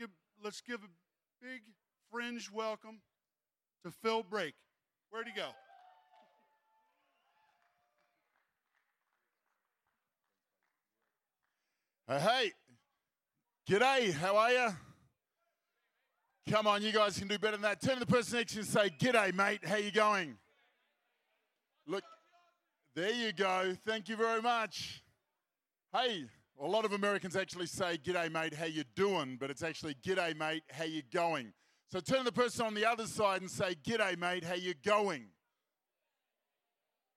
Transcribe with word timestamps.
give, 0.00 0.10
let's 0.42 0.62
give 0.62 0.80
a 0.82 1.44
big 1.44 1.60
fringe 2.10 2.50
welcome 2.50 3.00
to 3.84 3.90
Phill 3.90 4.22
Brake. 4.22 4.54
Where'd 5.10 5.26
he 5.26 5.34
go? 5.34 5.48
Hey, 12.08 12.18
hey. 12.18 12.52
G'day, 13.68 14.12
how 14.14 14.36
are 14.36 14.50
you? 14.50 14.68
Come 16.48 16.66
on, 16.66 16.82
you 16.82 16.92
guys 16.92 17.18
can 17.18 17.28
do 17.28 17.38
better 17.38 17.52
than 17.52 17.62
that. 17.62 17.82
Turn 17.82 17.94
to 17.94 18.00
the 18.00 18.06
person 18.06 18.38
next 18.38 18.52
to 18.52 18.56
you 18.56 18.62
and 18.62 18.70
say, 18.70 18.90
G'day, 18.98 19.34
mate, 19.34 19.60
how 19.64 19.76
you 19.76 19.92
going? 19.92 20.38
Look, 21.86 22.04
there 22.94 23.12
you 23.12 23.32
go. 23.32 23.76
Thank 23.86 24.08
you 24.08 24.16
very 24.16 24.40
much. 24.40 25.02
Hey, 25.92 26.24
a 26.62 26.66
lot 26.66 26.84
of 26.84 26.92
Americans 26.92 27.36
actually 27.36 27.66
say, 27.66 27.98
G'day, 28.04 28.30
mate, 28.30 28.54
how 28.54 28.66
you 28.66 28.84
doing? 28.94 29.38
But 29.40 29.50
it's 29.50 29.62
actually, 29.62 29.94
G'day, 29.94 30.36
mate, 30.36 30.62
how 30.70 30.84
you 30.84 31.02
going? 31.12 31.52
So 31.90 32.00
turn 32.00 32.18
to 32.18 32.24
the 32.24 32.32
person 32.32 32.66
on 32.66 32.74
the 32.74 32.84
other 32.84 33.06
side 33.06 33.40
and 33.40 33.50
say, 33.50 33.74
G'day, 33.82 34.18
mate, 34.18 34.44
how 34.44 34.54
you 34.54 34.74
going? 34.84 35.28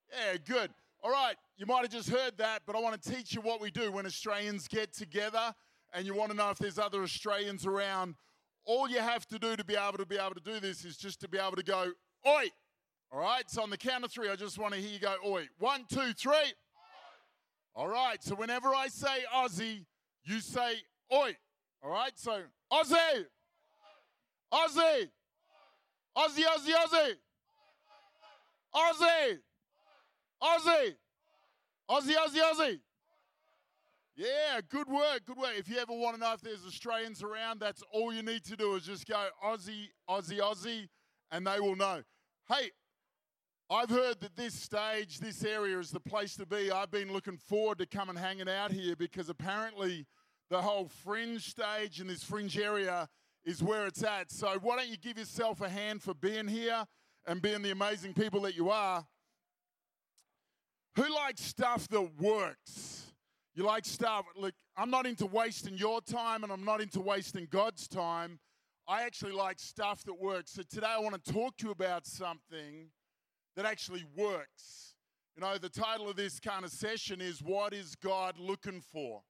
Yeah, 0.09 0.37
good. 0.47 0.71
All 1.03 1.11
right, 1.11 1.35
you 1.57 1.65
might 1.65 1.81
have 1.81 1.91
just 1.91 2.09
heard 2.09 2.37
that, 2.37 2.61
but 2.65 2.77
I 2.77 2.79
want 2.79 3.01
to 3.01 3.11
teach 3.11 3.35
you 3.35 3.41
what 3.41 3.59
we 3.59 3.69
do 3.69 3.91
when 3.91 4.05
Australians 4.05 4.69
get 4.69 4.93
together 4.93 5.53
and 5.93 6.05
you 6.05 6.15
want 6.15 6.31
to 6.31 6.37
know 6.37 6.49
if 6.49 6.57
there's 6.57 6.79
other 6.79 7.03
Australians 7.03 7.65
around. 7.65 8.15
All 8.65 8.89
you 8.89 8.99
have 8.99 9.27
to 9.27 9.37
do 9.37 9.57
to 9.57 9.65
be 9.65 9.75
able 9.75 9.97
to 9.97 10.05
be 10.05 10.15
able 10.15 10.35
to 10.35 10.41
do 10.41 10.61
this 10.61 10.85
is 10.85 10.95
just 10.95 11.19
to 11.19 11.27
be 11.27 11.37
able 11.37 11.57
to 11.57 11.63
go, 11.63 11.91
oi. 12.25 12.45
All 13.11 13.19
right, 13.19 13.43
so 13.47 13.61
on 13.61 13.69
the 13.69 13.77
count 13.77 14.05
of 14.05 14.11
three, 14.11 14.29
I 14.29 14.37
just 14.37 14.57
want 14.57 14.73
to 14.73 14.79
hear 14.79 14.89
you 14.89 14.99
go, 14.99 15.15
oi. 15.25 15.49
One, 15.59 15.83
two, 15.89 16.13
three. 16.13 16.53
All 17.75 17.87
right, 17.87 18.21
so 18.23 18.35
whenever 18.35 18.69
I 18.69 18.87
say 18.87 19.23
Aussie, 19.33 19.85
you 20.23 20.39
say 20.39 20.75
oi. 21.11 21.35
All 21.81 21.91
right, 21.91 22.11
so 22.15 22.41
Aussie. 22.71 23.25
Aussie. 24.53 25.09
Aussie, 26.15 26.43
Aussie, 26.45 26.73
Aussie. 26.75 27.13
Aussie. 28.75 29.39
Aussie. 30.41 30.95
Aussie, 31.89 32.15
Aussie, 32.15 32.41
Aussie. 32.51 32.79
Yeah, 34.15 34.61
good 34.69 34.87
work, 34.87 35.21
good 35.25 35.37
work. 35.37 35.53
If 35.57 35.67
you 35.67 35.79
ever 35.79 35.93
want 35.93 36.15
to 36.15 36.21
know 36.21 36.33
if 36.33 36.41
there's 36.41 36.63
Australians 36.67 37.23
around, 37.23 37.59
that's 37.59 37.81
all 37.91 38.13
you 38.13 38.21
need 38.21 38.43
to 38.45 38.55
do 38.55 38.75
is 38.75 38.83
just 38.83 39.07
go 39.07 39.27
Aussie, 39.43 39.87
Aussie, 40.07 40.39
Aussie, 40.39 40.87
and 41.31 41.47
they 41.47 41.59
will 41.59 41.75
know. 41.75 42.03
Hey, 42.47 42.69
I've 43.73 43.89
heard 43.89 44.19
that 44.19 44.35
this 44.35 44.53
stage, 44.53 45.17
this 45.17 45.43
area 45.43 45.79
is 45.79 45.89
the 45.89 45.99
place 45.99 46.35
to 46.35 46.45
be. 46.45 46.69
I've 46.69 46.91
been 46.91 47.11
looking 47.11 47.37
forward 47.37 47.79
to 47.79 47.87
coming 47.87 48.15
hanging 48.15 48.47
out 48.47 48.71
here 48.71 48.95
because 48.95 49.29
apparently 49.29 50.05
the 50.51 50.61
whole 50.61 50.89
fringe 51.03 51.49
stage 51.49 51.99
in 51.99 52.05
this 52.05 52.23
fringe 52.23 52.55
area 52.55 53.09
is 53.43 53.63
where 53.63 53.87
it's 53.87 54.03
at. 54.03 54.31
So 54.31 54.59
why 54.61 54.75
don't 54.75 54.89
you 54.89 54.97
give 54.97 55.17
yourself 55.17 55.59
a 55.61 55.67
hand 55.67 56.03
for 56.03 56.13
being 56.13 56.47
here 56.47 56.85
and 57.25 57.41
being 57.41 57.63
the 57.63 57.71
amazing 57.71 58.13
people 58.13 58.41
that 58.41 58.55
you 58.55 58.69
are? 58.69 59.07
Who 60.95 61.15
likes 61.15 61.41
stuff 61.41 61.87
that 61.87 62.09
works? 62.19 63.11
You 63.55 63.63
like 63.63 63.85
stuff. 63.85 64.25
Look, 64.35 64.53
I'm 64.77 64.91
not 64.91 65.07
into 65.07 65.25
wasting 65.25 65.77
your 65.77 65.99
time 65.99 66.43
and 66.43 66.51
I'm 66.51 66.63
not 66.63 66.79
into 66.79 66.99
wasting 66.99 67.47
God's 67.49 67.87
time. 67.87 68.39
I 68.87 69.01
actually 69.01 69.31
like 69.31 69.57
stuff 69.57 70.03
that 70.03 70.21
works. 70.21 70.51
So 70.51 70.61
today 70.61 70.85
I 70.87 70.99
want 70.99 71.23
to 71.23 71.33
talk 71.33 71.57
to 71.57 71.65
you 71.65 71.71
about 71.71 72.05
something 72.05 72.91
that 73.55 73.65
actually 73.65 74.03
works. 74.15 74.95
You 75.35 75.41
know, 75.41 75.57
the 75.57 75.69
title 75.69 76.09
of 76.09 76.15
this 76.15 76.39
kind 76.39 76.63
of 76.63 76.71
session 76.71 77.21
is 77.21 77.41
What 77.41 77.73
is 77.73 77.95
God 77.95 78.37
Looking 78.37 78.81
For? 78.81 79.21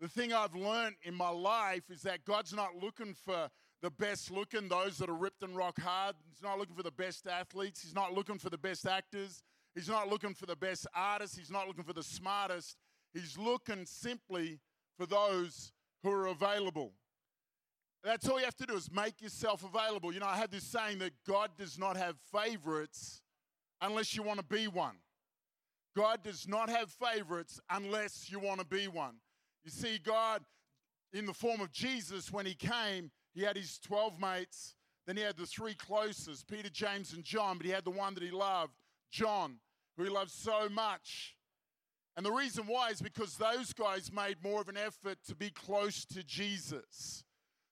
The 0.00 0.08
thing 0.08 0.32
I've 0.32 0.54
learned 0.54 0.96
in 1.02 1.14
my 1.14 1.30
life 1.30 1.90
is 1.90 2.02
that 2.02 2.24
God's 2.24 2.54
not 2.54 2.76
looking 2.80 3.14
for 3.14 3.48
the 3.82 3.90
best 3.90 4.30
looking, 4.30 4.68
those 4.68 4.98
that 4.98 5.08
are 5.08 5.14
ripped 5.14 5.42
and 5.42 5.56
rock 5.56 5.80
hard. 5.80 6.14
He's 6.28 6.42
not 6.42 6.58
looking 6.58 6.76
for 6.76 6.82
the 6.82 6.92
best 6.92 7.26
athletes. 7.26 7.82
He's 7.82 7.94
not 7.94 8.12
looking 8.12 8.38
for 8.38 8.50
the 8.50 8.58
best 8.58 8.86
actors. 8.86 9.42
He's 9.74 9.88
not 9.88 10.08
looking 10.08 10.34
for 10.34 10.46
the 10.46 10.56
best 10.56 10.86
artists. 10.94 11.36
He's 11.36 11.50
not 11.50 11.66
looking 11.66 11.84
for 11.84 11.92
the 11.92 12.02
smartest. 12.02 12.76
He's 13.12 13.36
looking 13.36 13.86
simply 13.86 14.60
for 14.96 15.06
those 15.06 15.72
who 16.02 16.10
are 16.10 16.26
available. 16.26 16.92
That's 18.04 18.28
all 18.28 18.38
you 18.38 18.44
have 18.44 18.56
to 18.56 18.66
do 18.66 18.74
is 18.74 18.90
make 18.92 19.20
yourself 19.20 19.64
available. 19.64 20.12
You 20.12 20.20
know, 20.20 20.26
I 20.26 20.36
have 20.36 20.50
this 20.50 20.64
saying 20.64 20.98
that 21.00 21.12
God 21.26 21.50
does 21.58 21.78
not 21.78 21.96
have 21.96 22.16
favorites 22.32 23.22
unless 23.80 24.14
you 24.14 24.22
want 24.22 24.38
to 24.38 24.44
be 24.44 24.68
one. 24.68 24.96
God 25.96 26.22
does 26.22 26.46
not 26.46 26.68
have 26.70 26.90
favorites 26.90 27.60
unless 27.70 28.30
you 28.30 28.38
want 28.38 28.60
to 28.60 28.66
be 28.66 28.88
one. 28.88 29.16
You 29.64 29.70
see, 29.70 29.98
God, 29.98 30.42
in 31.12 31.26
the 31.26 31.32
form 31.32 31.60
of 31.60 31.72
Jesus, 31.72 32.32
when 32.32 32.46
he 32.46 32.54
came, 32.54 33.10
he 33.34 33.42
had 33.42 33.56
his 33.56 33.78
12 33.78 34.20
mates. 34.20 34.74
Then 35.06 35.16
he 35.16 35.22
had 35.22 35.36
the 35.36 35.46
three 35.46 35.74
closest 35.74 36.46
Peter, 36.48 36.68
James, 36.68 37.14
and 37.14 37.24
John, 37.24 37.56
but 37.56 37.66
he 37.66 37.72
had 37.72 37.84
the 37.84 37.90
one 37.90 38.14
that 38.14 38.22
he 38.22 38.30
loved, 38.30 38.74
John, 39.10 39.58
who 39.96 40.04
he 40.04 40.10
loved 40.10 40.30
so 40.30 40.68
much. 40.68 41.34
And 42.16 42.26
the 42.26 42.32
reason 42.32 42.64
why 42.66 42.90
is 42.90 43.00
because 43.00 43.36
those 43.36 43.72
guys 43.72 44.12
made 44.12 44.42
more 44.42 44.60
of 44.60 44.68
an 44.68 44.76
effort 44.76 45.18
to 45.28 45.34
be 45.34 45.50
close 45.50 46.04
to 46.06 46.22
Jesus. 46.22 47.24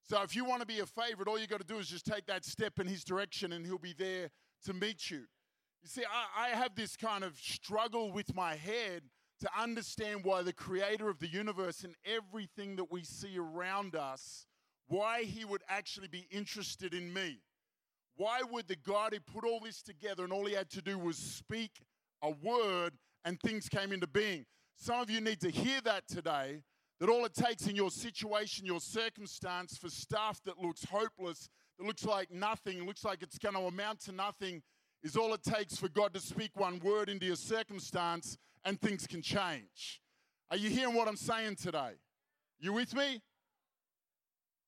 So 0.08 0.22
if 0.22 0.36
you 0.36 0.44
want 0.44 0.60
to 0.60 0.66
be 0.66 0.78
a 0.78 0.86
favorite, 0.86 1.28
all 1.28 1.38
you 1.38 1.48
got 1.48 1.60
to 1.60 1.66
do 1.66 1.78
is 1.78 1.88
just 1.88 2.06
take 2.06 2.26
that 2.26 2.44
step 2.44 2.78
in 2.78 2.86
his 2.86 3.02
direction 3.02 3.52
and 3.52 3.66
he'll 3.66 3.76
be 3.76 3.94
there 3.96 4.30
to 4.64 4.72
meet 4.72 5.10
you. 5.10 5.24
You 5.86 6.02
see, 6.02 6.04
I, 6.04 6.46
I 6.46 6.48
have 6.48 6.74
this 6.74 6.96
kind 6.96 7.22
of 7.22 7.38
struggle 7.38 8.10
with 8.10 8.34
my 8.34 8.56
head 8.56 9.02
to 9.38 9.48
understand 9.56 10.24
why 10.24 10.42
the 10.42 10.52
creator 10.52 11.08
of 11.08 11.20
the 11.20 11.28
universe 11.28 11.84
and 11.84 11.94
everything 12.04 12.74
that 12.74 12.90
we 12.90 13.04
see 13.04 13.38
around 13.38 13.94
us, 13.94 14.46
why 14.88 15.22
he 15.22 15.44
would 15.44 15.62
actually 15.68 16.08
be 16.08 16.26
interested 16.28 16.92
in 16.92 17.12
me. 17.12 17.38
Why 18.16 18.40
would 18.50 18.66
the 18.66 18.74
God 18.74 19.14
who 19.14 19.20
put 19.20 19.48
all 19.48 19.60
this 19.60 19.80
together 19.80 20.24
and 20.24 20.32
all 20.32 20.44
he 20.46 20.54
had 20.54 20.70
to 20.70 20.82
do 20.82 20.98
was 20.98 21.18
speak 21.18 21.70
a 22.20 22.30
word 22.30 22.94
and 23.24 23.38
things 23.38 23.68
came 23.68 23.92
into 23.92 24.08
being? 24.08 24.44
Some 24.74 24.98
of 24.98 25.08
you 25.08 25.20
need 25.20 25.40
to 25.42 25.50
hear 25.50 25.80
that 25.82 26.08
today 26.08 26.64
that 26.98 27.08
all 27.08 27.24
it 27.26 27.34
takes 27.34 27.68
in 27.68 27.76
your 27.76 27.92
situation, 27.92 28.66
your 28.66 28.80
circumstance, 28.80 29.78
for 29.78 29.88
stuff 29.88 30.40
that 30.46 30.58
looks 30.58 30.84
hopeless, 30.86 31.48
that 31.78 31.86
looks 31.86 32.04
like 32.04 32.32
nothing, 32.32 32.84
looks 32.84 33.04
like 33.04 33.22
it's 33.22 33.38
going 33.38 33.54
to 33.54 33.60
amount 33.60 34.00
to 34.00 34.12
nothing, 34.12 34.64
is 35.02 35.16
all 35.16 35.34
it 35.34 35.42
takes 35.42 35.76
for 35.76 35.88
God 35.88 36.14
to 36.14 36.20
speak 36.20 36.50
one 36.54 36.80
word 36.80 37.08
into 37.08 37.26
your 37.26 37.36
circumstance 37.36 38.36
and 38.64 38.80
things 38.80 39.06
can 39.06 39.22
change. 39.22 40.00
Are 40.50 40.56
you 40.56 40.70
hearing 40.70 40.94
what 40.94 41.08
I'm 41.08 41.16
saying 41.16 41.56
today? 41.56 41.92
You 42.58 42.72
with 42.72 42.94
me? 42.94 43.20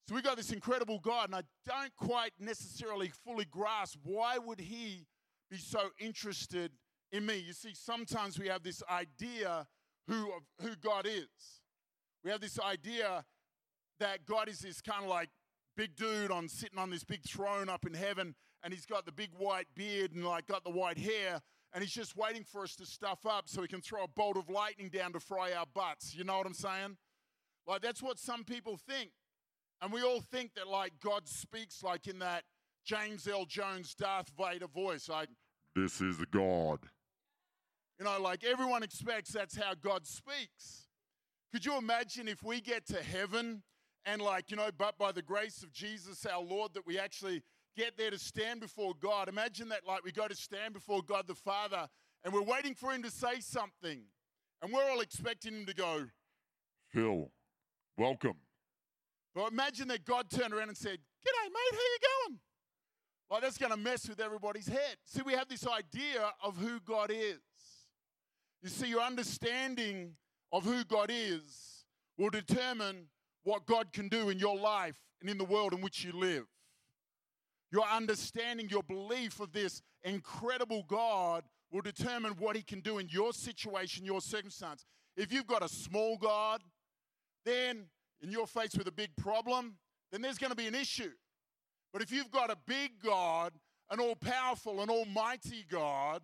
So 0.08 0.14
we 0.14 0.22
got 0.22 0.36
this 0.36 0.52
incredible 0.52 1.00
God, 1.00 1.26
and 1.26 1.34
I 1.34 1.42
don't 1.66 1.94
quite 1.96 2.32
necessarily 2.38 3.12
fully 3.26 3.44
grasp 3.44 3.98
why 4.04 4.38
would 4.38 4.60
He 4.60 5.06
be 5.50 5.58
so 5.58 5.90
interested 5.98 6.72
in 7.12 7.26
me. 7.26 7.38
You 7.38 7.52
see, 7.52 7.74
sometimes 7.74 8.38
we 8.38 8.48
have 8.48 8.62
this 8.62 8.82
idea 8.90 9.66
who 10.06 10.32
of 10.32 10.42
who 10.62 10.76
God 10.76 11.06
is. 11.06 11.60
We 12.24 12.30
have 12.30 12.40
this 12.40 12.58
idea 12.58 13.24
that 14.00 14.24
God 14.24 14.48
is 14.48 14.60
this 14.60 14.80
kind 14.80 15.04
of 15.04 15.10
like 15.10 15.28
big 15.76 15.94
dude 15.94 16.30
on 16.30 16.48
sitting 16.48 16.78
on 16.78 16.90
this 16.90 17.04
big 17.04 17.22
throne 17.22 17.68
up 17.68 17.86
in 17.86 17.94
heaven, 17.94 18.34
and 18.62 18.72
he's 18.72 18.86
got 18.86 19.06
the 19.06 19.12
big 19.12 19.30
white 19.36 19.66
beard 19.74 20.12
and 20.12 20.24
like 20.24 20.46
got 20.46 20.64
the 20.64 20.70
white 20.70 20.98
hair, 20.98 21.40
and 21.72 21.82
he's 21.82 21.92
just 21.92 22.16
waiting 22.16 22.44
for 22.44 22.62
us 22.62 22.74
to 22.76 22.86
stuff 22.86 23.26
up 23.26 23.48
so 23.48 23.62
he 23.62 23.68
can 23.68 23.80
throw 23.80 24.04
a 24.04 24.08
bolt 24.08 24.36
of 24.36 24.48
lightning 24.48 24.88
down 24.88 25.12
to 25.12 25.20
fry 25.20 25.52
our 25.52 25.66
butts. 25.74 26.14
You 26.14 26.24
know 26.24 26.38
what 26.38 26.46
I'm 26.46 26.54
saying? 26.54 26.96
Like 27.66 27.82
that's 27.82 28.02
what 28.02 28.18
some 28.18 28.44
people 28.44 28.76
think. 28.76 29.10
And 29.80 29.92
we 29.92 30.02
all 30.02 30.20
think 30.20 30.54
that 30.54 30.66
like 30.66 30.92
God 31.02 31.28
speaks 31.28 31.82
like 31.82 32.06
in 32.08 32.18
that 32.18 32.44
James 32.84 33.28
Earl 33.28 33.44
Jones 33.44 33.94
Darth 33.94 34.32
Vader 34.36 34.66
voice, 34.66 35.08
like, 35.08 35.28
this 35.76 36.00
is 36.00 36.16
God. 36.30 36.80
You 37.98 38.06
know, 38.06 38.18
like 38.20 38.44
everyone 38.44 38.82
expects 38.82 39.30
that's 39.30 39.56
how 39.56 39.74
God 39.74 40.06
speaks. 40.06 40.88
Could 41.52 41.66
you 41.66 41.76
imagine 41.76 42.28
if 42.28 42.42
we 42.42 42.60
get 42.60 42.86
to 42.86 43.02
heaven 43.02 43.62
and, 44.04 44.22
like, 44.22 44.50
you 44.50 44.56
know, 44.56 44.70
but 44.76 44.96
by 44.96 45.12
the 45.12 45.22
grace 45.22 45.62
of 45.62 45.72
Jesus 45.72 46.24
our 46.24 46.42
Lord, 46.42 46.72
that 46.74 46.86
we 46.86 46.98
actually 46.98 47.42
get 47.76 47.96
there 47.96 48.10
to 48.10 48.18
stand 48.18 48.60
before 48.60 48.94
God? 49.00 49.28
Imagine 49.28 49.68
that, 49.70 49.86
like, 49.86 50.04
we 50.04 50.12
go 50.12 50.28
to 50.28 50.36
stand 50.36 50.74
before 50.74 51.02
God 51.02 51.26
the 51.26 51.34
Father 51.34 51.88
and 52.24 52.32
we're 52.32 52.42
waiting 52.42 52.74
for 52.74 52.92
Him 52.92 53.02
to 53.02 53.10
say 53.10 53.40
something. 53.40 54.02
And 54.60 54.72
we're 54.72 54.90
all 54.90 55.00
expecting 55.00 55.52
Him 55.54 55.66
to 55.66 55.74
go, 55.74 56.06
Phill, 56.88 57.30
welcome. 57.96 58.34
But 59.34 59.52
imagine 59.52 59.88
that 59.88 60.04
God 60.04 60.30
turned 60.30 60.52
around 60.52 60.68
and 60.68 60.76
said, 60.76 60.98
G'day, 60.98 61.44
mate, 61.44 61.72
how 61.72 61.78
you 61.78 61.98
going? 62.26 62.38
Like, 63.30 63.42
that's 63.42 63.58
going 63.58 63.72
to 63.72 63.78
mess 63.78 64.08
with 64.08 64.20
everybody's 64.20 64.66
head. 64.66 64.96
See, 65.04 65.22
we 65.22 65.34
have 65.34 65.48
this 65.48 65.66
idea 65.66 66.32
of 66.42 66.56
who 66.56 66.80
God 66.80 67.10
is. 67.12 67.38
You 68.62 68.68
see, 68.68 68.88
your 68.88 69.02
understanding 69.02 70.16
of 70.50 70.64
who 70.64 70.82
God 70.84 71.10
is 71.12 71.84
will 72.16 72.30
determine 72.30 73.06
what 73.44 73.66
God 73.66 73.92
can 73.92 74.08
do 74.08 74.30
in 74.30 74.38
your 74.38 74.56
life 74.56 74.96
and 75.20 75.30
in 75.30 75.38
the 75.38 75.44
world 75.44 75.72
in 75.72 75.80
which 75.80 76.04
you 76.04 76.12
live. 76.12 76.46
Your 77.70 77.84
understanding, 77.84 78.68
your 78.68 78.82
belief 78.82 79.40
of 79.40 79.52
this 79.52 79.82
incredible 80.02 80.84
God 80.88 81.44
will 81.70 81.82
determine 81.82 82.32
what 82.38 82.56
He 82.56 82.62
can 82.62 82.80
do 82.80 82.98
in 82.98 83.08
your 83.10 83.32
situation, 83.32 84.04
your 84.04 84.20
circumstance. 84.20 84.86
If 85.16 85.32
you've 85.32 85.46
got 85.46 85.62
a 85.62 85.68
small 85.68 86.16
God, 86.16 86.62
then 87.44 87.86
and 88.22 88.32
you're 88.32 88.46
faced 88.46 88.76
with 88.76 88.88
a 88.88 88.92
big 88.92 89.14
problem, 89.16 89.76
then 90.10 90.22
there's 90.22 90.38
going 90.38 90.50
to 90.50 90.56
be 90.56 90.66
an 90.66 90.74
issue. 90.74 91.10
But 91.92 92.02
if 92.02 92.12
you've 92.12 92.30
got 92.30 92.50
a 92.50 92.56
big 92.66 92.92
God, 93.02 93.52
an 93.90 94.00
all 94.00 94.16
powerful 94.16 94.80
and 94.80 94.90
almighty 94.90 95.64
God, 95.68 96.22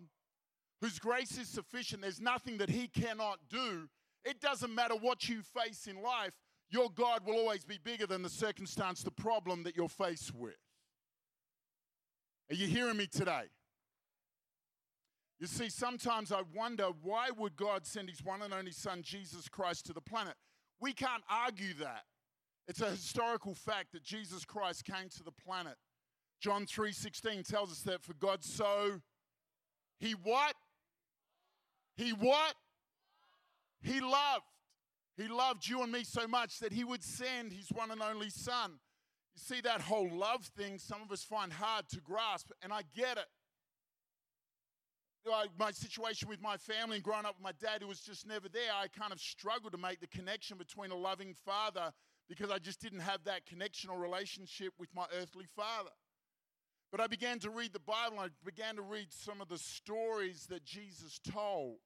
whose 0.81 0.99
grace 0.99 1.37
is 1.37 1.47
sufficient, 1.47 2.01
there's 2.01 2.21
nothing 2.21 2.57
that 2.57 2.69
he 2.69 2.87
cannot 2.87 3.39
do. 3.49 3.87
It 4.23 4.41
doesn't 4.41 4.73
matter 4.73 4.95
what 4.95 5.29
you 5.29 5.41
face 5.41 5.87
in 5.87 6.01
life, 6.01 6.33
your 6.69 6.89
God 6.89 7.25
will 7.25 7.35
always 7.35 7.63
be 7.63 7.79
bigger 7.83 8.07
than 8.07 8.21
the 8.21 8.29
circumstance, 8.29 9.03
the 9.03 9.11
problem 9.11 9.63
that 9.63 9.75
you're 9.75 9.87
faced 9.87 10.33
with. 10.33 10.55
Are 12.49 12.55
you 12.55 12.67
hearing 12.67 12.97
me 12.97 13.07
today? 13.07 13.45
You 15.39 15.47
see, 15.47 15.69
sometimes 15.69 16.31
I 16.31 16.43
wonder 16.55 16.87
why 17.01 17.29
would 17.37 17.55
God 17.55 17.85
send 17.85 18.09
his 18.09 18.23
one 18.23 18.41
and 18.41 18.53
only 18.53 18.71
son 18.71 19.01
Jesus 19.01 19.49
Christ 19.49 19.85
to 19.87 19.93
the 19.93 20.01
planet? 20.01 20.35
We 20.79 20.93
can't 20.93 21.23
argue 21.29 21.73
that. 21.75 22.03
It's 22.67 22.81
a 22.81 22.89
historical 22.89 23.53
fact 23.53 23.91
that 23.93 24.03
Jesus 24.03 24.45
Christ 24.45 24.85
came 24.85 25.09
to 25.17 25.23
the 25.23 25.31
planet. 25.31 25.77
John 26.39 26.65
3:16 26.65 27.43
tells 27.43 27.71
us 27.71 27.81
that 27.81 28.03
for 28.03 28.13
God 28.13 28.43
so 28.43 29.01
he 29.99 30.11
what? 30.13 30.55
He 31.95 32.11
what? 32.11 32.55
He 33.81 34.01
loved. 34.01 34.45
He 35.17 35.27
loved 35.27 35.67
you 35.67 35.81
and 35.81 35.91
me 35.91 36.03
so 36.03 36.27
much 36.27 36.59
that 36.59 36.73
he 36.73 36.83
would 36.83 37.03
send 37.03 37.53
his 37.53 37.69
one 37.69 37.91
and 37.91 38.01
only 38.01 38.29
son. 38.29 38.79
You 39.35 39.55
see 39.55 39.61
that 39.61 39.81
whole 39.81 40.09
love 40.09 40.45
thing 40.57 40.77
some 40.77 41.01
of 41.01 41.11
us 41.11 41.23
find 41.23 41.51
hard 41.51 41.89
to 41.89 42.01
grasp 42.01 42.51
and 42.61 42.71
I 42.71 42.81
get 42.95 43.17
it 43.17 43.27
my 45.57 45.71
situation 45.71 46.29
with 46.29 46.41
my 46.41 46.57
family 46.57 46.97
and 46.97 47.03
growing 47.03 47.25
up 47.25 47.35
with 47.35 47.43
my 47.43 47.51
dad 47.59 47.81
who 47.81 47.87
was 47.87 47.99
just 47.99 48.27
never 48.27 48.47
there, 48.47 48.71
I 48.73 48.87
kind 48.87 49.11
of 49.11 49.19
struggled 49.19 49.71
to 49.73 49.77
make 49.77 49.99
the 49.99 50.07
connection 50.07 50.57
between 50.57 50.91
a 50.91 50.95
loving 50.95 51.33
father 51.33 51.91
because 52.29 52.51
I 52.51 52.59
just 52.59 52.81
didn't 52.81 52.99
have 52.99 53.23
that 53.25 53.45
connection 53.45 53.89
or 53.89 53.99
relationship 53.99 54.73
with 54.79 54.89
my 54.95 55.05
earthly 55.19 55.45
father. 55.55 55.91
But 56.91 57.01
I 57.01 57.07
began 57.07 57.39
to 57.39 57.49
read 57.49 57.73
the 57.73 57.79
Bible 57.79 58.19
and 58.19 58.31
I 58.31 58.45
began 58.45 58.75
to 58.75 58.81
read 58.81 59.07
some 59.09 59.41
of 59.41 59.49
the 59.49 59.57
stories 59.57 60.47
that 60.49 60.63
Jesus 60.63 61.19
told 61.31 61.77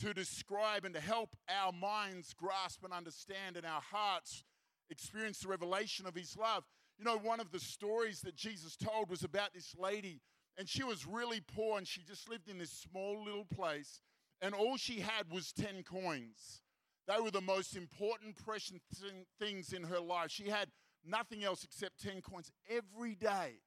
to 0.00 0.12
describe 0.12 0.84
and 0.84 0.94
to 0.94 1.00
help 1.00 1.36
our 1.48 1.72
minds 1.72 2.34
grasp 2.34 2.84
and 2.84 2.92
understand 2.92 3.56
and 3.56 3.64
our 3.64 3.80
hearts 3.80 4.44
experience 4.90 5.40
the 5.40 5.48
revelation 5.48 6.06
of 6.06 6.14
his 6.14 6.36
love. 6.36 6.64
You 6.98 7.04
know, 7.04 7.18
one 7.18 7.40
of 7.40 7.50
the 7.50 7.60
stories 7.60 8.20
that 8.20 8.36
Jesus 8.36 8.76
told 8.76 9.10
was 9.10 9.24
about 9.24 9.52
this 9.52 9.74
lady 9.78 10.20
and 10.56 10.68
she 10.68 10.84
was 10.84 11.06
really 11.06 11.40
poor 11.40 11.78
and 11.78 11.86
she 11.86 12.02
just 12.02 12.28
lived 12.28 12.48
in 12.48 12.58
this 12.58 12.70
small 12.70 13.24
little 13.24 13.44
place 13.44 14.00
and 14.40 14.54
all 14.54 14.76
she 14.76 15.00
had 15.00 15.30
was 15.30 15.52
10 15.52 15.82
coins. 15.82 16.62
They 17.06 17.20
were 17.20 17.30
the 17.30 17.40
most 17.40 17.76
important 17.76 18.36
precious 18.44 18.78
things 19.38 19.72
in 19.72 19.84
her 19.84 20.00
life. 20.00 20.30
She 20.30 20.48
had 20.48 20.68
nothing 21.04 21.44
else 21.44 21.64
except 21.64 22.00
10 22.02 22.22
coins 22.22 22.50
every 22.68 23.14
day. 23.14 23.60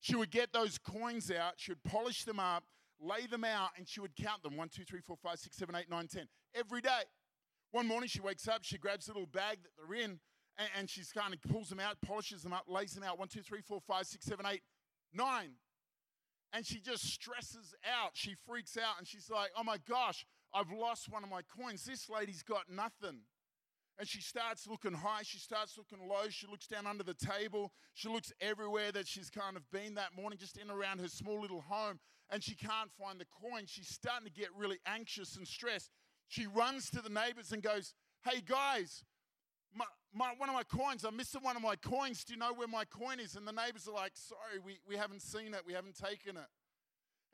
She 0.00 0.16
would 0.16 0.30
get 0.30 0.52
those 0.52 0.78
coins 0.78 1.30
out 1.30 1.54
she 1.56 1.70
would 1.70 1.84
polish 1.84 2.24
them 2.24 2.38
up 2.38 2.64
lay 3.02 3.26
them 3.26 3.44
out 3.44 3.70
and 3.76 3.88
she 3.88 4.00
would 4.00 4.14
count 4.16 4.42
them. 4.42 4.56
1 4.56 4.68
2 4.68 4.84
3 4.84 5.00
4 5.00 5.16
5 5.16 5.38
6 5.38 5.56
7 5.56 5.74
8 5.74 5.90
9 5.90 6.06
10 6.06 6.28
every 6.54 6.80
day. 6.80 7.02
One 7.72 7.86
morning 7.86 8.08
she 8.08 8.20
wakes 8.20 8.46
up 8.48 8.60
she 8.62 8.78
grabs 8.78 9.06
the 9.06 9.12
little 9.12 9.26
bag 9.26 9.58
that 9.62 9.70
they're 9.76 9.98
in 9.98 10.20
and, 10.58 10.68
and 10.78 10.90
she's 10.90 11.12
kind 11.12 11.34
of 11.34 11.40
pulls 11.42 11.68
them 11.68 11.80
out 11.80 11.96
polishes 12.04 12.42
them 12.42 12.52
up 12.52 12.64
lays 12.68 12.92
them 12.92 13.04
out 13.04 13.18
1 13.18 13.28
2 13.28 13.42
3 13.42 13.60
4 13.60 13.80
5 13.80 14.06
6 14.06 14.24
7 14.24 14.46
8 14.46 14.62
9 15.14 15.50
and 16.52 16.66
she 16.66 16.80
just 16.80 17.04
stresses 17.04 17.74
out. 17.84 18.10
She 18.14 18.34
freaks 18.46 18.76
out 18.76 18.98
and 18.98 19.06
she's 19.06 19.30
like, 19.30 19.50
oh 19.56 19.64
my 19.64 19.78
gosh, 19.88 20.26
I've 20.52 20.70
lost 20.70 21.08
one 21.08 21.24
of 21.24 21.30
my 21.30 21.40
coins. 21.42 21.84
This 21.84 22.08
lady's 22.08 22.42
got 22.42 22.64
nothing. 22.70 23.20
And 23.98 24.08
she 24.08 24.20
starts 24.20 24.66
looking 24.66 24.94
high, 24.94 25.20
she 25.22 25.38
starts 25.38 25.76
looking 25.76 26.06
low, 26.08 26.28
she 26.30 26.46
looks 26.46 26.66
down 26.66 26.86
under 26.86 27.04
the 27.04 27.14
table, 27.14 27.72
she 27.94 28.08
looks 28.08 28.32
everywhere 28.40 28.90
that 28.90 29.06
she's 29.06 29.28
kind 29.28 29.54
of 29.54 29.70
been 29.70 29.94
that 29.94 30.16
morning, 30.16 30.38
just 30.38 30.56
in 30.56 30.70
around 30.70 31.00
her 31.00 31.08
small 31.08 31.40
little 31.40 31.60
home, 31.60 32.00
and 32.30 32.42
she 32.42 32.54
can't 32.54 32.90
find 32.98 33.20
the 33.20 33.26
coin. 33.26 33.64
She's 33.66 33.88
starting 33.88 34.26
to 34.26 34.32
get 34.32 34.48
really 34.56 34.78
anxious 34.86 35.36
and 35.36 35.46
stressed. 35.46 35.90
She 36.28 36.46
runs 36.46 36.88
to 36.90 37.02
the 37.02 37.10
neighbors 37.10 37.52
and 37.52 37.62
goes, 37.62 37.94
Hey 38.24 38.40
guys, 38.40 39.04
my, 39.74 39.84
my, 40.14 40.32
one 40.36 40.48
of 40.48 40.54
my 40.54 40.62
coins, 40.62 41.04
I'm 41.04 41.16
missing 41.16 41.42
one 41.42 41.56
of 41.56 41.62
my 41.62 41.76
coins. 41.76 42.24
Do 42.24 42.34
you 42.34 42.38
know 42.38 42.52
where 42.54 42.68
my 42.68 42.84
coin 42.84 43.20
is? 43.20 43.36
And 43.36 43.46
the 43.46 43.52
neighbors 43.52 43.88
are 43.88 43.94
like, 43.94 44.12
sorry, 44.14 44.60
we, 44.64 44.78
we 44.88 44.96
haven't 44.96 45.22
seen 45.22 45.54
it. 45.54 45.62
We 45.66 45.72
haven't 45.72 45.96
taken 45.96 46.36
it. 46.36 46.48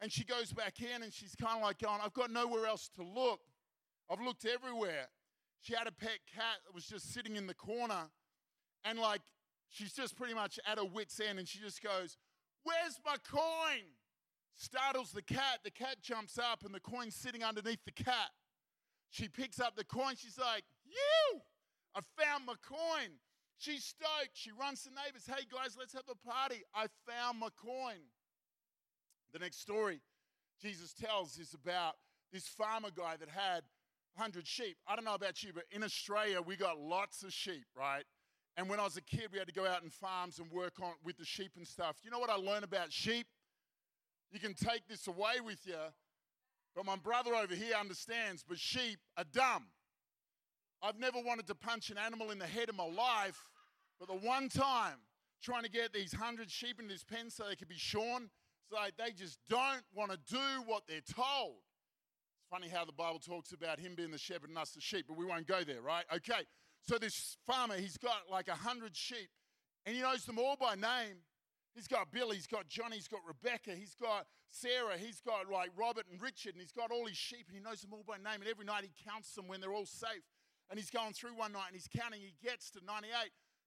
And 0.01 0.13
she 0.13 0.25
goes 0.25 0.53
back 0.53 0.81
in 0.81 1.03
and 1.03 1.13
she's 1.13 1.35
kind 1.35 1.57
of 1.57 1.63
like 1.63 1.79
going, 1.81 2.01
I've 2.05 2.13
got 2.13 2.31
nowhere 2.31 2.67
else 2.67 2.89
to 2.97 3.03
look. 3.03 3.41
I've 4.11 4.21
looked 4.21 4.47
everywhere. 4.47 5.09
She 5.61 5.75
had 5.75 5.87
a 5.87 5.93
pet 5.93 6.19
cat 6.33 6.59
that 6.67 6.75
was 6.75 6.85
just 6.85 7.13
sitting 7.13 7.37
in 7.37 7.47
the 7.47 7.55
corner. 7.55 8.09
And 8.85 8.99
like, 8.99 9.21
she's 9.69 9.93
just 9.93 10.17
pretty 10.17 10.35
much 10.35 10.59
at 10.71 10.79
her 10.79 10.85
wit's 10.85 11.19
end. 11.21 11.39
And 11.39 11.49
she 11.49 11.59
just 11.59 11.83
goes, 11.83 12.17
Where's 12.63 12.99
my 13.05 13.17
coin? 13.29 13.83
Startles 14.55 15.11
the 15.13 15.23
cat. 15.23 15.61
The 15.65 15.71
cat 15.71 15.97
jumps 16.01 16.39
up 16.39 16.65
and 16.65 16.75
the 16.75 16.81
coin's 16.81 17.17
sitting 17.17 17.43
underneath 17.43 17.85
the 17.85 17.93
cat. 17.93 18.31
She 19.11 19.29
picks 19.29 19.59
up 19.59 19.75
the 19.77 19.85
coin. 19.85 20.15
She's 20.17 20.39
like, 20.39 20.65
You! 20.85 21.41
I 21.99 22.23
found 22.23 22.47
my 22.47 22.55
coin. 22.63 23.11
She's 23.59 23.83
stoked. 23.83 24.31
She 24.35 24.53
runs 24.53 24.85
to 24.85 24.91
neighbors. 24.91 25.27
Hey 25.27 25.45
guys, 25.51 25.77
let's 25.77 25.93
have 25.95 26.05
a 26.09 26.15
party. 26.15 26.63
I 26.73 26.87
found 27.05 27.41
my 27.41 27.49
coin. 27.61 27.99
The 29.33 29.41
next 29.41 29.61
story 29.61 30.01
Jesus 30.63 30.93
tells 30.93 31.39
is 31.39 31.55
about 31.55 31.97
this 32.33 32.47
farmer 32.47 32.91
guy 32.97 33.17
that 33.19 33.29
had 33.29 33.65
100 34.15 34.47
sheep. 34.47 34.77
I 34.87 34.95
don't 34.95 35.05
know 35.05 35.15
about 35.15 35.43
you, 35.43 35.51
but 35.53 35.65
in 35.73 35.83
Australia, 35.83 36.41
we 36.41 36.55
got 36.55 36.79
lots 36.79 37.25
of 37.25 37.33
sheep, 37.33 37.67
right? 37.77 38.05
And 38.57 38.69
when 38.69 38.79
I 38.79 38.85
was 38.85 38.97
a 38.97 39.03
kid, 39.03 39.31
we 39.33 39.39
had 39.39 39.49
to 39.49 39.53
go 39.53 39.67
out 39.67 39.83
in 39.83 39.91
farms 39.91 40.39
and 40.39 40.49
work 40.53 40.75
on 40.81 40.93
with 41.05 41.17
the 41.17 41.25
sheep 41.25 41.53
and 41.57 41.67
stuff. 41.67 41.97
You 42.05 42.13
know 42.13 42.21
what 42.21 42.31
I 42.31 42.37
learned 42.37 42.65
about 42.65 42.93
sheep? 42.93 43.27
You 44.31 44.39
can 44.39 44.55
take 44.55 44.87
this 44.87 45.09
away 45.09 45.41
with 45.45 45.67
you, 45.67 45.75
but 46.77 46.87
my 46.87 46.97
brother 46.97 47.35
over 47.35 47.57
here 47.57 47.75
understands, 47.75 48.45
but 48.49 48.59
sheep 48.59 49.01
are 49.17 49.25
dumb. 49.33 49.65
I've 50.83 50.99
never 50.99 51.19
wanted 51.21 51.47
to 51.49 51.55
punch 51.55 51.91
an 51.91 51.99
animal 51.99 52.31
in 52.31 52.39
the 52.39 52.47
head 52.47 52.69
in 52.69 52.77
my 52.77 52.87
life, 52.87 53.45
but 53.99 54.09
the 54.09 54.15
one 54.15 54.49
time 54.49 54.99
trying 55.43 55.65
to 55.65 55.71
get 55.71 55.93
these 55.93 56.13
hundred 56.13 56.51
sheep 56.51 56.81
in 56.81 56.89
this 56.89 57.05
pen 57.05 57.31
so 57.31 57.45
they 57.49 57.57
could 57.57 57.69
be 57.69 57.77
shorn, 57.79 58.31
so 58.71 58.77
they 58.97 59.13
just 59.13 59.39
don't 59.49 59.83
want 59.95 60.13
to 60.13 60.19
do 60.29 60.63
what 60.67 60.83
they're 60.87 61.01
told. 61.01 61.57
It's 62.39 62.49
funny 62.51 62.69
how 62.69 62.85
the 62.85 62.93
Bible 62.93 63.19
talks 63.19 63.53
about 63.53 63.81
him 63.81 63.95
being 63.97 64.11
the 64.11 64.19
shepherd 64.19 64.51
and 64.51 64.59
us 64.59 64.71
the 64.71 64.81
sheep, 64.81 65.07
but 65.09 65.17
we 65.17 65.25
won't 65.25 65.47
go 65.47 65.65
there, 65.65 65.83
right? 65.83 66.05
Okay, 66.15 66.47
so 66.89 66.97
this 66.99 67.37
farmer, 67.47 67.77
he's 67.77 67.97
got 67.97 68.31
like 68.31 68.49
a 68.49 68.55
hundred 68.55 68.97
sheep, 68.97 69.31
and 69.85 69.97
he 69.97 70.03
knows 70.03 70.25
them 70.25 70.39
all 70.39 70.57
by 70.57 70.75
name. 70.75 71.19
He's 71.75 71.89
got 71.89 72.11
Billy, 72.11 72.37
he's 72.37 72.47
got 72.47 72.69
Johnny, 72.69 72.97
he's 72.97 73.09
got 73.09 73.21
Rebecca, 73.27 73.71
he's 73.73 73.95
got 73.95 74.27
Sarah, 74.51 74.97
he's 74.97 75.21
got 75.21 75.51
like 75.51 75.71
Robert 75.77 76.07
and 76.11 76.21
Richard, 76.21 76.55
and 76.55 76.61
he's 76.61 76.73
got 76.73 76.91
all 76.91 77.07
his 77.07 77.17
sheep, 77.17 77.47
and 77.49 77.57
he 77.57 77.63
knows 77.63 77.81
them 77.81 77.93
all 77.93 78.05
by 78.07 78.17
name. 78.17 78.41
And 78.41 78.49
every 78.49 78.65
night 78.65 78.85
he 78.85 78.91
counts 79.09 79.35
them 79.35 79.47
when 79.47 79.61
they're 79.61 79.73
all 79.73 79.87
safe 79.87 80.23
and 80.71 80.79
he's 80.79 80.91
going 80.91 81.13
through 81.13 81.35
one 81.37 81.53
night 81.53 81.69
and 81.69 81.75
he's 81.75 81.89
counting. 81.89 82.21
He 82.21 82.35
gets 82.43 82.71
to 82.73 82.81
98, 82.85 83.13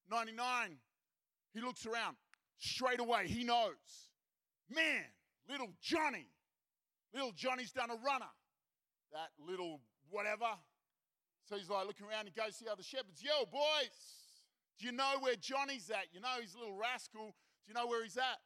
99. 0.10 0.78
He 1.54 1.62
looks 1.62 1.86
around. 1.86 2.16
Straight 2.60 3.00
away, 3.00 3.28
he 3.28 3.44
knows. 3.44 4.10
Man, 4.70 5.04
little 5.50 5.70
Johnny. 5.82 6.28
Little 7.14 7.32
Johnny's 7.32 7.72
done 7.72 7.90
a 7.90 7.96
runner. 7.96 8.32
That 9.12 9.30
little 9.46 9.82
whatever. 10.10 10.48
So 11.50 11.58
he's 11.58 11.70
like 11.70 11.88
looking 11.88 12.06
around. 12.08 12.30
He 12.34 12.40
goes 12.40 12.58
to 12.58 12.66
the 12.66 12.72
other 12.72 12.84
shepherds. 12.84 13.22
Yo, 13.24 13.46
boys, 13.52 13.98
do 14.80 14.86
you 14.86 14.94
know 14.94 15.18
where 15.20 15.36
Johnny's 15.36 15.90
at? 15.90 16.06
You 16.14 16.22
know 16.22 16.40
he's 16.40 16.54
a 16.54 16.60
little 16.60 16.78
rascal. 16.78 17.36
Do 17.66 17.68
you 17.68 17.74
know 17.74 17.88
where 17.88 18.04
he's 18.04 18.18
at? 18.18 18.40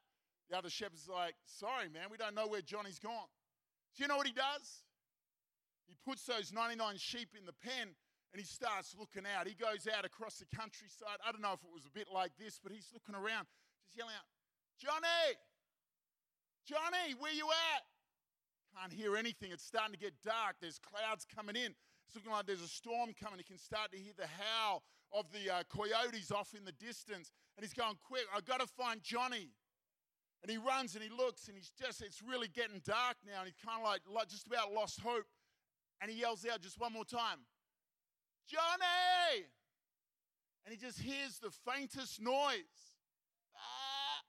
The 0.50 0.58
other 0.58 0.70
shepherds 0.70 1.08
like, 1.12 1.36
sorry, 1.46 1.90
man, 1.90 2.08
we 2.10 2.18
don't 2.18 2.36
know 2.36 2.48
where 2.48 2.62
Johnny's 2.62 3.00
gone. 3.00 3.30
Do 3.96 4.04
you 4.04 4.08
know 4.08 4.18
what 4.18 4.28
he 4.28 4.34
does? 4.34 4.84
He 5.88 5.96
puts 6.06 6.26
those 6.26 6.52
99 6.52 6.98
sheep 6.98 7.30
in 7.38 7.46
the 7.46 7.54
pen 7.54 7.96
and 8.36 8.44
he 8.44 8.52
starts 8.52 8.92
looking 9.00 9.24
out. 9.24 9.48
He 9.48 9.56
goes 9.56 9.88
out 9.88 10.04
across 10.04 10.44
the 10.44 10.50
countryside. 10.52 11.24
I 11.24 11.32
don't 11.32 11.40
know 11.40 11.56
if 11.56 11.64
it 11.64 11.72
was 11.72 11.88
a 11.88 11.94
bit 11.96 12.12
like 12.12 12.36
this, 12.36 12.60
but 12.60 12.76
he's 12.76 12.92
looking 12.92 13.16
around, 13.16 13.48
just 13.80 13.96
yelling 13.96 14.12
out, 14.12 14.28
Johnny! 14.76 15.40
Johnny, 16.68 17.16
where 17.16 17.32
you 17.32 17.48
at? 17.48 17.88
Can't 18.76 18.92
hear 18.92 19.16
anything. 19.16 19.56
It's 19.56 19.64
starting 19.64 19.96
to 19.96 19.98
get 20.04 20.20
dark. 20.20 20.60
There's 20.60 20.84
clouds 20.84 21.24
coming 21.24 21.56
in. 21.56 21.72
It's 21.72 22.12
looking 22.12 22.34
like 22.36 22.44
there's 22.44 22.60
a 22.60 22.68
storm 22.68 23.16
coming. 23.16 23.40
He 23.40 23.48
can 23.48 23.56
start 23.56 23.96
to 23.96 23.98
hear 23.98 24.12
the 24.20 24.28
howl 24.28 24.84
of 25.16 25.32
the 25.32 25.48
uh, 25.48 25.64
coyotes 25.72 26.28
off 26.30 26.52
in 26.52 26.68
the 26.68 26.76
distance. 26.76 27.32
And 27.56 27.64
he's 27.64 27.72
going, 27.72 27.96
Quick, 28.04 28.28
I've 28.36 28.44
got 28.44 28.60
to 28.60 28.68
find 28.68 29.00
Johnny. 29.00 29.56
And 30.44 30.52
he 30.52 30.58
runs 30.58 30.92
and 31.00 31.02
he 31.02 31.10
looks 31.10 31.48
and 31.48 31.56
he's 31.56 31.72
just, 31.72 32.04
it's 32.04 32.20
really 32.20 32.50
getting 32.50 32.84
dark 32.84 33.16
now. 33.24 33.40
And 33.40 33.48
he's 33.48 33.64
kind 33.64 33.80
of 33.80 33.88
like, 33.88 34.02
like 34.12 34.28
just 34.28 34.46
about 34.46 34.74
lost 34.76 35.00
hope. 35.00 35.24
And 36.02 36.12
he 36.12 36.20
yells 36.20 36.46
out 36.52 36.60
just 36.60 36.78
one 36.82 36.92
more 36.92 37.06
time 37.06 37.48
Johnny! 38.48 39.46
And 40.66 40.74
he 40.74 40.78
just 40.78 41.00
hears 41.00 41.38
the 41.40 41.52
faintest 41.52 42.22
noise. 42.22 42.98
Ah. 43.56 44.24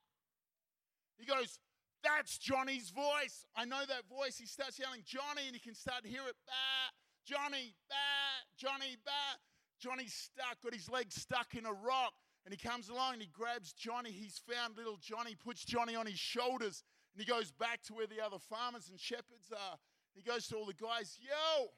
He 1.17 1.25
goes, 1.25 1.59
That's 2.05 2.39
Johnny's 2.39 2.91
voice. 2.91 3.47
I 3.57 3.65
know 3.65 3.83
that 3.89 4.05
voice. 4.09 4.37
He 4.37 4.47
starts 4.47 4.79
yelling, 4.79 5.03
Johnny, 5.05 5.47
and 5.47 5.55
he 5.55 5.61
can 5.61 5.75
start 5.75 6.03
to 6.05 6.09
hear 6.09 6.23
it. 6.29 6.37
Bah, 6.47 6.93
Johnny, 7.25 7.75
bah, 7.89 8.45
Johnny, 8.57 8.97
bah. 9.05 9.41
Johnny's 9.79 10.15
stuck, 10.15 10.61
got 10.63 10.73
his 10.73 10.89
legs 10.91 11.15
stuck 11.15 11.55
in 11.55 11.67
a 11.67 11.73
rock, 11.73 12.15
And 12.45 12.53
he 12.53 12.59
comes 12.59 12.89
along 12.89 13.15
and 13.15 13.23
he 13.23 13.29
grabs 13.29 13.73
Johnny. 13.73 14.11
He's 14.11 14.41
found 14.49 14.77
little 14.77 14.97
Johnny, 14.97 15.35
puts 15.35 15.65
Johnny 15.65 15.95
on 15.95 16.07
his 16.07 16.19
shoulders, 16.19 16.83
and 17.13 17.23
he 17.23 17.31
goes 17.31 17.51
back 17.53 17.83
to 17.85 17.95
where 17.95 18.07
the 18.07 18.25
other 18.25 18.39
farmers 18.39 18.89
and 18.89 18.99
shepherds 18.99 19.53
are. 19.53 19.77
He 20.15 20.23
goes 20.23 20.47
to 20.49 20.57
all 20.57 20.65
the 20.65 20.73
guys, 20.73 21.19
Yo, 21.21 21.69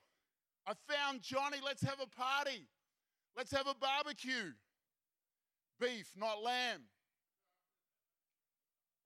I 0.69 0.73
found 0.93 1.23
Johnny. 1.23 1.59
Let's 1.65 1.83
have 1.83 1.99
a 2.03 2.07
party. 2.07 2.67
Let's 3.35 3.53
have 3.53 3.67
a 3.67 3.75
barbecue. 3.75 4.53
Beef, 5.81 6.11
not 6.15 6.43
lamb. 6.43 6.83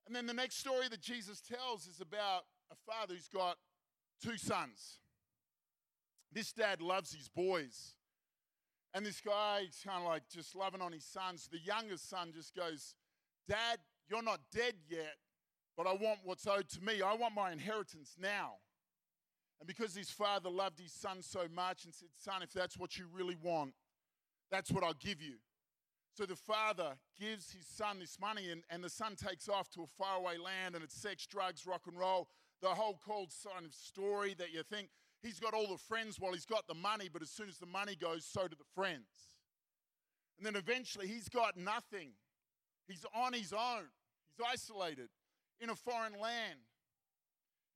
And 0.05 0.13
then 0.13 0.25
the 0.25 0.33
next 0.33 0.57
story 0.57 0.89
that 0.89 0.99
Jesus 0.99 1.39
tells 1.39 1.87
is 1.87 2.01
about 2.01 2.41
a 2.69 2.75
father 2.91 3.13
who's 3.13 3.29
got 3.29 3.57
two 4.21 4.37
sons. 4.37 4.99
This 6.33 6.51
dad 6.51 6.81
loves 6.81 7.13
his 7.13 7.29
boys. 7.29 7.95
And 8.93 9.05
this 9.05 9.21
guy, 9.21 9.67
kind 9.85 10.03
of 10.03 10.09
like 10.09 10.23
just 10.29 10.55
loving 10.55 10.81
on 10.81 10.91
his 10.91 11.05
sons. 11.05 11.47
The 11.49 11.59
youngest 11.59 12.09
son 12.09 12.33
just 12.35 12.53
goes, 12.53 12.95
Dad, 13.47 13.79
you're 14.09 14.21
not 14.21 14.41
dead 14.53 14.73
yet, 14.89 15.15
but 15.77 15.87
I 15.87 15.93
want 15.93 16.19
what's 16.25 16.45
owed 16.45 16.67
to 16.69 16.81
me. 16.81 17.01
I 17.01 17.13
want 17.15 17.33
my 17.33 17.51
inheritance 17.51 18.15
now. 18.19 18.55
And 19.63 19.67
because 19.69 19.95
his 19.95 20.09
father 20.09 20.49
loved 20.49 20.77
his 20.77 20.91
son 20.91 21.21
so 21.21 21.47
much 21.49 21.85
and 21.85 21.93
said, 21.93 22.09
Son, 22.17 22.41
if 22.43 22.51
that's 22.51 22.77
what 22.77 22.97
you 22.97 23.05
really 23.15 23.37
want, 23.41 23.73
that's 24.51 24.69
what 24.69 24.83
I'll 24.83 24.93
give 24.93 25.21
you. 25.21 25.35
So 26.17 26.25
the 26.25 26.35
father 26.35 26.95
gives 27.17 27.49
his 27.53 27.65
son 27.65 27.99
this 27.99 28.19
money, 28.19 28.51
and, 28.51 28.63
and 28.69 28.83
the 28.83 28.89
son 28.89 29.15
takes 29.15 29.47
off 29.47 29.69
to 29.69 29.83
a 29.83 29.87
faraway 29.87 30.37
land, 30.37 30.75
and 30.75 30.83
it's 30.83 30.95
sex, 30.95 31.25
drugs, 31.25 31.65
rock 31.65 31.83
and 31.87 31.97
roll. 31.97 32.27
The 32.61 32.67
whole 32.67 32.99
cold 33.07 33.31
sign 33.31 33.63
of 33.63 33.73
story 33.73 34.35
that 34.37 34.51
you 34.51 34.63
think 34.63 34.89
he's 35.21 35.39
got 35.39 35.53
all 35.53 35.69
the 35.69 35.77
friends 35.77 36.19
while 36.19 36.33
he's 36.33 36.45
got 36.45 36.67
the 36.67 36.73
money, 36.73 37.09
but 37.11 37.21
as 37.21 37.29
soon 37.29 37.47
as 37.47 37.57
the 37.57 37.65
money 37.65 37.95
goes, 37.95 38.25
so 38.25 38.41
do 38.41 38.57
the 38.57 38.65
friends. 38.75 39.37
And 40.37 40.45
then 40.45 40.57
eventually 40.57 41.07
he's 41.07 41.29
got 41.29 41.55
nothing. 41.55 42.09
He's 42.85 43.05
on 43.15 43.31
his 43.31 43.53
own, 43.53 43.85
he's 44.27 44.45
isolated 44.45 45.07
in 45.61 45.69
a 45.69 45.75
foreign 45.75 46.19
land. 46.19 46.59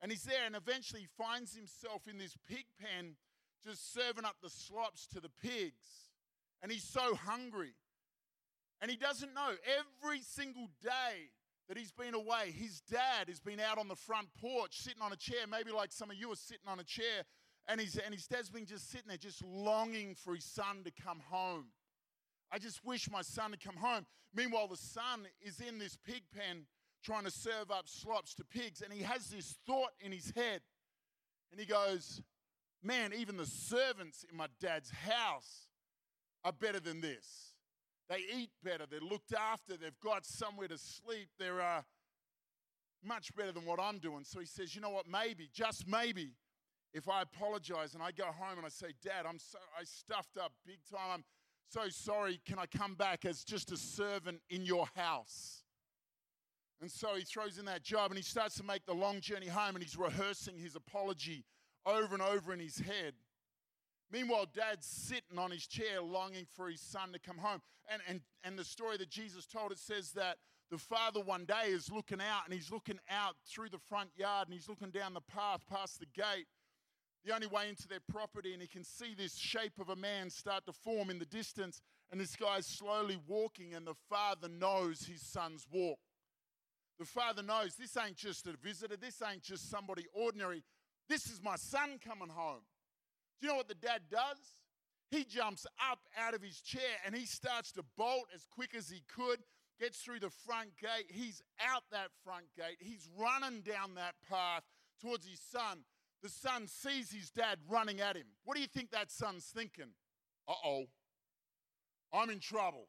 And 0.02 0.12
he's 0.12 0.24
there, 0.24 0.46
and 0.46 0.56
eventually 0.56 1.08
finds 1.18 1.56
himself 1.56 2.04
in 2.08 2.18
this 2.18 2.36
pig 2.48 2.66
pen 2.80 3.16
just 3.64 3.94
serving 3.94 4.26
up 4.26 4.36
the 4.42 4.50
slops 4.50 5.08
to 5.08 5.20
the 5.20 5.32
pigs. 5.42 6.12
And 6.62 6.72
he's 6.72 6.84
so 6.84 7.16
hungry. 7.16 7.74
And 8.82 8.92
he 8.92 8.98
doesn't 8.98 9.34
know 9.34 9.52
every 10.04 10.22
single 10.22 10.70
day 10.82 11.32
that 11.68 11.78
he's 11.78 11.92
been 11.92 12.14
away, 12.14 12.54
his 12.56 12.82
dad 12.82 13.28
has 13.28 13.40
been 13.40 13.60
out 13.60 13.78
on 13.78 13.88
the 13.88 13.96
front 13.96 14.28
porch 14.40 14.78
sitting 14.78 15.02
on 15.02 15.12
a 15.12 15.18
chair, 15.18 15.40
maybe 15.50 15.72
like 15.72 15.92
some 15.92 16.10
of 16.10 16.16
you 16.16 16.32
are 16.32 16.36
sitting 16.36 16.68
on 16.68 16.80
a 16.80 16.84
chair, 16.84 17.26
and, 17.68 17.82
he's, 17.82 17.98
and 17.98 18.14
his 18.14 18.26
dad's 18.26 18.50
been 18.50 18.66
just 18.66 18.90
sitting 18.90 19.08
there, 19.10 19.18
just 19.18 19.44
longing 19.44 20.16
for 20.16 20.34
his 20.34 20.46
son 20.46 20.84
to 20.86 20.92
come 21.04 21.20
home. 21.30 21.66
I 22.52 22.60
just 22.60 22.86
wish 22.86 23.12
my 23.12 23.22
son 23.22 23.52
had 23.52 23.62
come 23.62 23.76
home. 23.76 24.06
Meanwhile, 24.34 24.70
the 24.70 24.78
son 24.78 25.28
is 25.42 25.60
in 25.60 25.78
this 25.78 25.98
pig 25.98 26.24
pen 26.34 26.66
trying 27.04 27.24
to 27.24 27.32
serve 27.32 27.72
up 27.72 27.88
slops 27.88 28.34
to 28.36 28.44
pigs, 28.44 28.82
and 28.82 28.92
he 28.92 29.04
has 29.04 29.28
this 29.28 29.56
thought 29.66 29.92
in 30.00 30.12
his 30.12 30.32
head. 30.36 30.62
And 31.52 31.60
he 31.60 31.66
goes, 31.66 32.22
Man, 32.84 33.12
even 33.18 33.38
the 33.38 33.46
servants 33.46 34.26
in 34.30 34.38
my 34.38 34.48
dad's 34.62 34.92
house 34.92 35.68
are 36.46 36.54
better 36.54 36.80
than 36.80 37.02
this. 37.02 37.54
They 38.10 38.24
eat 38.34 38.52
better, 38.64 38.86
they're 38.90 39.00
looked 39.00 39.34
after, 39.34 39.76
they've 39.76 40.00
got 40.02 40.26
somewhere 40.26 40.68
to 40.68 40.78
sleep, 40.78 41.28
they're 41.38 41.62
uh, 41.62 41.82
much 43.04 43.36
better 43.36 43.52
than 43.52 43.66
what 43.66 43.80
I'm 43.82 43.98
doing. 43.98 44.24
So 44.24 44.40
he 44.40 44.46
says, 44.46 44.76
You 44.76 44.82
know 44.82 44.90
what? 44.90 45.08
Maybe, 45.08 45.50
just 45.54 45.88
maybe, 45.88 46.34
if 46.94 47.10
I 47.10 47.22
apologize 47.22 47.94
and 47.94 48.04
I 48.04 48.12
go 48.12 48.26
home 48.26 48.58
and 48.58 48.66
I 48.66 48.70
say, 48.70 48.94
Dad, 49.04 49.26
I'm 49.28 49.40
so, 49.40 49.58
I 49.78 49.84
stuffed 49.84 50.38
up 50.38 50.54
big 50.66 50.80
time. 50.90 51.10
I'm 51.16 51.24
so 51.70 51.90
sorry. 51.90 52.40
Can 52.46 52.60
I 52.60 52.66
come 52.66 52.96
back 52.96 53.26
as 53.26 53.44
just 53.44 53.72
a 53.72 53.78
servant 53.78 54.40
in 54.50 54.66
your 54.66 54.88
house? 54.96 55.64
And 56.80 56.92
so 56.92 57.16
he 57.16 57.24
throws 57.24 57.58
in 57.58 57.66
that 57.66 57.84
job 57.84 58.12
and 58.12 58.18
he 58.18 58.24
starts 58.24 58.56
to 58.58 58.64
make 58.64 58.86
the 58.86 58.94
long 58.94 59.20
journey 59.20 59.48
home 59.48 59.76
and 59.76 59.84
he's 59.84 59.98
rehearsing 59.98 60.58
his 60.58 60.76
apology 60.76 61.44
over 61.86 62.14
and 62.14 62.22
over 62.22 62.54
in 62.54 62.60
his 62.60 62.78
head. 62.78 63.14
Meanwhile, 64.12 64.48
dad's 64.54 64.86
sitting 64.86 65.38
on 65.38 65.52
his 65.52 65.66
chair 65.66 66.02
longing 66.02 66.46
for 66.56 66.70
his 66.70 66.82
son 66.82 67.12
to 67.14 67.20
come 67.20 67.38
home. 67.38 67.62
And, 67.90 68.02
and, 68.08 68.22
and 68.44 68.58
the 68.58 68.64
story 68.64 68.98
that 68.98 69.10
Jesus 69.10 69.46
told, 69.46 69.72
it 69.72 69.80
says 69.80 70.12
that 70.12 70.38
the 70.70 70.78
father 70.78 71.22
one 71.22 71.46
day 71.46 71.70
is 71.70 71.92
looking 71.92 72.20
out 72.22 72.46
and 72.46 72.54
he's 72.54 72.72
looking 72.72 73.00
out 73.10 73.36
through 73.50 73.70
the 73.70 73.80
front 73.80 74.10
yard 74.16 74.48
and 74.48 74.54
he's 74.54 74.70
looking 74.70 74.92
down 74.92 75.14
the 75.14 75.22
path 75.22 75.62
past 75.70 76.00
the 76.00 76.06
gate, 76.14 76.46
the 77.26 77.34
only 77.34 77.48
way 77.48 77.70
into 77.70 77.88
their 77.88 78.02
property, 78.10 78.54
and 78.54 78.62
he 78.62 78.68
can 78.68 78.84
see 78.84 79.14
this 79.18 79.36
shape 79.36 79.80
of 79.80 79.90
a 79.90 79.96
man 79.96 80.30
start 80.30 80.66
to 80.66 80.74
form 80.74 81.10
in 81.10 81.20
the 81.20 81.26
distance. 81.26 81.82
And 82.12 82.22
this 82.22 82.36
guy's 82.36 82.66
slowly 82.66 83.18
walking, 83.28 83.74
and 83.74 83.86
the 83.86 83.96
father 84.10 84.48
knows 84.48 85.06
his 85.06 85.22
son's 85.22 85.66
walk. 85.72 86.00
The 87.00 87.06
father 87.06 87.44
knows 87.44 87.76
this 87.76 87.96
ain't 87.98 88.18
just 88.18 88.48
a 88.48 88.54
visitor, 88.62 88.98
this 88.98 89.22
ain't 89.22 89.44
just 89.44 89.70
somebody 89.70 90.06
ordinary. 90.14 90.64
This 91.08 91.28
is 91.28 91.42
my 91.42 91.56
son 91.56 92.00
coming 92.04 92.30
home. 92.30 92.62
Do 93.40 93.48
you 93.48 93.54
know 93.54 93.58
what 93.58 93.68
the 93.68 93.76
dad 93.76 94.02
does? 94.10 94.38
He 95.10 95.24
jumps 95.24 95.66
up 95.90 96.00
out 96.18 96.34
of 96.34 96.42
his 96.42 96.60
chair 96.60 96.98
and 97.06 97.16
he 97.16 97.26
starts 97.26 97.72
to 97.74 97.84
bolt 97.98 98.26
as 98.36 98.46
quick 98.52 98.76
as 98.76 98.90
he 98.90 99.04
could, 99.08 99.40
gets 99.80 100.00
through 100.00 100.20
the 100.20 100.30
front 100.30 100.72
gate. 100.82 101.06
He's 101.10 101.42
out 101.62 101.84
that 101.92 102.10
front 102.24 102.46
gate. 102.58 102.78
He's 102.80 103.08
running 103.18 103.62
down 103.62 103.96
that 103.96 104.16
path 104.30 104.64
towards 105.02 105.26
his 105.26 105.40
son. 105.40 105.80
The 106.24 106.30
son 106.30 106.68
sees 106.68 107.12
his 107.12 107.30
dad 107.30 107.60
running 107.70 108.02
at 108.02 108.18
him. 108.18 108.26
What 108.44 108.56
do 108.56 108.62
you 108.62 108.68
think 108.68 108.92
that 108.92 109.12
son's 109.12 109.46
thinking? 109.46 109.94
Uh 110.48 110.54
oh, 110.66 110.86
I'm 112.12 112.30
in 112.30 112.40
trouble. 112.40 112.88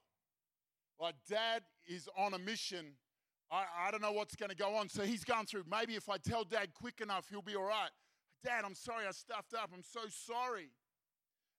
Like, 1.00 1.14
dad 1.28 1.62
is 1.86 2.08
on 2.16 2.34
a 2.34 2.38
mission. 2.38 2.94
I, 3.50 3.64
I 3.86 3.90
don't 3.90 4.02
know 4.02 4.12
what's 4.12 4.36
going 4.36 4.50
to 4.50 4.56
go 4.56 4.76
on. 4.76 4.88
So 4.88 5.02
he's 5.02 5.24
going 5.24 5.46
through. 5.46 5.64
Maybe 5.70 5.94
if 5.94 6.08
I 6.08 6.18
tell 6.18 6.44
dad 6.44 6.68
quick 6.74 7.00
enough, 7.00 7.26
he'll 7.30 7.42
be 7.42 7.56
all 7.56 7.64
right. 7.64 7.90
Dad, 8.44 8.62
I'm 8.64 8.74
sorry 8.74 9.06
I 9.06 9.12
stuffed 9.12 9.54
up. 9.54 9.70
I'm 9.74 9.82
so 9.82 10.00
sorry. 10.08 10.70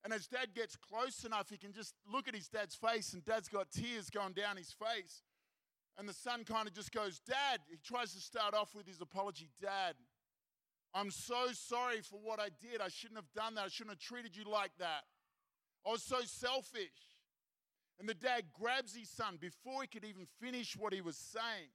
And 0.03 0.13
as 0.13 0.27
dad 0.27 0.53
gets 0.55 0.75
close 0.77 1.25
enough, 1.25 1.49
he 1.49 1.57
can 1.57 1.73
just 1.73 1.93
look 2.11 2.27
at 2.27 2.35
his 2.35 2.47
dad's 2.47 2.75
face, 2.75 3.11
and 3.13 3.25
dad's 3.25 3.49
got 3.49 3.69
tears 3.69 4.09
going 4.09 4.31
down 4.31 4.55
his 4.55 4.71
face. 4.71 5.23
And 5.97 6.07
the 6.07 6.13
son 6.13 6.45
kind 6.45 6.67
of 6.67 6.73
just 6.73 6.93
goes, 6.93 7.19
Dad, 7.19 7.59
he 7.69 7.75
tries 7.83 8.13
to 8.13 8.21
start 8.21 8.53
off 8.53 8.73
with 8.73 8.87
his 8.87 9.01
apology 9.01 9.49
Dad, 9.61 9.95
I'm 10.93 11.11
so 11.11 11.47
sorry 11.51 12.01
for 12.01 12.19
what 12.23 12.39
I 12.39 12.49
did. 12.61 12.81
I 12.81 12.87
shouldn't 12.87 13.19
have 13.19 13.31
done 13.35 13.55
that. 13.55 13.65
I 13.65 13.67
shouldn't 13.67 13.95
have 13.95 13.99
treated 13.99 14.35
you 14.35 14.49
like 14.49 14.71
that. 14.79 15.03
I 15.85 15.91
was 15.91 16.03
so 16.03 16.21
selfish. 16.23 17.19
And 17.99 18.07
the 18.07 18.13
dad 18.13 18.45
grabs 18.57 18.95
his 18.95 19.09
son 19.09 19.37
before 19.39 19.81
he 19.81 19.87
could 19.87 20.05
even 20.05 20.25
finish 20.41 20.75
what 20.75 20.93
he 20.93 21.01
was 21.01 21.17
saying. 21.17 21.69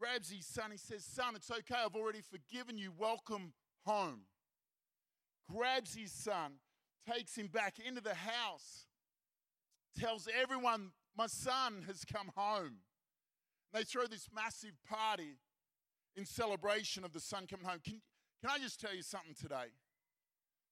Grabs 0.00 0.30
his 0.30 0.46
son. 0.46 0.70
He 0.70 0.78
says, 0.78 1.04
Son, 1.04 1.36
it's 1.36 1.50
okay. 1.50 1.74
I've 1.84 1.94
already 1.94 2.22
forgiven 2.22 2.78
you. 2.78 2.90
Welcome 2.96 3.52
home, 3.84 4.22
grabs 5.54 5.94
his 5.94 6.12
son, 6.12 6.52
takes 7.10 7.36
him 7.36 7.48
back 7.48 7.74
into 7.78 8.00
the 8.00 8.14
house, 8.14 8.86
tells 9.98 10.26
everyone, 10.40 10.92
My 11.16 11.26
son 11.26 11.84
has 11.86 12.04
come 12.04 12.30
home. 12.34 12.78
And 13.72 13.80
they 13.80 13.84
throw 13.84 14.06
this 14.06 14.28
massive 14.34 14.72
party 14.88 15.36
in 16.16 16.24
celebration 16.24 17.04
of 17.04 17.12
the 17.12 17.20
son 17.20 17.46
coming 17.46 17.66
home. 17.66 17.80
Can, 17.84 18.00
can 18.40 18.50
I 18.50 18.58
just 18.58 18.80
tell 18.80 18.94
you 18.94 19.02
something 19.02 19.34
today? 19.38 19.68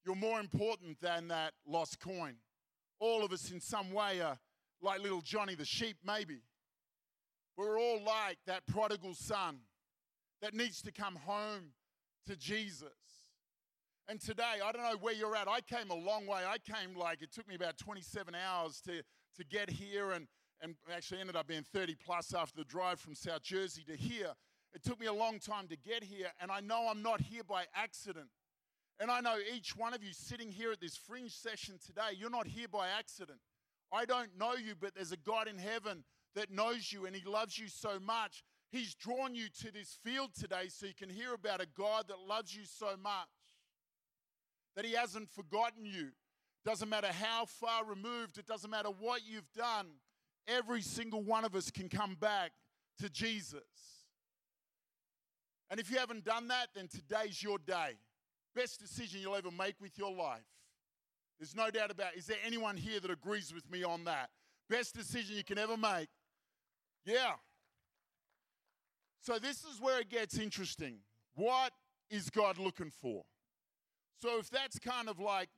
You're 0.07 0.17
more 0.17 0.41
important 0.41 1.01
than 1.01 1.29
that 1.29 1.53
lost 1.67 2.01
coin. 2.01 2.37
All 2.99 3.23
of 3.25 3.33
us, 3.33 3.51
in 3.51 3.61
some 3.61 3.93
way, 3.93 4.21
are 4.21 4.39
like 4.81 5.01
little 5.01 5.21
Johnny 5.21 5.55
the 5.55 5.67
sheep, 5.67 5.99
maybe. 6.05 6.41
We're 7.59 7.77
all 7.77 8.01
like 8.05 8.39
that 8.47 8.69
prodigal 8.69 9.15
son 9.15 9.59
that 10.41 10.55
needs 10.55 10.81
to 10.83 10.93
come 10.93 11.17
home 11.17 11.73
to 12.29 12.37
Jesus. 12.37 12.87
And 14.09 14.21
today, 14.21 14.61
I 14.65 14.71
don't 14.71 14.85
know 14.85 14.97
where 15.01 15.13
you're 15.13 15.35
at. 15.35 15.49
I 15.49 15.61
came 15.63 15.91
a 15.91 15.97
long 15.97 16.25
way. 16.29 16.43
I 16.49 16.59
came 16.59 16.97
like 16.97 17.21
it 17.21 17.33
took 17.33 17.49
me 17.49 17.57
about 17.57 17.77
27 17.77 18.33
hours 18.33 18.81
to, 18.83 19.03
to 19.37 19.45
get 19.45 19.71
here 19.71 20.13
and, 20.13 20.29
and 20.63 20.77
actually 20.95 21.19
ended 21.19 21.35
up 21.35 21.49
being 21.49 21.65
30 21.65 21.97
plus 21.97 22.33
after 22.33 22.59
the 22.59 22.65
drive 22.65 23.01
from 23.01 23.17
South 23.17 23.43
Jersey 23.43 23.83
to 23.89 23.97
here. 23.97 24.35
It 24.73 24.85
took 24.85 25.01
me 25.01 25.07
a 25.07 25.13
long 25.13 25.41
time 25.41 25.67
to 25.67 25.77
get 25.77 26.05
here, 26.05 26.29
and 26.41 26.53
I 26.53 26.61
know 26.61 26.87
I'm 26.89 27.03
not 27.03 27.21
here 27.21 27.43
by 27.43 27.65
accident. 27.75 28.29
And 29.01 29.11
I 29.11 29.21
know 29.21 29.37
each 29.53 29.77
one 29.77 29.95
of 29.95 30.05
you 30.05 30.13
sitting 30.13 30.53
here 30.53 30.71
at 30.71 30.81
this 30.81 30.97
fringe 30.97 31.33
session 31.33 31.81
today, 31.85 32.11
you're 32.17 32.31
not 32.31 32.47
here 32.47 32.69
by 32.69 32.87
accident. 32.97 33.41
I 33.93 34.05
don't 34.05 34.39
know 34.39 34.53
you, 34.55 34.75
but 34.81 34.95
there's 34.95 35.13
a 35.13 35.17
God 35.17 35.49
in 35.49 35.59
heaven 35.59 36.05
that 36.39 36.51
knows 36.51 36.93
you 36.93 37.07
and 37.07 37.15
He 37.15 37.29
loves 37.29 37.59
you 37.59 37.69
so 37.69 37.99
much 38.01 38.45
He's 38.71 38.95
drawn 38.95 39.35
you 39.35 39.49
to 39.63 39.73
this 39.73 39.99
field 40.05 40.31
today 40.39 40.69
so 40.69 40.87
you 40.87 40.95
can 40.95 41.09
hear 41.09 41.33
about 41.33 41.63
a 41.63 41.67
God 41.67 42.09
that 42.09 42.19
loves 42.29 42.55
you 42.55 42.65
so 42.67 42.97
much, 43.03 43.29
that 44.77 44.85
He 44.85 44.93
hasn't 44.93 45.31
forgotten 45.31 45.87
you. 45.87 46.09
Doesn't 46.65 46.89
matter 46.89 47.09
how 47.09 47.47
far 47.47 47.85
removed, 47.87 48.37
it 48.37 48.47
doesn't 48.47 48.71
matter 48.71 48.91
what 48.91 49.23
you've 49.27 49.51
done, 49.57 49.87
every 50.47 50.83
single 50.83 51.23
one 51.23 51.45
of 51.45 51.55
us 51.55 51.71
can 51.71 51.89
come 51.89 52.15
back 52.15 52.53
to 53.01 53.09
Jesus. 53.09 53.63
And 55.71 55.81
if 55.81 55.91
you 55.91 55.99
haven't 55.99 56.25
done 56.25 56.49
that, 56.49 56.69
then 56.75 56.89
today's 56.89 57.43
your 57.43 57.59
day. 57.59 57.97
Best 58.55 58.81
decision 58.81 59.21
you'll 59.21 59.37
ever 59.37 59.51
make 59.51 59.81
with 59.81 59.97
your 59.97 60.13
life. 60.13 60.45
There's 61.39 61.55
no 61.55 61.71
doubt 61.71 61.91
about 61.91 62.15
it. 62.15 62.19
Is 62.19 62.27
there 62.27 62.39
anyone 62.45 62.77
here 62.77 63.01
that 63.01 63.11
agrees 63.11 63.55
with 63.55 63.71
me 63.71 63.85
on 63.85 64.05
that? 64.05 64.31
Best 64.69 64.95
decision 64.95 65.37
you 65.37 65.45
can 65.45 65.59
ever 65.59 65.77
make. 65.77 66.09
Yeah. 67.05 67.33
So 69.21 69.39
this 69.39 69.65
is 69.65 69.81
where 69.81 70.01
it 70.01 70.09
gets 70.09 70.39
interesting. 70.39 70.99
What 71.35 71.73
is 72.11 72.31
God 72.31 72.59
looking 72.59 72.91
for? 72.91 73.25
So 74.21 74.39
if 74.39 74.51
that's 74.51 74.79
kind 74.79 75.09
of 75.09 75.21
like 75.21 75.49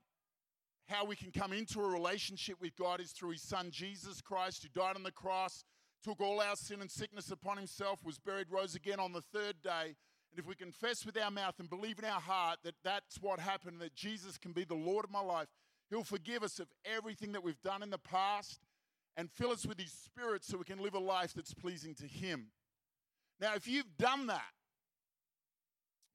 how 0.88 1.04
we 1.04 1.16
can 1.16 1.30
come 1.30 1.52
into 1.52 1.80
a 1.80 1.88
relationship 1.88 2.56
with 2.60 2.76
God 2.76 3.00
is 3.00 3.12
through 3.12 3.30
his 3.30 3.42
son 3.42 3.70
Jesus 3.70 4.20
Christ, 4.20 4.62
who 4.62 4.80
died 4.80 4.96
on 4.96 5.02
the 5.02 5.12
cross, 5.12 5.64
took 6.02 6.20
all 6.20 6.40
our 6.40 6.56
sin 6.56 6.80
and 6.80 6.90
sickness 6.90 7.30
upon 7.30 7.56
himself, 7.56 8.00
was 8.04 8.18
buried, 8.18 8.48
rose 8.50 8.74
again 8.74 8.98
on 8.98 9.12
the 9.12 9.22
third 9.32 9.54
day. 9.62 9.94
And 10.30 10.38
if 10.38 10.46
we 10.46 10.54
confess 10.54 11.06
with 11.06 11.16
our 11.16 11.30
mouth 11.30 11.54
and 11.58 11.70
believe 11.70 11.98
in 11.98 12.04
our 12.04 12.20
heart 12.20 12.58
that 12.64 12.74
that's 12.84 13.20
what 13.20 13.40
happened, 13.40 13.80
that 13.80 13.94
Jesus 13.94 14.36
can 14.36 14.52
be 14.52 14.64
the 14.64 14.74
Lord 14.74 15.04
of 15.04 15.10
my 15.10 15.20
life, 15.20 15.48
he'll 15.88 16.04
forgive 16.04 16.42
us 16.42 16.58
of 16.58 16.68
everything 16.84 17.32
that 17.32 17.42
we've 17.42 17.60
done 17.62 17.82
in 17.82 17.90
the 17.90 17.98
past 17.98 18.60
and 19.20 19.30
fill 19.30 19.50
us 19.50 19.66
with 19.66 19.78
his 19.78 19.92
spirit 19.92 20.42
so 20.42 20.56
we 20.56 20.64
can 20.64 20.82
live 20.82 20.94
a 20.94 20.98
life 20.98 21.34
that's 21.34 21.52
pleasing 21.52 21.94
to 21.94 22.06
him. 22.06 22.46
Now, 23.38 23.54
if 23.54 23.68
you've 23.68 23.98
done 23.98 24.28
that, 24.28 24.52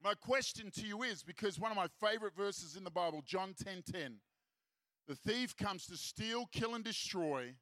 my 0.02 0.14
question 0.14 0.72
to 0.72 0.80
you 0.84 1.04
is 1.04 1.22
because 1.22 1.56
one 1.56 1.70
of 1.70 1.76
my 1.76 1.86
favorite 2.04 2.34
verses 2.36 2.74
in 2.74 2.82
the 2.82 2.90
Bible, 2.90 3.22
John 3.24 3.54
10 3.62 3.84
10, 3.92 4.16
the 5.06 5.14
thief 5.14 5.56
comes 5.56 5.86
to 5.86 5.96
steal, 5.96 6.46
kill, 6.50 6.74
and 6.74 6.82
destroy, 6.82 7.54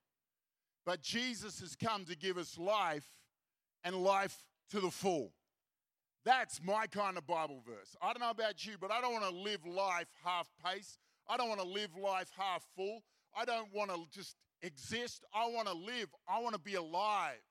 but 0.87 1.03
Jesus 1.03 1.61
has 1.61 1.77
come 1.77 2.07
to 2.07 2.17
give 2.17 2.39
us 2.39 2.57
life 2.57 3.11
and 3.85 3.97
life 3.97 4.47
to 4.71 4.81
the 4.81 4.91
full. 4.91 5.33
That's 6.25 6.59
my 6.65 6.87
kind 6.87 7.19
of 7.19 7.27
Bible 7.27 7.63
verse. 7.67 7.95
I 8.01 8.15
don't 8.15 8.21
know 8.21 8.31
about 8.31 8.65
you, 8.65 8.77
but 8.81 8.91
I 8.91 9.03
don't 9.03 9.13
want 9.13 9.29
to 9.29 9.39
live 9.39 9.67
life 9.67 10.09
half 10.25 10.49
pace. 10.65 10.97
I 11.29 11.37
don't 11.37 11.51
want 11.51 11.61
to 11.61 11.69
live 11.69 11.91
life 12.03 12.31
half 12.35 12.65
full. 12.75 13.03
I 13.37 13.45
don't 13.45 13.69
want 13.75 13.91
to 13.91 14.07
just 14.11 14.37
exist. 14.65 15.25
I 15.35 15.47
want 15.49 15.69
to 15.69 15.75
live. 15.75 16.09
I 16.29 16.41
want 16.41 16.55
to 16.55 16.61
be 16.61 16.75
alive. 16.75 17.43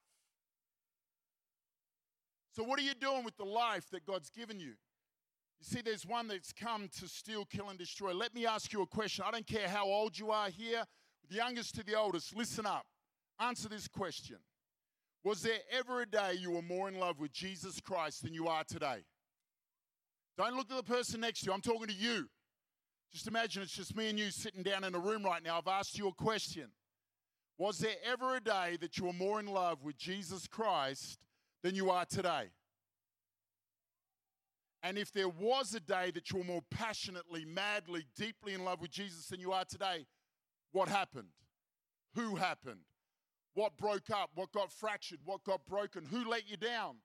So, 2.55 2.63
what 2.63 2.79
are 2.79 2.83
you 2.83 2.93
doing 2.93 3.23
with 3.23 3.37
the 3.37 3.45
life 3.45 3.89
that 3.91 4.05
God's 4.05 4.29
given 4.29 4.59
you? 4.59 4.73
You 5.59 5.65
see, 5.69 5.81
there's 5.81 6.05
one 6.05 6.27
that's 6.27 6.51
come 6.51 6.89
to 6.99 7.07
steal, 7.07 7.45
kill, 7.45 7.69
and 7.69 7.79
destroy. 7.79 8.13
Let 8.13 8.35
me 8.35 8.45
ask 8.45 8.73
you 8.73 8.81
a 8.81 8.87
question. 8.87 9.23
I 9.27 9.31
don't 9.31 9.47
care 9.47 9.67
how 9.67 9.85
old 9.85 10.17
you 10.17 10.31
are 10.31 10.49
here, 10.49 10.83
the 11.29 11.35
youngest 11.35 11.75
to 11.75 11.83
the 11.83 11.95
oldest, 11.95 12.35
listen 12.35 12.65
up. 12.65 12.85
Answer 13.39 13.69
this 13.69 13.87
question 13.87 14.37
Was 15.23 15.41
there 15.41 15.59
ever 15.71 16.01
a 16.01 16.05
day 16.05 16.33
you 16.39 16.51
were 16.51 16.61
more 16.61 16.89
in 16.89 16.99
love 16.99 17.19
with 17.19 17.31
Jesus 17.31 17.79
Christ 17.79 18.23
than 18.23 18.33
you 18.33 18.47
are 18.47 18.63
today? 18.63 19.05
Don't 20.37 20.55
look 20.55 20.69
at 20.69 20.77
the 20.77 20.83
person 20.83 21.21
next 21.21 21.41
to 21.41 21.45
you. 21.47 21.53
I'm 21.53 21.61
talking 21.61 21.87
to 21.87 21.93
you. 21.93 22.27
Just 23.11 23.27
imagine 23.27 23.61
it's 23.61 23.75
just 23.75 23.95
me 23.95 24.09
and 24.09 24.17
you 24.17 24.31
sitting 24.31 24.63
down 24.63 24.83
in 24.83 24.95
a 24.95 24.99
room 24.99 25.23
right 25.23 25.43
now. 25.43 25.59
I've 25.59 25.67
asked 25.67 25.97
you 25.97 26.07
a 26.07 26.13
question. 26.13 26.69
Was 27.57 27.77
there 27.79 27.95
ever 28.03 28.35
a 28.35 28.39
day 28.39 28.77
that 28.81 28.97
you 28.97 29.05
were 29.05 29.13
more 29.13 29.39
in 29.39 29.47
love 29.47 29.83
with 29.83 29.97
Jesus 29.97 30.47
Christ 30.47 31.19
than 31.61 31.75
you 31.75 31.91
are 31.91 32.05
today? 32.05 32.49
And 34.81 34.97
if 34.97 35.13
there 35.13 35.29
was 35.29 35.73
a 35.73 35.79
day 35.79 36.11
that 36.11 36.29
you 36.31 36.39
were 36.39 36.43
more 36.43 36.63
passionately, 36.69 37.45
madly, 37.45 38.05
deeply 38.17 38.53
in 38.53 38.65
love 38.65 38.81
with 38.81 38.91
Jesus 38.91 39.27
than 39.27 39.39
you 39.39 39.53
are 39.53 39.63
today, 39.63 40.05
what 40.71 40.89
happened? 40.89 41.29
Who 42.15 42.35
happened? 42.35 42.81
What 43.53 43.77
broke 43.77 44.09
up? 44.09 44.31
What 44.35 44.51
got 44.51 44.71
fractured? 44.71 45.19
What 45.23 45.43
got 45.43 45.65
broken? 45.65 46.05
Who 46.05 46.27
let 46.27 46.49
you 46.49 46.57
down? 46.57 46.95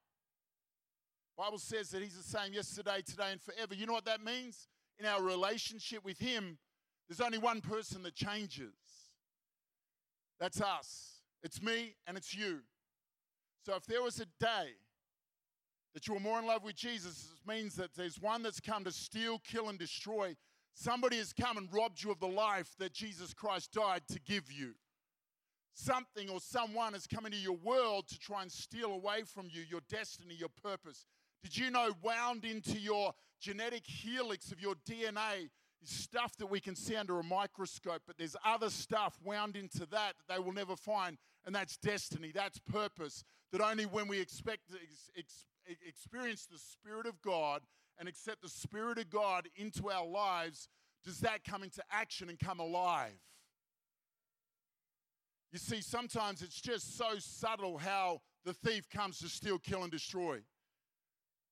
Bible 1.36 1.58
says 1.58 1.90
that 1.90 2.02
he's 2.02 2.16
the 2.16 2.22
same 2.22 2.52
yesterday, 2.52 3.00
today, 3.06 3.30
and 3.30 3.40
forever. 3.40 3.74
You 3.74 3.86
know 3.86 3.92
what 3.92 4.06
that 4.06 4.24
means? 4.24 4.66
In 4.98 5.06
our 5.06 5.22
relationship 5.22 6.04
with 6.04 6.18
him, 6.18 6.58
there's 7.08 7.20
only 7.20 7.38
one 7.38 7.60
person 7.60 8.02
that 8.02 8.16
changes. 8.16 8.74
That's 10.38 10.60
us. 10.60 11.22
It's 11.42 11.62
me 11.62 11.94
and 12.06 12.16
it's 12.16 12.34
you. 12.34 12.60
So 13.64 13.74
if 13.76 13.84
there 13.86 14.02
was 14.02 14.20
a 14.20 14.26
day 14.40 14.70
that 15.94 16.06
you 16.06 16.14
were 16.14 16.20
more 16.20 16.38
in 16.38 16.46
love 16.46 16.64
with 16.64 16.76
Jesus, 16.76 17.28
it 17.32 17.50
means 17.50 17.74
that 17.76 17.94
there's 17.94 18.20
one 18.20 18.42
that's 18.42 18.60
come 18.60 18.84
to 18.84 18.92
steal, 18.92 19.40
kill, 19.40 19.68
and 19.68 19.78
destroy. 19.78 20.36
Somebody 20.74 21.18
has 21.18 21.32
come 21.32 21.56
and 21.56 21.68
robbed 21.72 22.02
you 22.02 22.10
of 22.10 22.20
the 22.20 22.28
life 22.28 22.74
that 22.78 22.92
Jesus 22.92 23.34
Christ 23.34 23.72
died 23.72 24.02
to 24.10 24.20
give 24.20 24.50
you. 24.52 24.74
Something 25.74 26.28
or 26.28 26.40
someone 26.40 26.92
has 26.92 27.06
come 27.06 27.26
into 27.26 27.38
your 27.38 27.56
world 27.56 28.08
to 28.08 28.18
try 28.18 28.42
and 28.42 28.50
steal 28.50 28.92
away 28.92 29.22
from 29.24 29.48
you 29.50 29.62
your 29.68 29.80
destiny, 29.88 30.34
your 30.34 30.48
purpose. 30.62 31.04
Did 31.42 31.56
you 31.56 31.70
know, 31.70 31.90
wound 32.02 32.44
into 32.44 32.78
your 32.78 33.12
genetic 33.40 33.86
helix 33.86 34.50
of 34.50 34.60
your 34.60 34.74
DNA 34.88 35.50
stuff 35.84 36.36
that 36.36 36.46
we 36.46 36.60
can 36.60 36.74
see 36.74 36.96
under 36.96 37.18
a 37.18 37.24
microscope, 37.24 38.02
but 38.06 38.16
there's 38.18 38.36
other 38.44 38.70
stuff 38.70 39.18
wound 39.24 39.56
into 39.56 39.80
that 39.80 40.14
that 40.16 40.28
they 40.28 40.38
will 40.38 40.52
never 40.52 40.76
find, 40.76 41.18
and 41.46 41.54
that's 41.54 41.76
destiny, 41.76 42.32
that's 42.34 42.58
purpose. 42.58 43.24
That 43.52 43.60
only 43.60 43.86
when 43.86 44.08
we 44.08 44.20
expect 44.20 44.70
to 44.70 44.76
ex- 45.16 45.46
experience 45.86 46.46
the 46.46 46.58
Spirit 46.58 47.06
of 47.06 47.20
God 47.22 47.62
and 47.98 48.08
accept 48.08 48.42
the 48.42 48.48
Spirit 48.48 48.98
of 48.98 49.10
God 49.10 49.48
into 49.56 49.90
our 49.90 50.06
lives, 50.06 50.68
does 51.04 51.20
that 51.20 51.44
come 51.44 51.62
into 51.62 51.82
action 51.90 52.28
and 52.28 52.38
come 52.38 52.60
alive. 52.60 53.18
You 55.52 55.58
see, 55.58 55.80
sometimes 55.80 56.42
it's 56.42 56.60
just 56.60 56.96
so 56.98 57.18
subtle 57.18 57.78
how 57.78 58.20
the 58.44 58.52
thief 58.52 58.88
comes 58.90 59.18
to 59.20 59.28
steal, 59.28 59.58
kill, 59.58 59.82
and 59.82 59.90
destroy. 59.90 60.40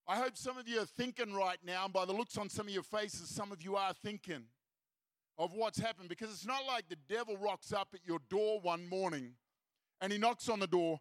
I 0.09 0.17
hope 0.17 0.37
some 0.37 0.57
of 0.57 0.69
you 0.69 0.81
are 0.81 0.87
thinking 0.87 1.35
right 1.35 1.59
now, 1.65 1.85
and 1.85 1.93
by 1.93 2.05
the 2.05 2.13
looks 2.13 2.39
on 2.39 2.49
some 2.49 2.69
of 2.69 2.73
your 2.73 2.83
faces, 2.85 3.29
some 3.29 3.51
of 3.51 3.63
you 3.63 3.77
are 3.77 3.93
thinking 3.93 4.45
of 5.39 5.53
what's 5.53 5.79
happened 5.79 6.09
because 6.09 6.31
it's 6.31 6.47
not 6.47 6.65
like 6.67 6.89
the 6.89 6.97
devil 7.09 7.37
rocks 7.37 7.73
up 7.73 7.89
at 7.93 8.01
your 8.07 8.21
door 8.31 8.61
one 8.61 8.89
morning 8.89 9.33
and 10.01 10.11
he 10.13 10.19
knocks 10.19 10.49
on 10.49 10.61
the 10.61 10.67
door 10.67 11.01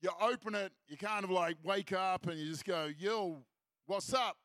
you 0.00 0.10
open 0.20 0.54
it, 0.54 0.72
you 0.86 0.96
kind 0.96 1.24
of 1.24 1.30
like 1.30 1.56
wake 1.64 1.92
up 1.92 2.26
and 2.26 2.38
you 2.38 2.46
just 2.46 2.64
go, 2.64 2.88
yo, 2.98 3.38
what's 3.86 4.14
up? 4.14 4.36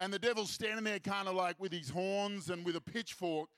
And 0.00 0.12
the 0.12 0.18
devil's 0.18 0.50
standing 0.50 0.84
there 0.84 0.98
kind 0.98 1.26
of 1.26 1.34
like 1.34 1.58
with 1.58 1.72
his 1.72 1.90
horns 1.90 2.50
and 2.50 2.64
with 2.64 2.76
a 2.76 2.80
pitchfork. 2.80 3.48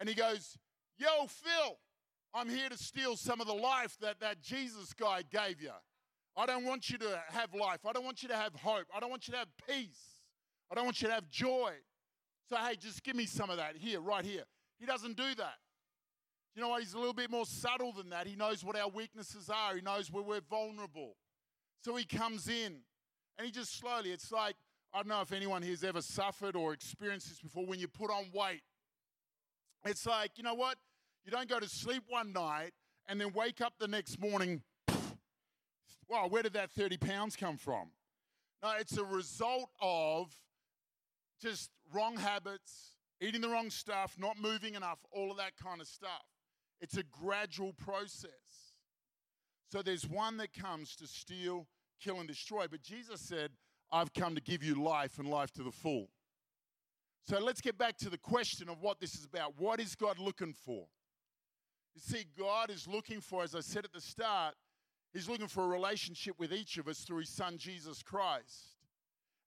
And 0.00 0.08
he 0.08 0.14
goes, 0.14 0.58
yo, 0.98 1.26
Phill, 1.26 1.78
I'm 2.34 2.48
here 2.48 2.68
to 2.68 2.76
steal 2.76 3.16
some 3.16 3.40
of 3.40 3.46
the 3.46 3.54
life 3.54 3.96
that 4.00 4.20
that 4.20 4.42
Jesus 4.42 4.92
guy 4.92 5.22
gave 5.30 5.62
you. 5.62 5.70
I 6.38 6.46
don't 6.46 6.64
want 6.64 6.88
you 6.88 6.98
to 6.98 7.20
have 7.30 7.52
life. 7.52 7.80
I 7.84 7.92
don't 7.92 8.04
want 8.04 8.22
you 8.22 8.28
to 8.28 8.36
have 8.36 8.54
hope. 8.54 8.84
I 8.94 9.00
don't 9.00 9.10
want 9.10 9.26
you 9.26 9.32
to 9.32 9.38
have 9.38 9.48
peace. 9.68 10.20
I 10.70 10.76
don't 10.76 10.84
want 10.84 11.02
you 11.02 11.08
to 11.08 11.14
have 11.14 11.28
joy. 11.28 11.72
So, 12.48 12.56
hey, 12.56 12.76
just 12.76 13.02
give 13.02 13.16
me 13.16 13.26
some 13.26 13.50
of 13.50 13.56
that 13.56 13.76
here, 13.76 14.00
right 14.00 14.24
here. 14.24 14.44
He 14.78 14.86
doesn't 14.86 15.16
do 15.16 15.34
that. 15.36 15.56
You 16.54 16.62
know 16.62 16.68
what? 16.68 16.80
He's 16.80 16.94
a 16.94 16.98
little 16.98 17.12
bit 17.12 17.28
more 17.28 17.44
subtle 17.44 17.92
than 17.92 18.10
that. 18.10 18.28
He 18.28 18.36
knows 18.36 18.64
what 18.64 18.78
our 18.78 18.88
weaknesses 18.88 19.50
are, 19.50 19.74
he 19.74 19.82
knows 19.82 20.12
where 20.12 20.22
we're 20.22 20.40
vulnerable. 20.48 21.16
So 21.84 21.96
he 21.96 22.04
comes 22.04 22.48
in 22.48 22.76
and 23.36 23.44
he 23.44 23.50
just 23.50 23.78
slowly, 23.78 24.10
it's 24.10 24.30
like, 24.32 24.54
I 24.94 24.98
don't 24.98 25.08
know 25.08 25.20
if 25.20 25.32
anyone 25.32 25.62
here's 25.62 25.84
ever 25.84 26.02
suffered 26.02 26.56
or 26.56 26.72
experienced 26.72 27.28
this 27.28 27.40
before 27.40 27.66
when 27.66 27.78
you 27.78 27.88
put 27.88 28.10
on 28.10 28.26
weight. 28.32 28.62
It's 29.84 30.06
like, 30.06 30.32
you 30.36 30.42
know 30.42 30.54
what? 30.54 30.76
You 31.24 31.30
don't 31.30 31.48
go 31.48 31.60
to 31.60 31.68
sleep 31.68 32.04
one 32.08 32.32
night 32.32 32.72
and 33.06 33.20
then 33.20 33.32
wake 33.32 33.60
up 33.60 33.74
the 33.78 33.88
next 33.88 34.20
morning. 34.20 34.62
Well, 36.08 36.28
where 36.28 36.42
did 36.42 36.54
that 36.54 36.70
30 36.70 36.96
pounds 36.96 37.36
come 37.36 37.56
from? 37.56 37.90
No, 38.62 38.72
it's 38.78 38.96
a 38.96 39.04
result 39.04 39.70
of 39.80 40.34
just 41.40 41.70
wrong 41.92 42.16
habits, 42.16 42.96
eating 43.20 43.40
the 43.40 43.48
wrong 43.48 43.70
stuff, 43.70 44.16
not 44.18 44.36
moving 44.40 44.74
enough, 44.74 44.98
all 45.12 45.30
of 45.30 45.36
that 45.36 45.52
kind 45.62 45.80
of 45.80 45.86
stuff. 45.86 46.24
It's 46.80 46.96
a 46.96 47.02
gradual 47.02 47.72
process. 47.72 48.74
So 49.70 49.82
there's 49.82 50.08
one 50.08 50.38
that 50.38 50.52
comes 50.52 50.96
to 50.96 51.06
steal, 51.06 51.66
kill, 52.02 52.18
and 52.18 52.28
destroy. 52.28 52.66
But 52.70 52.82
Jesus 52.82 53.20
said, 53.20 53.50
I've 53.92 54.12
come 54.14 54.34
to 54.34 54.40
give 54.40 54.62
you 54.62 54.82
life 54.82 55.18
and 55.18 55.28
life 55.28 55.52
to 55.52 55.62
the 55.62 55.70
full. 55.70 56.08
So 57.24 57.38
let's 57.38 57.60
get 57.60 57.76
back 57.76 57.98
to 57.98 58.10
the 58.10 58.18
question 58.18 58.68
of 58.68 58.80
what 58.80 59.00
this 59.00 59.14
is 59.14 59.24
about. 59.24 59.54
What 59.58 59.80
is 59.80 59.94
God 59.94 60.18
looking 60.18 60.54
for? 60.54 60.86
You 61.94 62.00
see, 62.00 62.24
God 62.38 62.70
is 62.70 62.86
looking 62.86 63.20
for, 63.20 63.42
as 63.42 63.54
I 63.54 63.60
said 63.60 63.84
at 63.84 63.92
the 63.92 64.00
start, 64.00 64.54
He's 65.12 65.28
looking 65.28 65.48
for 65.48 65.64
a 65.64 65.68
relationship 65.68 66.38
with 66.38 66.52
each 66.52 66.76
of 66.76 66.88
us 66.88 67.00
through 67.00 67.18
His 67.18 67.30
Son, 67.30 67.56
Jesus 67.56 68.02
Christ. 68.02 68.76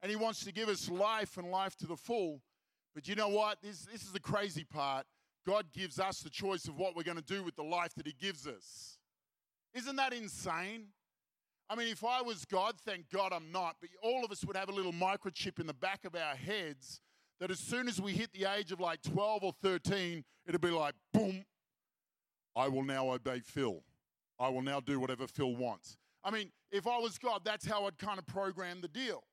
And 0.01 0.09
He 0.09 0.15
wants 0.15 0.43
to 0.45 0.51
give 0.51 0.69
us 0.69 0.89
life 0.89 1.37
and 1.37 1.51
life 1.51 1.75
to 1.77 1.87
the 1.87 1.95
full. 1.95 2.41
But 2.95 3.07
you 3.07 3.15
know 3.15 3.29
what? 3.29 3.61
This, 3.61 3.85
this 3.91 4.01
is 4.03 4.11
the 4.11 4.19
crazy 4.19 4.63
part. 4.63 5.05
God 5.45 5.65
gives 5.73 5.99
us 5.99 6.19
the 6.21 6.29
choice 6.29 6.67
of 6.67 6.77
what 6.77 6.95
we're 6.95 7.03
going 7.03 7.17
to 7.17 7.23
do 7.23 7.43
with 7.43 7.55
the 7.55 7.63
life 7.63 7.93
that 7.95 8.05
He 8.05 8.13
gives 8.13 8.47
us. 8.47 8.97
Isn't 9.73 9.95
that 9.95 10.13
insane? 10.13 10.87
I 11.69 11.75
mean, 11.75 11.87
if 11.87 12.03
I 12.03 12.21
was 12.21 12.43
God, 12.43 12.75
thank 12.85 13.09
God 13.09 13.31
I'm 13.31 13.51
not, 13.51 13.77
but 13.79 13.89
all 14.03 14.25
of 14.25 14.31
us 14.31 14.43
would 14.43 14.57
have 14.57 14.67
a 14.67 14.73
little 14.73 14.91
microchip 14.91 15.57
in 15.57 15.67
the 15.67 15.73
back 15.73 16.03
of 16.03 16.15
our 16.15 16.35
heads 16.35 16.99
that 17.39 17.49
as 17.49 17.59
soon 17.59 17.87
as 17.87 18.01
we 18.01 18.11
hit 18.11 18.33
the 18.33 18.45
age 18.45 18.71
of 18.71 18.79
like 18.81 19.01
12 19.01 19.43
or 19.43 19.53
13, 19.63 20.23
it'd 20.45 20.59
be 20.59 20.69
like, 20.69 20.95
boom, 21.13 21.45
I 22.55 22.67
will 22.67 22.83
now 22.83 23.11
obey 23.11 23.39
Phill. 23.39 23.83
I 24.41 24.49
will 24.49 24.63
now 24.63 24.79
do 24.79 24.99
whatever 24.99 25.27
Phill 25.27 25.55
wants. 25.55 25.97
I 26.23 26.31
mean, 26.31 26.51
if 26.71 26.87
I 26.87 26.97
was 26.97 27.19
God, 27.19 27.41
that's 27.45 27.65
how 27.65 27.85
I'd 27.85 27.99
kind 27.99 28.17
of 28.17 28.25
program 28.25 28.81
the 28.81 28.87
deal. 28.87 29.23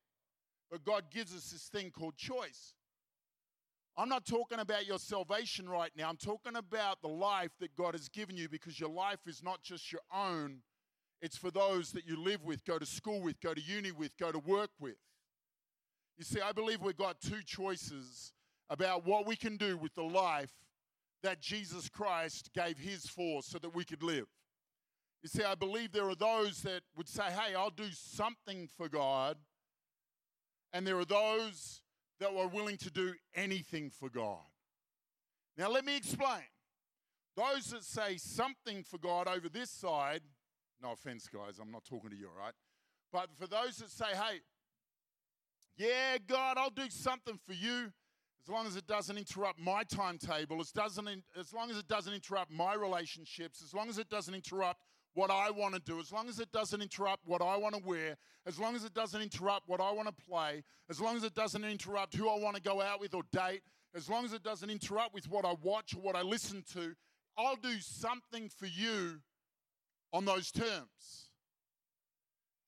But 0.70 0.84
God 0.84 1.04
gives 1.10 1.34
us 1.34 1.50
this 1.50 1.62
thing 1.62 1.90
called 1.90 2.16
choice. 2.16 2.74
I'm 3.96 4.10
not 4.10 4.26
talking 4.26 4.58
about 4.60 4.86
your 4.86 4.98
salvation 4.98 5.66
right 5.66 5.90
now. 5.96 6.10
I'm 6.10 6.18
talking 6.18 6.56
about 6.56 7.00
the 7.00 7.08
life 7.08 7.52
that 7.58 7.74
God 7.74 7.94
has 7.94 8.08
given 8.10 8.36
you 8.36 8.50
because 8.50 8.78
your 8.78 8.90
life 8.90 9.20
is 9.26 9.42
not 9.42 9.62
just 9.62 9.90
your 9.90 10.02
own, 10.14 10.58
it's 11.22 11.38
for 11.38 11.50
those 11.50 11.90
that 11.92 12.06
you 12.06 12.22
live 12.22 12.44
with, 12.44 12.64
go 12.64 12.78
to 12.78 12.86
school 12.86 13.22
with, 13.22 13.40
go 13.40 13.54
to 13.54 13.60
uni 13.60 13.90
with, 13.90 14.16
go 14.18 14.30
to 14.30 14.38
work 14.38 14.70
with. 14.78 14.96
You 16.18 16.24
see, 16.24 16.40
I 16.40 16.52
believe 16.52 16.82
we've 16.82 16.96
got 16.96 17.20
two 17.20 17.42
choices 17.44 18.32
about 18.70 19.06
what 19.06 19.26
we 19.26 19.36
can 19.36 19.56
do 19.56 19.78
with 19.78 19.94
the 19.94 20.02
life 20.02 20.52
that 21.22 21.40
Jesus 21.40 21.88
Christ 21.88 22.50
gave 22.54 22.78
his 22.78 23.06
for 23.06 23.42
so 23.42 23.58
that 23.58 23.74
we 23.74 23.84
could 23.84 24.02
live. 24.02 24.26
You 25.22 25.28
see, 25.28 25.42
I 25.42 25.54
believe 25.54 25.92
there 25.92 26.08
are 26.08 26.14
those 26.14 26.62
that 26.62 26.82
would 26.96 27.08
say, 27.08 27.24
hey, 27.24 27.54
I'll 27.54 27.70
do 27.70 27.88
something 27.92 28.68
for 28.76 28.88
God. 28.88 29.36
And 30.72 30.86
there 30.86 30.98
are 30.98 31.04
those 31.04 31.82
that 32.20 32.32
were 32.32 32.46
willing 32.46 32.76
to 32.78 32.90
do 32.90 33.14
anything 33.34 33.90
for 33.90 34.08
God. 34.08 34.44
Now, 35.56 35.70
let 35.70 35.84
me 35.84 35.96
explain. 35.96 36.42
Those 37.36 37.70
that 37.70 37.84
say 37.84 38.16
something 38.16 38.82
for 38.84 38.98
God 38.98 39.28
over 39.28 39.48
this 39.48 39.70
side, 39.70 40.22
no 40.82 40.92
offense, 40.92 41.28
guys, 41.32 41.58
I'm 41.60 41.70
not 41.70 41.84
talking 41.84 42.10
to 42.10 42.16
you, 42.16 42.26
all 42.26 42.44
right? 42.44 42.54
But 43.12 43.30
for 43.38 43.46
those 43.46 43.76
that 43.78 43.90
say, 43.90 44.06
hey, 44.12 44.40
yeah, 45.76 46.18
God, 46.26 46.58
I'll 46.58 46.70
do 46.70 46.90
something 46.90 47.38
for 47.46 47.54
you 47.54 47.92
as 48.42 48.48
long 48.48 48.66
as 48.66 48.76
it 48.76 48.86
doesn't 48.86 49.16
interrupt 49.16 49.60
my 49.60 49.82
timetable, 49.84 50.60
as, 50.60 50.72
doesn't, 50.72 51.08
as 51.38 51.52
long 51.52 51.70
as 51.70 51.76
it 51.76 51.86
doesn't 51.86 52.12
interrupt 52.12 52.50
my 52.50 52.74
relationships, 52.74 53.62
as 53.62 53.74
long 53.74 53.88
as 53.88 53.98
it 53.98 54.08
doesn't 54.08 54.34
interrupt 54.34 54.80
what 55.18 55.32
I 55.32 55.50
want 55.50 55.74
to 55.74 55.80
do, 55.80 55.98
as 55.98 56.12
long 56.12 56.28
as 56.28 56.38
it 56.38 56.52
doesn't 56.52 56.80
interrupt 56.80 57.26
what 57.26 57.42
I 57.42 57.56
want 57.56 57.74
to 57.74 57.82
wear, 57.84 58.16
as 58.46 58.56
long 58.56 58.76
as 58.76 58.84
it 58.84 58.94
doesn't 58.94 59.20
interrupt 59.20 59.68
what 59.68 59.80
I 59.80 59.90
want 59.90 60.06
to 60.06 60.14
play, 60.14 60.62
as 60.88 61.00
long 61.00 61.16
as 61.16 61.24
it 61.24 61.34
doesn't 61.34 61.64
interrupt 61.64 62.14
who 62.14 62.28
I 62.28 62.38
want 62.38 62.54
to 62.54 62.62
go 62.62 62.80
out 62.80 63.00
with 63.00 63.14
or 63.14 63.24
date, 63.32 63.62
as 63.96 64.08
long 64.08 64.24
as 64.24 64.32
it 64.32 64.44
doesn't 64.44 64.70
interrupt 64.70 65.12
with 65.12 65.28
what 65.28 65.44
I 65.44 65.56
watch 65.60 65.92
or 65.96 66.02
what 66.02 66.14
I 66.14 66.22
listen 66.22 66.62
to, 66.74 66.94
I'll 67.36 67.56
do 67.56 67.80
something 67.80 68.48
for 68.48 68.66
you 68.66 69.18
on 70.12 70.24
those 70.24 70.52
terms. 70.52 71.32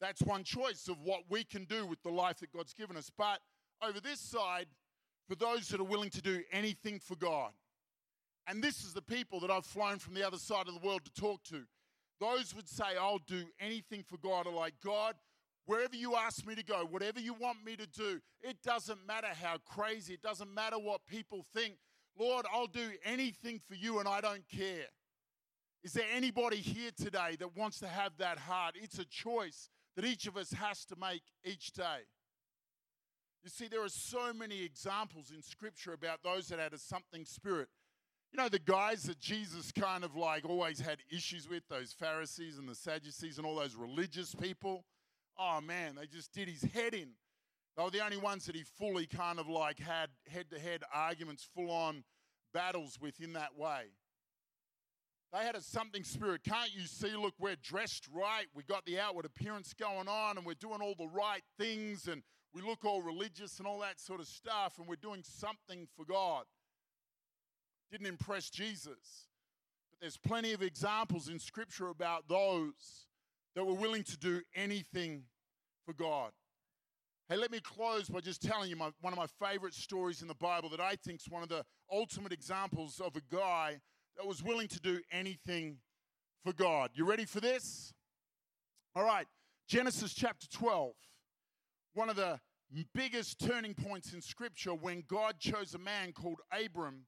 That's 0.01 0.21
one 0.23 0.43
choice 0.43 0.89
of 0.89 0.97
what 1.05 1.21
we 1.29 1.45
can 1.45 1.67
do 1.67 1.87
with 1.87 2.03
the 2.03 2.11
life 2.11 2.41
that 2.41 2.53
God's 2.53 2.75
given 2.75 2.97
us. 2.97 3.13
But 3.17 3.39
over 3.81 4.01
this 4.01 4.19
side, 4.19 4.67
for 5.29 5.37
those 5.37 5.69
that 5.69 5.79
are 5.79 5.85
willing 5.85 6.11
to 6.11 6.21
do 6.21 6.43
anything 6.51 6.99
for 6.99 7.15
God, 7.15 7.53
and 8.49 8.61
this 8.61 8.83
is 8.83 8.93
the 8.93 9.03
people 9.03 9.39
that 9.39 9.53
I've 9.53 9.67
flown 9.67 10.01
from 10.01 10.15
the 10.15 10.27
other 10.27 10.39
side 10.39 10.67
of 10.67 10.75
the 10.75 10.85
world 10.85 11.05
to 11.05 11.13
talk 11.13 11.45
to. 11.45 11.63
Those 12.21 12.55
would 12.55 12.69
say, 12.69 12.85
I'll 13.01 13.19
do 13.27 13.45
anything 13.59 14.05
for 14.07 14.19
God, 14.19 14.47
are 14.47 14.53
like, 14.53 14.75
God, 14.85 15.15
wherever 15.65 15.97
you 15.97 16.17
ask 16.17 16.47
me 16.47 16.55
to 16.55 16.63
go, 16.63 16.87
whatever 16.89 17.19
you 17.19 17.33
want 17.33 17.65
me 17.65 17.77
to 17.77 17.87
do, 17.87 18.21
it 18.43 18.59
doesn't 18.63 19.07
matter 19.07 19.29
how 19.41 19.57
crazy, 19.65 20.15
it 20.15 20.23
doesn't 20.23 20.53
matter 20.53 20.79
what 20.79 21.01
people 21.07 21.45
think. 21.55 21.75
Lord, 22.19 22.45
I'll 22.53 22.67
do 22.67 22.91
anything 23.05 23.61
for 23.67 23.75
you 23.75 23.99
and 23.99 24.09
I 24.09 24.21
don't 24.21 24.47
care. 24.49 24.87
Is 25.83 25.95
there 25.95 26.05
anybody 26.15 26.59
here 26.59 26.91
today 26.95 27.37
that 27.39 27.57
wants 27.57 27.79
to 27.81 27.89
have 27.89 28.13
that 28.19 28.39
heart? 28.39 28.75
It's 28.81 28.99
a 28.99 29.07
choice 29.07 29.71
that 29.97 30.05
each 30.05 30.27
of 30.27 30.37
us 30.37 30.53
has 30.53 30.85
to 30.87 30.97
make 30.97 31.23
each 31.43 31.73
day. 31.73 32.05
You 33.43 33.49
see, 33.49 33.69
there 33.69 33.83
are 33.83 33.89
so 33.89 34.35
many 34.35 34.63
examples 34.63 35.31
in 35.35 35.41
Scripture 35.41 35.95
about 35.95 36.23
those 36.23 36.49
that 36.49 36.59
had 36.59 36.75
a 36.75 36.79
something 36.79 37.25
spirit. 37.25 37.69
You 38.33 38.37
know, 38.37 38.49
the 38.49 38.61
guys 38.61 39.03
that 39.05 39.19
Jesus 39.19 39.73
kind 39.73 40.05
of 40.05 40.15
like 40.15 40.45
always 40.49 40.79
had 40.79 40.99
issues 41.11 41.49
with, 41.49 41.65
those 41.69 41.93
Pharisees 41.93 42.59
and 42.59 42.69
the 42.69 42.77
Sadducees 42.77 43.39
and 43.39 43.47
all 43.47 43.57
those 43.57 43.75
religious 43.75 44.35
people. 44.35 44.85
Oh 45.37 45.61
man, 45.61 45.97
they 45.97 46.07
just 46.07 46.33
did 46.33 46.49
his 46.49 46.63
head 46.73 46.95
in. 46.95 47.09
They 47.77 47.83
were 47.83 47.91
the 47.91 48.05
only 48.05 48.19
ones 48.19 48.47
that 48.47 48.55
he 48.55 48.63
fully 48.63 49.07
kind 49.07 49.39
of 49.39 49.49
like 49.49 49.79
had 49.79 50.11
head 50.29 50.51
to 50.51 50.61
head 50.61 50.83
arguments, 50.95 51.49
full 51.55 51.71
on 51.71 52.05
battles 52.53 52.99
with 53.01 53.21
in 53.21 53.33
that 53.33 53.57
way. 53.57 53.87
They 55.33 55.45
had 55.45 55.55
a 55.55 55.61
something 55.61 56.03
spirit. 56.03 56.43
Can't 56.45 56.75
you 56.75 56.87
see? 56.87 57.17
Look, 57.17 57.35
we're 57.39 57.57
dressed 57.63 58.09
right. 58.13 58.47
We 58.55 58.65
got 58.65 58.85
the 58.85 58.99
outward 58.99 59.25
appearance 59.25 59.73
going 59.73 60.09
on, 60.09 60.37
and 60.37 60.45
we're 60.45 60.55
doing 60.55 60.81
all 60.83 60.95
the 60.99 61.07
right 61.07 61.43
things, 61.57 62.09
and 62.09 62.23
we 62.53 62.63
look 62.63 62.85
all 62.85 63.01
religious 63.01 63.59
and 63.59 63.67
all 63.67 63.79
that 63.81 64.01
sort 64.01 64.21
of 64.21 64.27
stuff, 64.27 64.75
and 64.79 64.89
we're 64.89 64.97
doing 64.97 65.23
something 65.25 65.87
for 65.97 66.05
God. 66.05 66.45
Didn't 67.91 68.07
impress 68.07 68.51
Jesus. 68.51 69.27
But 69.91 70.01
there's 70.01 70.17
plenty 70.17 70.53
of 70.53 70.63
examples 70.63 71.29
in 71.29 71.39
Scripture 71.39 71.89
about 71.89 72.29
those 72.29 73.07
that 73.55 73.65
were 73.65 73.75
willing 73.75 74.05
to 74.05 74.17
do 74.17 74.43
anything 74.55 75.25
for 75.85 75.93
God. 75.93 76.31
Hey, 77.29 77.37
let 77.37 77.51
me 77.51 77.61
close 77.61 78.09
by 78.09 78.21
just 78.21 78.43
telling 78.43 78.71
you 78.71 78.77
my, 78.77 78.91
one 79.01 79.13
of 79.13 79.19
my 79.19 79.27
favorite 79.45 79.75
stories 79.75 80.23
in 80.23 80.29
the 80.29 80.35
Bible 80.35 80.69
that 80.71 80.81
I 80.81 80.97
think 80.97 81.21
is 81.21 81.29
one 81.29 81.43
of 81.43 81.49
the 81.49 81.65
ultimate 81.93 82.33
examples 82.33 83.01
of 83.01 83.17
a 83.17 83.35
guy 83.35 83.81
that 84.17 84.27
was 84.27 84.43
willing 84.43 84.69
to 84.69 84.81
do 84.81 85.01
anything 85.13 85.79
for 86.45 86.53
God. 86.53 86.91
You 86.95 87.05
ready 87.05 87.25
for 87.25 87.41
this? 87.41 87.93
All 88.97 89.05
right, 89.05 89.27
Genesis 89.69 90.13
chapter 90.13 90.49
12. 90.49 90.93
One 91.95 92.11
of 92.11 92.17
the 92.17 92.41
biggest 92.95 93.39
turning 93.39 93.75
points 93.75 94.13
in 94.13 94.21
Scripture 94.21 94.75
when 94.75 95.05
God 95.07 95.39
chose 95.39 95.75
a 95.75 95.79
man 95.79 96.13
called 96.13 96.41
Abram 96.53 97.07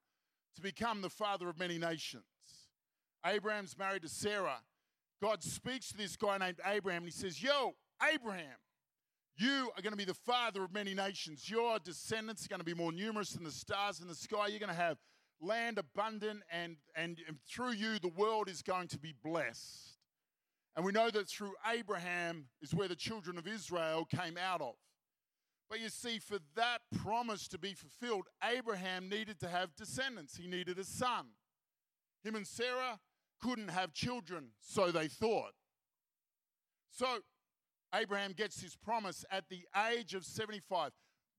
to 0.57 0.62
become 0.62 1.03
the 1.03 1.11
father 1.11 1.49
of 1.49 1.59
many 1.59 1.79
nations. 1.79 2.25
Abraham's 3.25 3.79
married 3.79 4.03
to 4.03 4.09
Sarah. 4.09 4.59
God 5.23 5.43
speaks 5.43 5.91
to 5.91 5.97
this 5.97 6.17
guy 6.17 6.38
named 6.38 6.61
Abraham 6.67 7.05
and 7.05 7.12
he 7.12 7.17
says, 7.17 7.43
Yo, 7.43 7.75
Abraham, 8.12 8.59
you 9.37 9.71
are 9.77 9.83
going 9.83 9.93
to 9.93 9.97
be 9.97 10.05
the 10.05 10.15
father 10.15 10.65
of 10.65 10.73
many 10.73 10.95
nations. 10.95 11.49
Your 11.49 11.79
descendants 11.79 12.45
are 12.45 12.49
going 12.49 12.61
to 12.61 12.65
be 12.65 12.75
more 12.75 12.93
numerous 12.93 13.31
than 13.31 13.45
the 13.45 13.51
stars 13.51 14.01
in 14.01 14.09
the 14.09 14.15
sky. 14.15 14.49
You're 14.49 14.59
going 14.59 14.69
to 14.69 14.75
have 14.75 14.99
land 15.41 15.79
abundant, 15.79 16.43
and, 16.51 16.77
and, 16.95 17.19
and 17.27 17.37
through 17.49 17.73
you, 17.73 17.99
the 17.99 18.09
world 18.09 18.49
is 18.49 18.62
going 18.62 18.88
to 18.88 18.99
be 18.99 19.15
blessed. 19.25 19.99
And 20.77 20.85
we 20.85 20.93
know 20.93 21.11
that 21.11 21.29
through 21.29 21.53
Abraham 21.71 22.47
is 22.62 22.75
where 22.75 22.88
the 22.88 22.97
children 22.97 23.37
of 23.38 23.47
Israel 23.47 24.05
came 24.05 24.38
out 24.38 24.61
of. 24.61 24.75
But 25.73 25.81
you 25.81 25.89
see, 25.89 26.19
for 26.19 26.37
that 26.55 26.81
promise 27.03 27.49
to 27.49 27.59
be 27.59 27.73
fulfilled, 27.73 28.27
Abraham 28.45 29.09
needed 29.09 29.41
to 29.41 29.49
have 29.49 29.75
descendants. 29.75 30.37
He 30.37 30.47
needed 30.47 30.79
a 30.79 30.85
son. 30.85 31.29
Him 32.23 32.35
and 32.35 32.47
Sarah 32.47 33.01
couldn't 33.41 33.69
have 33.69 33.95
children, 33.95 34.49
so 34.61 34.91
they 34.91 35.09
thought. 35.09 35.53
So 36.91 37.07
Abraham 37.95 38.33
gets 38.33 38.61
his 38.61 38.77
promise 38.77 39.25
at 39.31 39.45
the 39.49 39.63
age 39.91 40.13
of 40.13 40.27
75. 40.27 40.91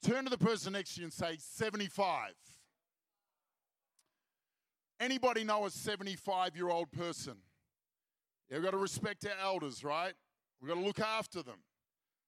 Turn 0.02 0.24
to 0.24 0.32
the 0.32 0.38
person 0.40 0.74
next 0.74 0.96
to 0.96 1.02
you 1.02 1.06
and 1.06 1.14
say, 1.14 1.38
75. 1.38 2.32
Anybody 5.00 5.44
know 5.44 5.68
a 5.68 5.70
75 5.70 6.56
year 6.56 6.70
old 6.70 6.92
person? 6.92 7.36
Yeah, 8.50 8.58
we've 8.58 8.66
got 8.66 8.72
to 8.72 8.78
respect 8.78 9.28
our 9.28 9.46
elders, 9.46 9.84
right? 9.84 10.14
We've 10.60 10.70
got 10.70 10.80
to 10.80 10.84
look 10.84 11.02
after 11.02 11.44
them. 11.44 11.60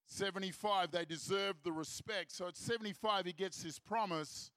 75, 0.08 0.92
they 0.92 1.06
deserve 1.06 1.56
the 1.64 1.72
respect. 1.72 2.32
So 2.32 2.48
at 2.48 2.58
75, 2.58 3.26
he 3.26 3.34
gets 3.34 3.62
his 3.62 3.80
promise. 3.80 4.52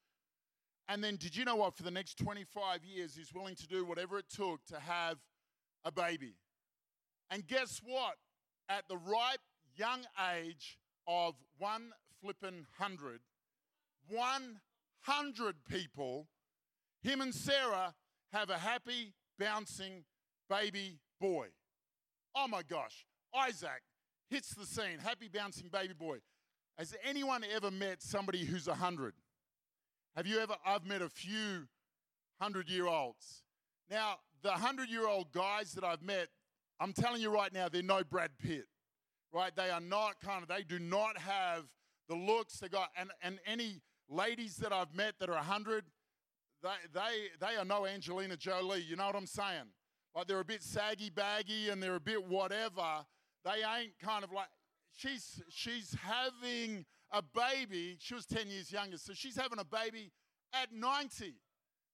And 0.88 1.02
then, 1.02 1.16
did 1.16 1.36
you 1.36 1.44
know 1.44 1.56
what? 1.56 1.74
For 1.74 1.82
the 1.82 1.90
next 1.90 2.18
25 2.18 2.84
years, 2.84 3.14
he's 3.16 3.32
willing 3.32 3.56
to 3.56 3.66
do 3.66 3.84
whatever 3.84 4.18
it 4.18 4.26
took 4.28 4.64
to 4.66 4.78
have 4.78 5.18
a 5.84 5.92
baby. 5.92 6.34
And 7.30 7.46
guess 7.46 7.80
what? 7.84 8.16
At 8.68 8.88
the 8.88 8.96
ripe 8.96 9.40
young 9.76 10.00
age 10.34 10.78
of 11.06 11.34
one 11.58 11.92
flippin' 12.20 12.66
hundred, 12.78 13.20
100 14.08 15.54
people 15.70 16.26
him 17.02 17.20
and 17.20 17.34
Sarah 17.34 17.94
have 18.32 18.50
a 18.50 18.58
happy, 18.58 19.14
bouncing 19.38 20.04
baby 20.50 20.98
boy. 21.20 21.48
Oh 22.34 22.48
my 22.48 22.62
gosh, 22.62 23.06
Isaac 23.34 23.82
hits 24.28 24.54
the 24.54 24.66
scene, 24.66 24.98
happy, 25.02 25.28
bouncing 25.28 25.68
baby 25.68 25.94
boy. 25.94 26.18
Has 26.76 26.94
anyone 27.04 27.44
ever 27.54 27.70
met 27.70 28.02
somebody 28.02 28.44
who's 28.44 28.68
100? 28.68 29.14
Have 30.16 30.26
you 30.26 30.38
ever? 30.38 30.54
I've 30.64 30.86
met 30.86 31.02
a 31.02 31.08
few 31.08 31.66
100 32.38 32.68
year 32.70 32.86
olds. 32.86 33.42
Now, 33.90 34.16
the 34.42 34.50
100 34.50 34.88
year 34.88 35.06
old 35.06 35.32
guys 35.32 35.72
that 35.72 35.84
I've 35.84 36.02
met, 36.02 36.28
I'm 36.80 36.92
telling 36.92 37.20
you 37.20 37.30
right 37.30 37.52
now, 37.52 37.68
they're 37.68 37.82
no 37.82 38.04
Brad 38.04 38.30
Pitt, 38.38 38.66
right? 39.32 39.54
They 39.54 39.70
are 39.70 39.80
not 39.80 40.20
kind 40.20 40.42
of, 40.42 40.48
they 40.48 40.62
do 40.62 40.78
not 40.78 41.18
have 41.18 41.64
the 42.08 42.14
looks 42.14 42.58
they 42.58 42.68
got. 42.68 42.90
And, 42.96 43.10
and 43.22 43.38
any 43.46 43.80
ladies 44.08 44.56
that 44.56 44.72
I've 44.72 44.94
met 44.94 45.14
that 45.18 45.28
are 45.28 45.34
100, 45.36 45.84
they, 46.62 46.68
they, 46.92 47.46
they 47.46 47.56
are 47.56 47.64
no 47.64 47.86
Angelina 47.86 48.36
Jolie. 48.36 48.82
You 48.82 48.96
know 48.96 49.06
what 49.06 49.16
I'm 49.16 49.26
saying? 49.26 49.66
Like 50.14 50.26
they're 50.26 50.40
a 50.40 50.44
bit 50.44 50.62
saggy 50.62 51.10
baggy 51.10 51.68
and 51.68 51.82
they're 51.82 51.96
a 51.96 52.00
bit 52.00 52.24
whatever. 52.24 53.04
They 53.48 53.62
ain't 53.80 53.98
kind 53.98 54.24
of 54.24 54.30
like, 54.30 54.48
she's, 54.94 55.40
she's 55.48 55.96
having 56.02 56.84
a 57.10 57.22
baby. 57.22 57.96
She 57.98 58.12
was 58.12 58.26
10 58.26 58.48
years 58.48 58.70
younger, 58.70 58.98
so 58.98 59.14
she's 59.14 59.36
having 59.36 59.58
a 59.58 59.64
baby 59.64 60.10
at 60.52 60.70
90. 60.70 61.34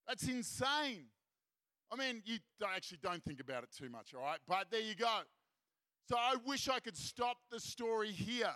That's 0.09 0.27
insane. 0.27 1.05
I 1.93 1.97
mean, 1.97 2.23
you 2.25 2.39
actually 2.67 2.99
don't 3.03 3.23
think 3.23 3.39
about 3.39 3.63
it 3.63 3.69
too 3.77 3.89
much, 3.89 4.15
all 4.15 4.23
right? 4.23 4.41
But 4.49 4.67
there 4.73 4.81
you 4.81 4.97
go. 4.97 5.21
So 6.09 6.17
I 6.19 6.35
wish 6.45 6.69
I 6.69 6.81
could 6.81 6.97
stop 6.97 7.37
the 7.53 7.61
story 7.61 8.11
here. 8.11 8.53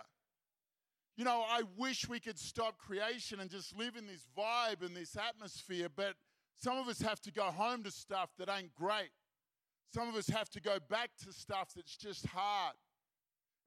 You 1.16 1.24
know, 1.24 1.44
I 1.48 1.62
wish 1.76 2.08
we 2.08 2.18
could 2.18 2.38
stop 2.38 2.78
creation 2.78 3.38
and 3.38 3.48
just 3.48 3.76
live 3.76 3.96
in 3.96 4.08
this 4.08 4.26
vibe 4.36 4.84
and 4.84 4.96
this 4.96 5.16
atmosphere, 5.16 5.88
but 5.94 6.14
some 6.60 6.78
of 6.78 6.88
us 6.88 7.00
have 7.00 7.20
to 7.20 7.32
go 7.32 7.44
home 7.44 7.84
to 7.84 7.92
stuff 7.92 8.30
that 8.38 8.48
ain't 8.48 8.74
great. 8.74 9.10
Some 9.94 10.08
of 10.08 10.16
us 10.16 10.28
have 10.28 10.50
to 10.50 10.60
go 10.60 10.78
back 10.90 11.10
to 11.24 11.32
stuff 11.32 11.70
that's 11.74 11.96
just 11.96 12.26
hard. 12.26 12.74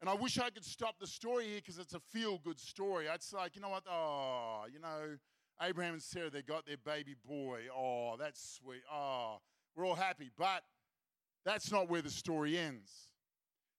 And 0.02 0.10
I 0.10 0.16
wish 0.16 0.40
I 0.40 0.50
could 0.50 0.66
stop 0.66 0.96
the 1.00 1.06
story 1.06 1.46
here 1.46 1.58
because 1.58 1.78
it's 1.78 1.94
a 1.94 2.00
feel 2.00 2.40
good 2.44 2.60
story. 2.60 3.06
It's 3.14 3.32
like, 3.32 3.56
you 3.56 3.62
know 3.62 3.70
what? 3.70 3.84
Oh, 3.88 4.64
you 4.74 4.80
know, 4.80 5.18
Abraham 5.62 5.94
and 5.94 6.02
Sarah, 6.02 6.32
they 6.32 6.42
got 6.42 6.66
their 6.66 6.78
baby 6.78 7.16
boy. 7.24 7.62
Oh, 7.76 8.16
that's 8.18 8.60
sweet. 8.60 8.82
Oh, 8.92 9.38
we're 9.76 9.86
all 9.86 9.94
happy. 9.94 10.32
But 10.36 10.64
that's 11.46 11.72
not 11.72 11.88
where 11.88 12.02
the 12.02 12.10
story 12.10 12.58
ends. 12.58 12.90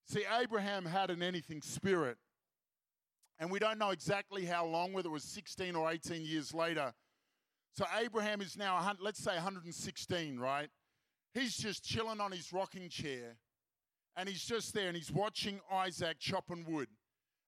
See, 0.07 0.25
Abraham 0.41 0.85
had 0.85 1.11
an 1.11 1.25
anything 1.25 1.61
spirit. 1.61 2.19
And 3.41 3.51
we 3.51 3.59
don't 3.59 3.79
know 3.79 3.91
exactly 3.91 4.45
how 4.45 4.65
long, 4.65 4.93
whether 4.93 5.09
it 5.09 5.13
was 5.13 5.25
16 5.25 5.75
or 5.75 5.91
18 5.91 6.25
years 6.25 6.55
later. 6.55 6.95
So 7.75 7.85
Abraham 8.01 8.41
is 8.41 8.57
now, 8.57 8.95
let's 9.01 9.19
say 9.19 9.35
116, 9.35 10.39
right? 10.39 10.69
He's 11.35 11.57
just 11.57 11.83
chilling 11.83 12.21
on 12.21 12.31
his 12.31 12.53
rocking 12.53 12.89
chair 12.89 13.39
and 14.16 14.29
he's 14.29 14.44
just 14.44 14.75
there 14.75 14.88
and 14.88 14.96
he's 14.96 15.12
watching 15.12 15.61
Isaac 15.70 16.18
chopping 16.18 16.64
wood. 16.68 16.88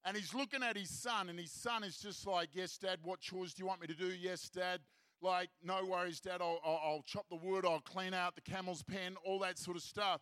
And 0.05 0.17
he's 0.17 0.35
looking 0.35 0.63
at 0.63 0.77
his 0.77 0.91
son, 0.91 1.31
and 1.31 1.39
his 1.39 1.51
son 1.51 1.83
is 1.83 1.97
just 1.97 2.27
like, 2.27 2.51
Yes, 2.53 2.77
Dad, 2.77 2.99
what 3.03 3.21
chores 3.21 3.55
do 3.55 3.63
you 3.63 3.67
want 3.67 3.81
me 3.81 3.87
to 3.87 3.95
do? 3.95 4.13
Yes, 4.21 4.51
Dad. 4.51 4.81
Like, 5.23 5.49
no 5.63 5.83
worries, 5.87 6.21
Dad, 6.21 6.43
I'll, 6.43 6.61
I'll, 6.63 6.81
I'll 6.85 7.03
chop 7.07 7.27
the 7.31 7.37
wood, 7.37 7.65
I'll 7.65 7.81
clean 7.81 8.13
out 8.13 8.35
the 8.35 8.43
camel's 8.43 8.83
pen, 8.83 9.17
all 9.25 9.39
that 9.39 9.59
sort 9.59 9.77
of 9.77 9.83
stuff. 9.83 10.21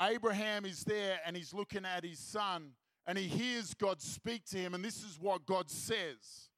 Abraham 0.00 0.64
is 0.64 0.84
there 0.84 1.20
and 1.26 1.36
he's 1.36 1.52
looking 1.52 1.84
at 1.84 2.02
his 2.02 2.18
son, 2.18 2.70
and 3.06 3.18
he 3.18 3.24
hears 3.28 3.74
God 3.74 4.00
speak 4.00 4.46
to 4.46 4.56
him, 4.56 4.72
and 4.72 4.82
this 4.82 5.02
is 5.02 5.18
what 5.20 5.44
God 5.44 5.68
says 5.70 6.48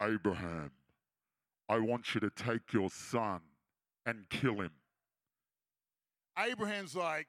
Abraham, 0.00 0.70
I 1.68 1.78
want 1.78 2.14
you 2.14 2.20
to 2.20 2.30
take 2.30 2.72
your 2.72 2.88
son 2.88 3.40
and 4.06 4.28
kill 4.30 4.60
him. 4.60 4.70
Abraham's 6.38 6.96
like, 6.96 7.26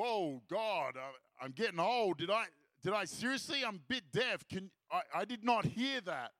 whoa, 0.00 0.40
God, 0.48 0.94
I, 0.96 1.44
am 1.44 1.52
getting 1.52 1.78
old. 1.78 2.18
Did 2.18 2.30
I, 2.30 2.44
did 2.82 2.94
I 2.94 3.04
seriously? 3.04 3.62
I'm 3.66 3.76
a 3.76 3.92
bit 3.92 4.04
deaf. 4.12 4.48
Can, 4.48 4.70
I, 4.90 5.02
I 5.14 5.24
did 5.26 5.44
not 5.44 5.66
hear 5.66 6.00
that. 6.02 6.30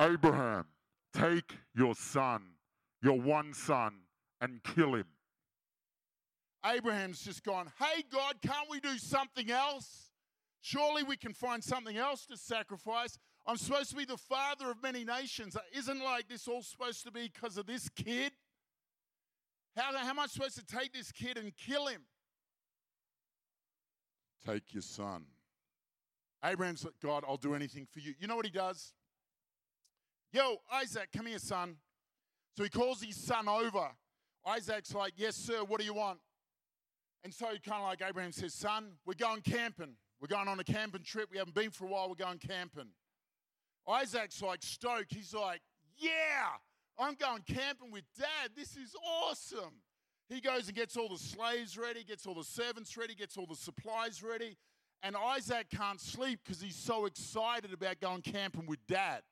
Abraham, 0.00 0.66
take 1.12 1.56
your 1.74 1.94
son, 1.94 2.42
your 3.02 3.20
one 3.20 3.52
son, 3.52 3.94
and 4.40 4.62
kill 4.62 4.94
him. 4.94 5.06
Abraham's 6.64 7.24
just 7.24 7.42
gone, 7.44 7.72
hey, 7.80 8.04
God, 8.12 8.36
can't 8.42 8.68
we 8.70 8.80
do 8.80 8.96
something 8.98 9.50
else? 9.50 10.10
Surely 10.60 11.02
we 11.02 11.16
can 11.16 11.32
find 11.32 11.62
something 11.62 11.96
else 11.96 12.26
to 12.26 12.36
sacrifice. 12.36 13.18
I'm 13.46 13.56
supposed 13.56 13.90
to 13.90 13.96
be 13.96 14.04
the 14.04 14.16
father 14.16 14.70
of 14.70 14.82
many 14.82 15.04
nations. 15.04 15.56
Isn't 15.72 16.02
like 16.02 16.28
this 16.28 16.46
all 16.48 16.62
supposed 16.62 17.04
to 17.04 17.12
be 17.12 17.30
because 17.32 17.56
of 17.56 17.66
this 17.66 17.88
kid? 17.88 18.32
How, 19.76 19.96
how 19.96 20.10
am 20.10 20.18
I 20.18 20.26
supposed 20.26 20.56
to 20.56 20.64
take 20.64 20.92
this 20.92 21.12
kid 21.12 21.38
and 21.38 21.52
kill 21.56 21.86
him? 21.86 22.02
Take 24.44 24.72
your 24.74 24.82
son. 24.82 25.24
Abraham's 26.44 26.84
like, 26.84 26.94
God, 27.02 27.24
I'll 27.26 27.36
do 27.36 27.54
anything 27.54 27.86
for 27.90 28.00
you. 28.00 28.14
You 28.18 28.26
know 28.26 28.36
what 28.36 28.44
he 28.44 28.52
does? 28.52 28.92
Yo, 30.32 30.56
Isaac, 30.72 31.08
come 31.16 31.26
here, 31.26 31.38
son. 31.38 31.76
So 32.56 32.62
he 32.62 32.68
calls 32.68 33.02
his 33.02 33.16
son 33.16 33.48
over. 33.48 33.88
Isaac's 34.46 34.94
like, 34.94 35.14
Yes, 35.16 35.34
sir, 35.36 35.64
what 35.64 35.80
do 35.80 35.86
you 35.86 35.94
want? 35.94 36.18
And 37.24 37.34
so 37.34 37.46
kind 37.46 37.82
of 37.82 37.88
like 37.88 38.02
Abraham 38.06 38.32
says, 38.32 38.54
Son, 38.54 38.92
we're 39.04 39.14
going 39.14 39.40
camping. 39.40 39.94
We're 40.20 40.28
going 40.28 40.48
on 40.48 40.60
a 40.60 40.64
camping 40.64 41.02
trip. 41.02 41.28
We 41.30 41.38
haven't 41.38 41.54
been 41.54 41.70
for 41.70 41.86
a 41.86 41.88
while. 41.88 42.08
We're 42.08 42.14
going 42.14 42.38
camping. 42.38 42.88
Isaac's 43.88 44.40
like 44.42 44.62
stoked. 44.62 45.12
He's 45.12 45.34
like, 45.34 45.60
Yeah, 45.96 46.10
I'm 46.98 47.14
going 47.14 47.42
camping 47.42 47.90
with 47.90 48.04
dad. 48.18 48.50
This 48.54 48.76
is 48.76 48.94
awesome. 49.04 49.82
He 50.28 50.40
goes 50.40 50.66
and 50.66 50.76
gets 50.76 50.96
all 50.96 51.08
the 51.08 51.18
slaves 51.18 51.78
ready, 51.78 52.02
gets 52.02 52.26
all 52.26 52.34
the 52.34 52.44
servants 52.44 52.96
ready, 52.96 53.14
gets 53.14 53.36
all 53.36 53.46
the 53.46 53.54
supplies 53.54 54.22
ready. 54.22 54.56
And 55.02 55.16
Isaac 55.16 55.68
can't 55.70 56.00
sleep 56.00 56.40
because 56.44 56.60
he's 56.60 56.74
so 56.74 57.06
excited 57.06 57.72
about 57.72 58.00
going 58.00 58.22
camping 58.22 58.66
with 58.66 58.84
dad. 58.88 59.22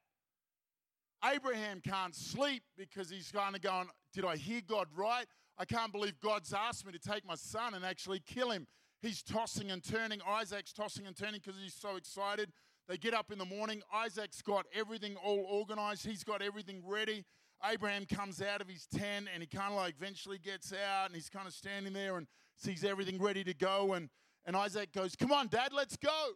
Abraham 1.25 1.81
can't 1.81 2.15
sleep 2.15 2.63
because 2.77 3.11
he's 3.11 3.33
kind 3.33 3.57
of 3.57 3.63
going, 3.63 3.89
Did 4.13 4.25
I 4.25 4.37
hear 4.37 4.61
God 4.67 4.89
right? 4.95 5.27
I 5.59 5.65
can't 5.65 5.93
believe 5.93 6.21
God's 6.21 6.53
asked 6.53 6.87
me 6.87 6.93
to 6.93 6.99
take 6.99 7.27
my 7.27 7.37
son 7.37 7.75
and 7.75 7.85
actually 7.85 8.21
kill 8.21 8.51
him. 8.51 8.67
He's 9.01 9.23
tossing 9.23 9.71
and 9.71 9.83
turning. 9.83 10.21
Isaac's 10.27 10.73
tossing 10.73 11.07
and 11.07 11.17
turning 11.17 11.41
because 11.45 11.61
he's 11.61 11.75
so 11.75 11.97
excited. 11.97 12.51
They 12.89 12.99
get 12.99 13.15
up 13.15 13.31
in 13.31 13.39
the 13.39 13.45
morning. 13.45 13.83
Isaac's 13.93 14.43
got 14.43 14.67
everything 14.75 15.17
all 15.17 15.45
organized, 15.49 16.07
he's 16.07 16.25
got 16.25 16.43
everything 16.43 16.83
ready. 16.87 17.25
Abraham 17.73 18.05
comes 18.07 18.43
out 18.43 18.61
of 18.61 18.69
his 18.69 18.87
tent 18.87 19.29
and 19.33 19.43
he 19.43 19.47
kind 19.47 19.73
of 19.73 19.77
like 19.77 19.95
eventually 20.01 20.39
gets 20.39 20.73
out 20.73 21.07
and 21.07 21.15
he's 21.15 21.29
kind 21.29 21.47
of 21.47 21.53
standing 21.53 21.93
there 21.93 22.17
and 22.17 22.27
sees 22.57 22.85
everything 22.85 23.21
ready 23.21 23.45
to 23.45 23.55
go. 23.55 23.95
And, 23.95 24.11
and 24.45 24.57
Isaac 24.57 24.93
goes, 24.93 25.17
Come 25.17 25.33
on, 25.33 25.49
Dad, 25.49 25.73
let's 25.73 25.97
go. 25.97 26.33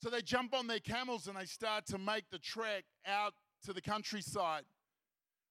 So 0.00 0.10
they 0.10 0.22
jump 0.22 0.54
on 0.54 0.68
their 0.68 0.78
camels 0.78 1.26
and 1.26 1.36
they 1.36 1.46
start 1.46 1.86
to 1.86 1.98
make 1.98 2.30
the 2.30 2.38
trek 2.38 2.84
out 3.06 3.34
to 3.64 3.72
the 3.72 3.80
countryside. 3.80 4.62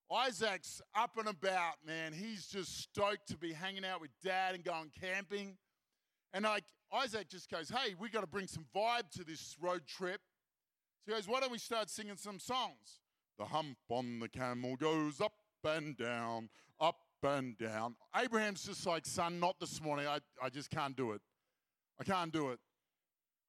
Isaac's 0.09 0.81
up 0.95 1.17
and 1.17 1.27
about, 1.27 1.75
man. 1.85 2.13
He's 2.13 2.47
just 2.47 2.79
stoked 2.79 3.27
to 3.27 3.37
be 3.37 3.51
hanging 3.51 3.83
out 3.83 3.99
with 3.99 4.11
dad 4.23 4.55
and 4.55 4.63
going 4.63 4.91
camping. 4.97 5.57
And 6.33 6.45
like 6.45 6.63
Isaac 6.93 7.27
just 7.27 7.49
goes, 7.49 7.69
Hey, 7.69 7.95
we 7.99 8.09
got 8.09 8.21
to 8.21 8.27
bring 8.27 8.47
some 8.47 8.65
vibe 8.73 9.09
to 9.17 9.25
this 9.25 9.57
road 9.59 9.81
trip. 9.85 10.21
So 11.05 11.11
he 11.11 11.17
goes, 11.17 11.27
Why 11.27 11.41
don't 11.41 11.51
we 11.51 11.57
start 11.57 11.89
singing 11.89 12.15
some 12.15 12.39
songs? 12.39 13.01
The 13.37 13.45
hump 13.45 13.77
on 13.89 14.19
the 14.19 14.29
camel 14.29 14.75
goes 14.75 15.21
up 15.21 15.33
and 15.63 15.97
down, 15.97 16.49
up 16.79 16.97
and 17.23 17.57
down. 17.57 17.95
Abraham's 18.15 18.63
just 18.65 18.85
like, 18.85 19.05
son, 19.05 19.39
not 19.39 19.59
this 19.59 19.81
morning. 19.81 20.07
I, 20.07 20.19
I 20.41 20.49
just 20.49 20.69
can't 20.69 20.95
do 20.95 21.11
it. 21.11 21.21
I 21.99 22.03
can't 22.03 22.31
do 22.31 22.49
it. 22.49 22.59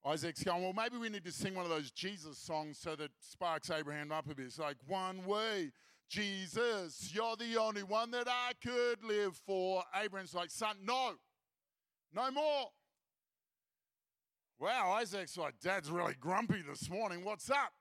Isaac's 0.05 0.45
going, 0.45 0.63
well, 0.63 0.73
maybe 0.73 0.97
we 0.97 1.09
need 1.09 1.25
to 1.25 1.33
sing 1.33 1.55
one 1.55 1.65
of 1.65 1.71
those 1.71 1.91
Jesus 1.91 2.39
songs 2.39 2.79
so 2.79 2.97
that 2.97 3.11
sparks 3.21 3.71
Abraham 3.71 4.13
up 4.13 4.31
a 4.31 4.35
bit. 4.35 4.47
It's 4.47 4.59
like, 4.59 4.77
one 4.87 5.25
way, 5.27 5.73
Jesus, 6.09 7.11
you're 7.13 7.37
the 7.37 7.61
only 7.61 7.83
one 7.83 8.11
that 8.13 8.29
I 8.29 8.53
could 8.63 9.05
live 9.05 9.37
for. 9.47 9.83
Abraham's 10.01 10.35
like, 10.35 10.51
son, 10.51 10.77
no, 10.85 11.13
no 12.15 12.31
more. 12.31 12.71
Wow, 14.61 14.93
Isaac's 14.93 15.37
like, 15.37 15.55
Dad's 15.61 15.91
really 15.91 16.15
grumpy 16.19 16.63
this 16.67 16.89
morning. 16.89 17.25
What's 17.25 17.51
up? 17.51 17.73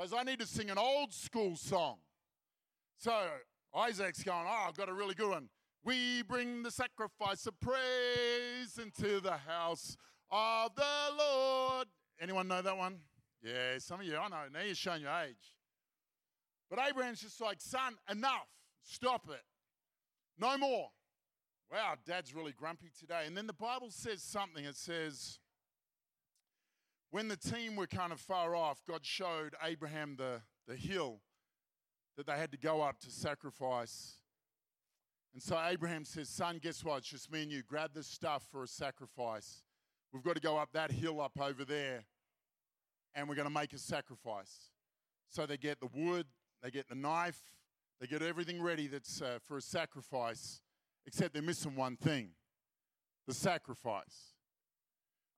Goes, 0.00 0.14
I 0.18 0.22
need 0.22 0.38
to 0.38 0.46
sing 0.46 0.70
an 0.70 0.78
old 0.78 1.12
school 1.12 1.56
song. 1.56 1.96
So 2.96 3.12
Isaac's 3.74 4.22
going, 4.22 4.46
Oh, 4.48 4.66
I've 4.68 4.76
got 4.76 4.88
a 4.88 4.94
really 4.94 5.14
good 5.14 5.30
one. 5.30 5.48
We 5.84 6.22
bring 6.22 6.62
the 6.62 6.70
sacrifice 6.70 7.46
of 7.46 7.58
praise 7.60 8.78
into 8.82 9.20
the 9.20 9.36
house 9.36 9.96
of 10.30 10.74
the 10.74 10.82
Lord. 11.18 11.86
Anyone 12.20 12.48
know 12.48 12.62
that 12.62 12.76
one? 12.76 12.98
Yeah, 13.42 13.78
some 13.78 14.00
of 14.00 14.06
you, 14.06 14.16
I 14.16 14.28
know. 14.28 14.42
Now 14.52 14.60
you're 14.64 14.74
showing 14.74 15.02
your 15.02 15.12
age. 15.12 15.54
But 16.68 16.78
Abraham's 16.88 17.20
just 17.20 17.40
like, 17.40 17.60
Son, 17.60 17.94
enough. 18.10 18.48
Stop 18.82 19.28
it. 19.28 19.42
No 20.38 20.56
more. 20.56 20.88
Wow, 21.70 21.94
dad's 22.06 22.34
really 22.34 22.52
grumpy 22.52 22.90
today. 22.98 23.24
And 23.26 23.36
then 23.36 23.46
the 23.46 23.52
Bible 23.52 23.90
says 23.90 24.22
something. 24.22 24.64
It 24.64 24.76
says, 24.76 25.38
when 27.10 27.28
the 27.28 27.36
team 27.36 27.76
were 27.76 27.86
kind 27.86 28.12
of 28.12 28.20
far 28.20 28.54
off, 28.54 28.82
God 28.88 29.04
showed 29.04 29.54
Abraham 29.62 30.16
the, 30.16 30.42
the 30.68 30.76
hill 30.76 31.20
that 32.16 32.26
they 32.26 32.36
had 32.36 32.52
to 32.52 32.58
go 32.58 32.82
up 32.82 33.00
to 33.00 33.10
sacrifice. 33.10 34.16
And 35.32 35.42
so 35.42 35.60
Abraham 35.64 36.04
says, 36.04 36.28
Son, 36.28 36.58
guess 36.62 36.84
what? 36.84 36.98
It's 36.98 37.08
just 37.08 37.30
me 37.30 37.42
and 37.42 37.52
you. 37.52 37.62
Grab 37.62 37.90
the 37.94 38.02
stuff 38.02 38.44
for 38.50 38.62
a 38.64 38.68
sacrifice. 38.68 39.62
We've 40.12 40.22
got 40.22 40.34
to 40.34 40.40
go 40.40 40.56
up 40.56 40.70
that 40.72 40.90
hill 40.90 41.20
up 41.20 41.38
over 41.40 41.64
there, 41.64 42.04
and 43.14 43.28
we're 43.28 43.36
going 43.36 43.46
to 43.46 43.54
make 43.54 43.72
a 43.72 43.78
sacrifice. 43.78 44.70
So 45.28 45.46
they 45.46 45.56
get 45.56 45.78
the 45.78 45.88
wood, 45.94 46.26
they 46.62 46.70
get 46.70 46.88
the 46.88 46.96
knife, 46.96 47.40
they 48.00 48.08
get 48.08 48.22
everything 48.22 48.60
ready 48.60 48.88
that's 48.88 49.22
uh, 49.22 49.38
for 49.46 49.56
a 49.56 49.62
sacrifice, 49.62 50.62
except 51.06 51.32
they're 51.32 51.42
missing 51.42 51.76
one 51.76 51.96
thing 51.96 52.30
the 53.28 53.34
sacrifice. 53.34 54.34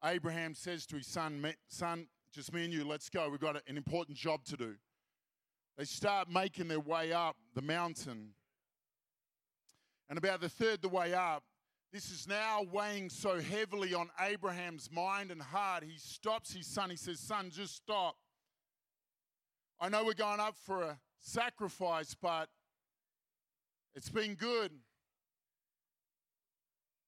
Abraham 0.04 0.54
says 0.54 0.86
to 0.86 0.96
his 0.96 1.06
son, 1.06 1.54
Son, 1.68 2.06
just 2.32 2.52
me 2.52 2.64
and 2.64 2.72
you, 2.72 2.84
let's 2.84 3.08
go. 3.08 3.28
We've 3.28 3.40
got 3.40 3.56
an 3.68 3.76
important 3.76 4.16
job 4.16 4.44
to 4.46 4.56
do. 4.56 4.74
They 5.78 5.84
start 5.84 6.28
making 6.28 6.68
their 6.68 6.80
way 6.80 7.12
up 7.12 7.36
the 7.54 7.62
mountain. 7.62 8.30
And 10.08 10.18
about 10.18 10.40
the 10.40 10.48
third 10.48 10.82
the 10.82 10.88
way 10.88 11.14
up, 11.14 11.44
this 11.92 12.10
is 12.10 12.26
now 12.26 12.62
weighing 12.72 13.10
so 13.10 13.38
heavily 13.38 13.94
on 13.94 14.10
Abraham's 14.20 14.90
mind 14.90 15.30
and 15.30 15.42
heart. 15.42 15.84
He 15.84 15.98
stops 15.98 16.52
his 16.52 16.66
son. 16.66 16.90
He 16.90 16.96
says, 16.96 17.20
Son, 17.20 17.50
just 17.50 17.76
stop. 17.76 18.16
I 19.78 19.88
know 19.88 20.04
we're 20.04 20.14
going 20.14 20.40
up 20.40 20.56
for 20.56 20.82
a 20.82 20.98
sacrifice, 21.20 22.14
but 22.20 22.48
it's 23.94 24.08
been 24.08 24.34
good. 24.34 24.72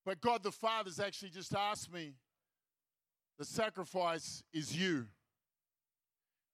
But 0.05 0.21
God 0.21 0.43
the 0.43 0.53
Father's 0.53 1.01
actually 1.01 1.31
just 1.31 1.55
asked 1.55 1.91
me 1.91 2.15
The 3.39 3.45
sacrifice 3.45 4.43
is 4.53 4.77
you. 4.77 5.07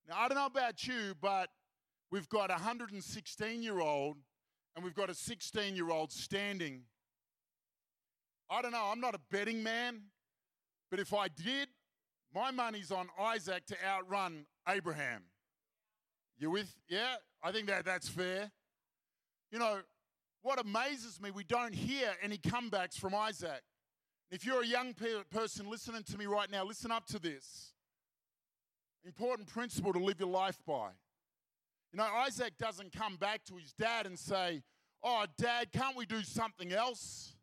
Now, 0.09 0.15
I 0.19 0.29
don't 0.29 0.37
know 0.37 0.47
about 0.47 0.87
you, 0.87 1.15
but 1.21 1.51
we've 2.11 2.29
got 2.29 2.51
a 2.51 2.55
116 2.55 3.63
year 3.63 3.81
old 3.81 4.17
and 4.75 4.85
we've 4.85 4.95
got 4.95 5.11
a 5.11 5.15
16 5.15 5.77
year 5.77 5.91
old 5.91 6.11
standing. 6.11 6.83
I 8.51 8.63
don't 8.63 8.73
know, 8.73 8.89
I'm 8.91 9.01
not 9.01 9.15
a 9.15 9.21
betting 9.31 9.63
man, 9.63 10.01
but 10.91 10.99
if 10.99 11.15
I 11.15 11.29
did, 11.29 11.69
my 12.35 12.51
money's 12.51 12.91
on 12.91 13.09
Isaac 13.19 13.67
to 13.67 13.77
outrun 13.87 14.47
Abraham. 14.69 15.23
You 16.39 16.51
with? 16.51 16.75
Yeah, 16.89 17.17
I 17.43 17.53
think 17.53 17.67
that 17.69 17.85
that's 17.85 18.09
fair. 18.09 18.51
You 19.53 19.59
know, 19.59 19.81
what 20.43 20.59
amazes 20.59 21.21
me, 21.21 21.31
we 21.31 21.45
don't 21.45 21.75
hear 21.75 22.13
any 22.23 22.39
comebacks 22.39 22.99
from 22.99 23.15
Isaac. 23.15 23.63
If 24.31 24.45
you're 24.45 24.63
a 24.63 24.67
young 24.67 24.95
pe- 24.95 25.25
person 25.31 25.69
listening 25.69 26.05
to 26.05 26.19
me 26.19 26.27
right 26.27 26.51
now, 26.51 26.65
listen 26.65 26.93
up 26.93 27.07
to 27.07 27.19
this. 27.19 27.73
Important 29.05 29.49
principle 29.49 29.93
to 29.93 29.99
live 29.99 30.21
your 30.21 30.29
life 30.29 30.59
by. 30.67 30.91
You 31.93 31.97
know, 31.97 32.05
Isaac 32.05 32.53
doesn't 32.59 32.93
come 32.93 33.17
back 33.17 33.45
to 33.47 33.57
his 33.57 33.73
dad 33.73 34.07
and 34.07 34.19
say, 34.19 34.63
Oh, 35.03 35.25
dad, 35.39 35.73
can't 35.73 35.97
we 35.97 36.05
do 36.05 36.23
something 36.23 36.73
else? 36.73 37.35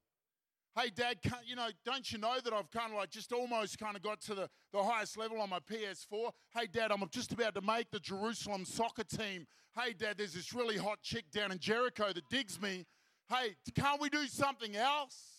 Hey, 0.79 0.91
dad, 0.93 1.23
can't, 1.23 1.41
you 1.47 1.55
know, 1.55 1.69
don't 1.83 2.11
you 2.11 2.19
know 2.19 2.35
that 2.41 2.53
I've 2.53 2.69
kind 2.69 2.91
of 2.91 2.97
like 2.97 3.09
just 3.09 3.33
almost 3.33 3.79
kind 3.79 3.95
of 3.95 4.03
got 4.03 4.21
to 4.21 4.35
the, 4.35 4.49
the 4.71 4.83
highest 4.83 5.17
level 5.17 5.41
on 5.41 5.49
my 5.49 5.57
PS4? 5.59 6.29
Hey, 6.55 6.67
dad, 6.71 6.91
I'm 6.91 7.01
just 7.09 7.31
about 7.31 7.55
to 7.55 7.61
make 7.61 7.89
the 7.89 7.99
Jerusalem 7.99 8.63
soccer 8.63 9.03
team. 9.03 9.47
Hey, 9.75 9.93
dad, 9.93 10.19
there's 10.19 10.33
this 10.33 10.53
really 10.53 10.77
hot 10.77 11.01
chick 11.01 11.25
down 11.31 11.51
in 11.51 11.57
Jericho 11.57 12.13
that 12.13 12.29
digs 12.29 12.61
me. 12.61 12.85
Hey, 13.27 13.55
can't 13.73 13.99
we 13.99 14.09
do 14.09 14.27
something 14.27 14.75
else? 14.75 15.36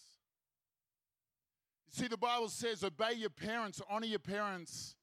See, 1.90 2.07
the 2.07 2.16
Bible 2.16 2.48
says, 2.48 2.85
obey 2.85 3.14
your 3.14 3.31
parents, 3.31 3.81
honor 3.88 4.07
your 4.07 4.18
parents, 4.18 4.96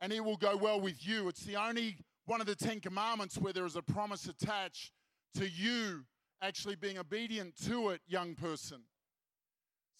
and 0.00 0.12
it 0.12 0.22
will 0.24 0.36
go 0.36 0.56
well 0.56 0.80
with 0.80 1.06
you. 1.06 1.28
It's 1.28 1.44
the 1.44 1.56
only 1.56 1.96
one 2.26 2.40
of 2.40 2.46
the 2.46 2.54
Ten 2.54 2.78
Commandments 2.78 3.38
where 3.38 3.52
there 3.52 3.64
is 3.64 3.74
a 3.74 3.82
promise 3.82 4.26
attached 4.26 4.92
to 5.34 5.48
you 5.48 6.04
actually 6.42 6.76
being 6.76 6.98
obedient 6.98 7.56
to 7.66 7.90
it, 7.90 8.00
young 8.06 8.34
person. 8.34 8.82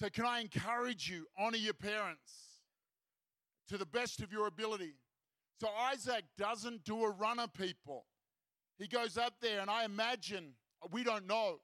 So, 0.01 0.09
can 0.11 0.27
I 0.27 0.41
encourage 0.41 1.11
you, 1.11 1.27
honor 1.39 1.57
your 1.57 1.75
parents 1.75 2.61
to 3.69 3.77
the 3.77 3.87
best 3.87 4.21
of 4.21 4.31
your 4.31 4.47
ability? 4.47 4.95
So, 5.61 5.69
Isaac 5.91 6.25
doesn't 6.37 6.85
do 6.85 7.03
a 7.05 7.11
runner, 7.11 7.47
people. 7.49 8.05
He 8.79 8.87
goes 8.87 9.19
up 9.19 9.35
there, 9.41 9.61
and 9.61 9.69
I 9.69 9.85
imagine, 9.85 10.53
we 10.93 11.03
don't 11.03 11.27
know, 11.27 11.59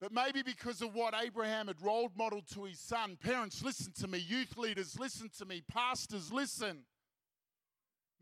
but 0.00 0.12
maybe 0.12 0.42
because 0.42 0.80
of 0.80 0.94
what 0.94 1.14
Abraham 1.14 1.66
had 1.66 1.82
role 1.82 2.10
modeled 2.16 2.48
to 2.54 2.64
his 2.64 2.80
son, 2.80 3.18
parents, 3.22 3.62
listen 3.62 3.92
to 4.00 4.08
me, 4.08 4.18
youth 4.18 4.56
leaders, 4.56 4.98
listen 4.98 5.28
to 5.38 5.44
me, 5.44 5.62
pastors, 5.70 6.32
listen. 6.32 6.84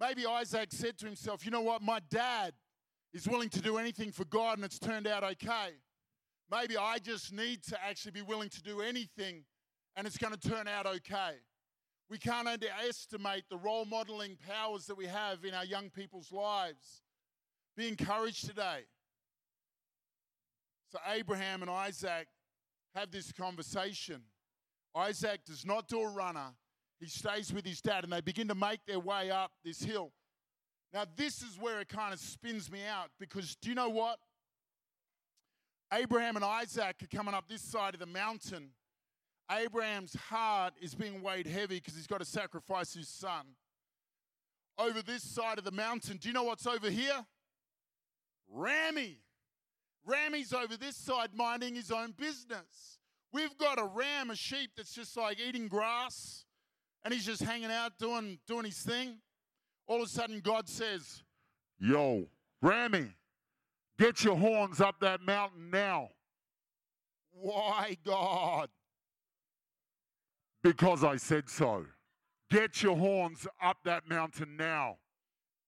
Maybe 0.00 0.26
Isaac 0.26 0.68
said 0.72 0.98
to 0.98 1.06
himself, 1.06 1.44
you 1.44 1.52
know 1.52 1.60
what, 1.60 1.80
my 1.80 2.00
dad 2.10 2.52
is 3.12 3.28
willing 3.28 3.48
to 3.50 3.60
do 3.60 3.78
anything 3.78 4.10
for 4.10 4.24
God 4.24 4.58
and 4.58 4.64
it's 4.64 4.78
turned 4.78 5.06
out 5.06 5.22
okay. 5.22 5.70
Maybe 6.50 6.76
I 6.76 6.98
just 6.98 7.32
need 7.32 7.62
to 7.64 7.78
actually 7.84 8.12
be 8.12 8.22
willing 8.22 8.48
to 8.48 8.62
do 8.62 8.80
anything 8.80 9.44
and 9.96 10.06
it's 10.06 10.18
going 10.18 10.34
to 10.34 10.48
turn 10.48 10.66
out 10.66 10.86
okay. 10.86 11.36
We 12.10 12.18
can't 12.18 12.48
underestimate 12.48 13.44
the 13.50 13.56
role 13.56 13.84
modeling 13.84 14.36
powers 14.48 14.86
that 14.86 14.96
we 14.96 15.06
have 15.06 15.44
in 15.44 15.54
our 15.54 15.64
young 15.64 15.90
people's 15.90 16.32
lives. 16.32 17.02
Be 17.76 17.86
encouraged 17.86 18.46
today. 18.46 18.84
So 20.90 20.98
Abraham 21.06 21.62
and 21.62 21.70
Isaac 21.70 22.28
have 22.94 23.10
this 23.10 23.32
conversation. 23.32 24.22
Isaac 24.94 25.44
does 25.44 25.64
not 25.66 25.88
do 25.88 26.00
a 26.00 26.08
runner, 26.08 26.54
he 26.98 27.06
stays 27.06 27.52
with 27.52 27.64
his 27.64 27.80
dad, 27.80 28.04
and 28.04 28.12
they 28.12 28.20
begin 28.20 28.48
to 28.48 28.54
make 28.54 28.80
their 28.86 28.98
way 28.98 29.30
up 29.30 29.52
this 29.64 29.82
hill. 29.82 30.12
Now, 30.92 31.04
this 31.16 31.42
is 31.42 31.58
where 31.60 31.80
it 31.80 31.88
kind 31.88 32.14
of 32.14 32.18
spins 32.18 32.70
me 32.70 32.80
out 32.84 33.10
because 33.20 33.54
do 33.56 33.68
you 33.68 33.74
know 33.74 33.90
what? 33.90 34.18
Abraham 35.92 36.36
and 36.36 36.44
Isaac 36.44 36.96
are 37.02 37.16
coming 37.16 37.34
up 37.34 37.48
this 37.48 37.62
side 37.62 37.94
of 37.94 38.00
the 38.00 38.06
mountain. 38.06 38.70
Abraham's 39.50 40.14
heart 40.14 40.74
is 40.80 40.94
being 40.94 41.22
weighed 41.22 41.46
heavy 41.46 41.76
because 41.76 41.94
he's 41.94 42.06
got 42.06 42.18
to 42.18 42.26
sacrifice 42.26 42.94
his 42.94 43.08
son. 43.08 43.46
Over 44.78 45.02
this 45.02 45.22
side 45.22 45.58
of 45.58 45.64
the 45.64 45.70
mountain, 45.70 46.18
do 46.18 46.28
you 46.28 46.34
know 46.34 46.42
what's 46.42 46.66
over 46.66 46.90
here? 46.90 47.24
Rammy. 48.50 49.18
Rammy's 50.06 50.52
over 50.52 50.76
this 50.76 50.96
side 50.96 51.30
minding 51.34 51.74
his 51.74 51.90
own 51.90 52.12
business. 52.12 52.98
We've 53.32 53.56
got 53.58 53.78
a 53.78 53.84
ram, 53.84 54.30
a 54.30 54.36
sheep 54.36 54.70
that's 54.76 54.94
just 54.94 55.16
like 55.16 55.38
eating 55.38 55.68
grass 55.68 56.44
and 57.04 57.14
he's 57.14 57.26
just 57.26 57.42
hanging 57.42 57.70
out 57.70 57.98
doing, 57.98 58.38
doing 58.46 58.64
his 58.64 58.78
thing. 58.78 59.18
All 59.86 59.96
of 59.96 60.02
a 60.02 60.08
sudden, 60.08 60.40
God 60.40 60.68
says, 60.68 61.22
Yo, 61.78 62.26
Rammy, 62.62 63.14
get 63.98 64.24
your 64.24 64.36
horns 64.36 64.80
up 64.80 64.96
that 65.00 65.22
mountain 65.22 65.70
now. 65.70 66.08
Why, 67.30 67.96
God? 68.04 68.68
Because 70.62 71.04
I 71.04 71.16
said 71.16 71.48
so. 71.48 71.86
Get 72.50 72.82
your 72.82 72.96
horns 72.96 73.46
up 73.62 73.78
that 73.84 74.08
mountain 74.08 74.56
now. 74.56 74.96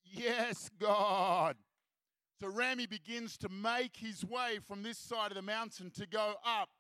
Yes, 0.05 0.69
God. 0.79 1.57
So 2.41 2.49
Rammy 2.49 2.87
begins 2.87 3.37
to 3.39 3.51
make 3.51 3.97
his 3.97 4.25
way 4.25 4.61
from 4.67 4.83
this 4.83 4.97
side 4.97 5.31
of 5.31 5.35
the 5.35 5.43
mountain 5.43 5.91
to 5.91 6.07
go 6.07 6.35
up. 6.43 6.71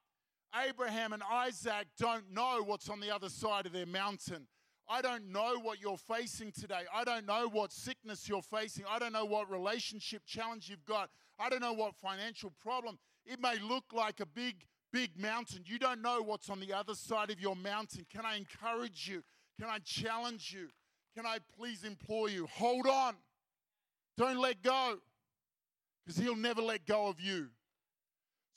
Abraham 0.66 1.12
and 1.12 1.22
Isaac 1.30 1.86
don't 1.98 2.32
know 2.32 2.62
what's 2.64 2.88
on 2.88 2.98
the 2.98 3.14
other 3.14 3.28
side 3.28 3.66
of 3.66 3.72
their 3.72 3.84
mountain. 3.84 4.46
I 4.88 5.02
don't 5.02 5.30
know 5.30 5.58
what 5.60 5.78
you're 5.78 5.98
facing 5.98 6.50
today. 6.50 6.82
I 6.92 7.04
don't 7.04 7.26
know 7.26 7.46
what 7.46 7.72
sickness 7.72 8.26
you're 8.26 8.40
facing. 8.40 8.86
I 8.88 8.98
don't 8.98 9.12
know 9.12 9.26
what 9.26 9.50
relationship 9.50 10.22
challenge 10.26 10.70
you've 10.70 10.86
got. 10.86 11.10
I 11.38 11.50
don't 11.50 11.60
know 11.60 11.74
what 11.74 11.94
financial 11.94 12.52
problem. 12.62 12.98
It 13.26 13.38
may 13.38 13.58
look 13.58 13.84
like 13.92 14.20
a 14.20 14.26
big, 14.26 14.64
big 14.94 15.18
mountain. 15.18 15.64
You 15.66 15.78
don't 15.78 16.00
know 16.00 16.22
what's 16.22 16.48
on 16.48 16.60
the 16.60 16.72
other 16.72 16.94
side 16.94 17.30
of 17.30 17.38
your 17.38 17.54
mountain. 17.54 18.06
Can 18.10 18.24
I 18.24 18.36
encourage 18.36 19.06
you? 19.06 19.22
Can 19.60 19.68
I 19.68 19.78
challenge 19.84 20.56
you? 20.56 20.68
Can 21.14 21.26
I 21.26 21.38
please 21.58 21.84
implore 21.84 22.30
you? 22.30 22.48
Hold 22.54 22.86
on. 22.86 23.14
Don't 24.16 24.38
let 24.38 24.62
go 24.62 24.98
because 26.04 26.18
he'll 26.18 26.36
never 26.36 26.62
let 26.62 26.86
go 26.86 27.06
of 27.06 27.20
you. 27.20 27.48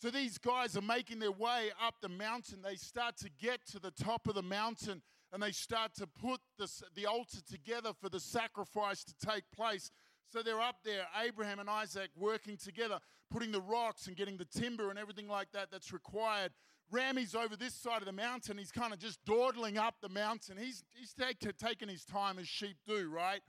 So 0.01 0.09
these 0.09 0.37
guys 0.37 0.75
are 0.75 0.81
making 0.81 1.19
their 1.19 1.31
way 1.31 1.69
up 1.81 1.95
the 2.01 2.09
mountain. 2.09 2.61
They 2.61 2.75
start 2.75 3.15
to 3.19 3.29
get 3.41 3.65
to 3.71 3.79
the 3.79 3.91
top 3.91 4.27
of 4.27 4.35
the 4.35 4.41
mountain 4.41 5.01
and 5.31 5.41
they 5.41 5.51
start 5.51 5.95
to 5.95 6.07
put 6.07 6.41
the, 6.57 6.69
the 6.95 7.05
altar 7.05 7.39
together 7.49 7.91
for 7.99 8.09
the 8.09 8.19
sacrifice 8.19 9.03
to 9.05 9.13
take 9.25 9.43
place. 9.55 9.91
So 10.31 10.43
they're 10.43 10.61
up 10.61 10.77
there, 10.83 11.05
Abraham 11.23 11.59
and 11.59 11.69
Isaac 11.69 12.09
working 12.17 12.57
together, 12.57 12.99
putting 13.31 13.51
the 13.51 13.61
rocks 13.61 14.07
and 14.07 14.15
getting 14.15 14.37
the 14.37 14.45
timber 14.45 14.89
and 14.89 14.99
everything 14.99 15.27
like 15.27 15.51
that 15.53 15.71
that's 15.71 15.93
required. 15.93 16.51
Rammy's 16.91 17.33
over 17.33 17.55
this 17.55 17.73
side 17.73 18.01
of 18.01 18.05
the 18.05 18.11
mountain. 18.11 18.57
He's 18.57 18.71
kind 18.71 18.93
of 18.93 18.99
just 18.99 19.23
dawdling 19.25 19.77
up 19.77 19.95
the 20.01 20.09
mountain. 20.09 20.57
He's, 20.57 20.83
he's 20.93 21.13
take, 21.13 21.39
taking 21.57 21.87
his 21.87 22.03
time 22.03 22.37
as 22.39 22.47
sheep 22.47 22.77
do, 22.85 23.09
right? 23.09 23.41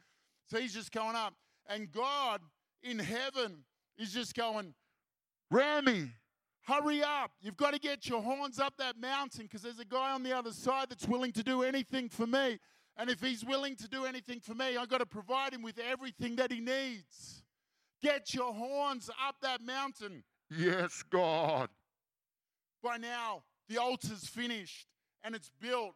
So 0.46 0.58
he's 0.58 0.72
just 0.72 0.92
going 0.92 1.16
up. 1.16 1.34
And 1.66 1.90
God 1.90 2.40
in 2.82 2.98
heaven 2.98 3.64
is 3.98 4.12
just 4.12 4.34
going, 4.34 4.74
Rammy, 5.52 6.10
hurry 6.62 7.02
up. 7.02 7.32
You've 7.40 7.56
got 7.56 7.74
to 7.74 7.78
get 7.78 8.08
your 8.08 8.22
horns 8.22 8.58
up 8.58 8.74
that 8.78 8.98
mountain 8.98 9.44
because 9.44 9.62
there's 9.62 9.78
a 9.78 9.84
guy 9.84 10.12
on 10.12 10.22
the 10.22 10.36
other 10.36 10.52
side 10.52 10.86
that's 10.90 11.06
willing 11.06 11.32
to 11.32 11.42
do 11.42 11.62
anything 11.62 12.08
for 12.08 12.26
me. 12.26 12.58
And 12.96 13.10
if 13.10 13.20
he's 13.20 13.44
willing 13.44 13.76
to 13.76 13.88
do 13.88 14.04
anything 14.04 14.40
for 14.40 14.54
me, 14.54 14.76
I've 14.76 14.88
got 14.88 14.98
to 14.98 15.06
provide 15.06 15.52
him 15.52 15.62
with 15.62 15.78
everything 15.78 16.36
that 16.36 16.52
he 16.52 16.60
needs. 16.60 17.42
Get 18.02 18.34
your 18.34 18.52
horns 18.52 19.10
up 19.26 19.36
that 19.42 19.62
mountain. 19.62 20.22
Yes, 20.50 21.02
God. 21.10 21.68
By 22.82 22.98
now, 22.98 23.42
the 23.68 23.78
altar's 23.78 24.26
finished 24.26 24.86
and 25.24 25.34
it's 25.34 25.50
built. 25.60 25.94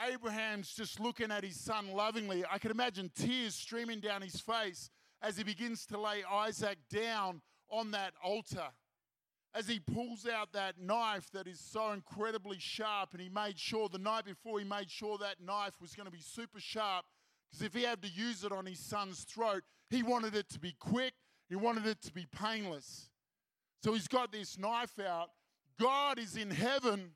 Abraham's 0.00 0.72
just 0.72 1.00
looking 1.00 1.32
at 1.32 1.42
his 1.42 1.58
son 1.58 1.90
lovingly. 1.92 2.44
I 2.50 2.58
can 2.58 2.70
imagine 2.70 3.10
tears 3.14 3.54
streaming 3.54 4.00
down 4.00 4.22
his 4.22 4.40
face 4.40 4.90
as 5.22 5.36
he 5.36 5.44
begins 5.44 5.86
to 5.86 6.00
lay 6.00 6.22
Isaac 6.30 6.78
down 6.90 7.42
on 7.70 7.90
that 7.92 8.14
altar. 8.22 8.68
As 9.54 9.66
he 9.66 9.80
pulls 9.80 10.26
out 10.26 10.52
that 10.52 10.78
knife 10.78 11.30
that 11.32 11.46
is 11.46 11.58
so 11.58 11.92
incredibly 11.92 12.58
sharp, 12.58 13.10
and 13.12 13.20
he 13.20 13.28
made 13.28 13.58
sure 13.58 13.88
the 13.88 13.98
night 13.98 14.24
before 14.24 14.58
he 14.58 14.64
made 14.64 14.90
sure 14.90 15.18
that 15.18 15.36
knife 15.44 15.74
was 15.80 15.94
going 15.94 16.06
to 16.06 16.12
be 16.12 16.20
super 16.20 16.60
sharp 16.60 17.04
because 17.50 17.64
if 17.64 17.74
he 17.74 17.82
had 17.82 18.02
to 18.02 18.08
use 18.08 18.44
it 18.44 18.52
on 18.52 18.66
his 18.66 18.78
son's 18.78 19.24
throat, 19.24 19.62
he 19.90 20.02
wanted 20.02 20.34
it 20.34 20.48
to 20.50 20.58
be 20.58 20.74
quick, 20.78 21.14
he 21.48 21.56
wanted 21.56 21.86
it 21.86 22.02
to 22.02 22.12
be 22.12 22.26
painless. 22.26 23.08
So 23.82 23.92
he's 23.94 24.08
got 24.08 24.32
this 24.32 24.58
knife 24.58 24.98
out. 24.98 25.30
God 25.80 26.18
is 26.18 26.36
in 26.36 26.50
heaven 26.50 27.12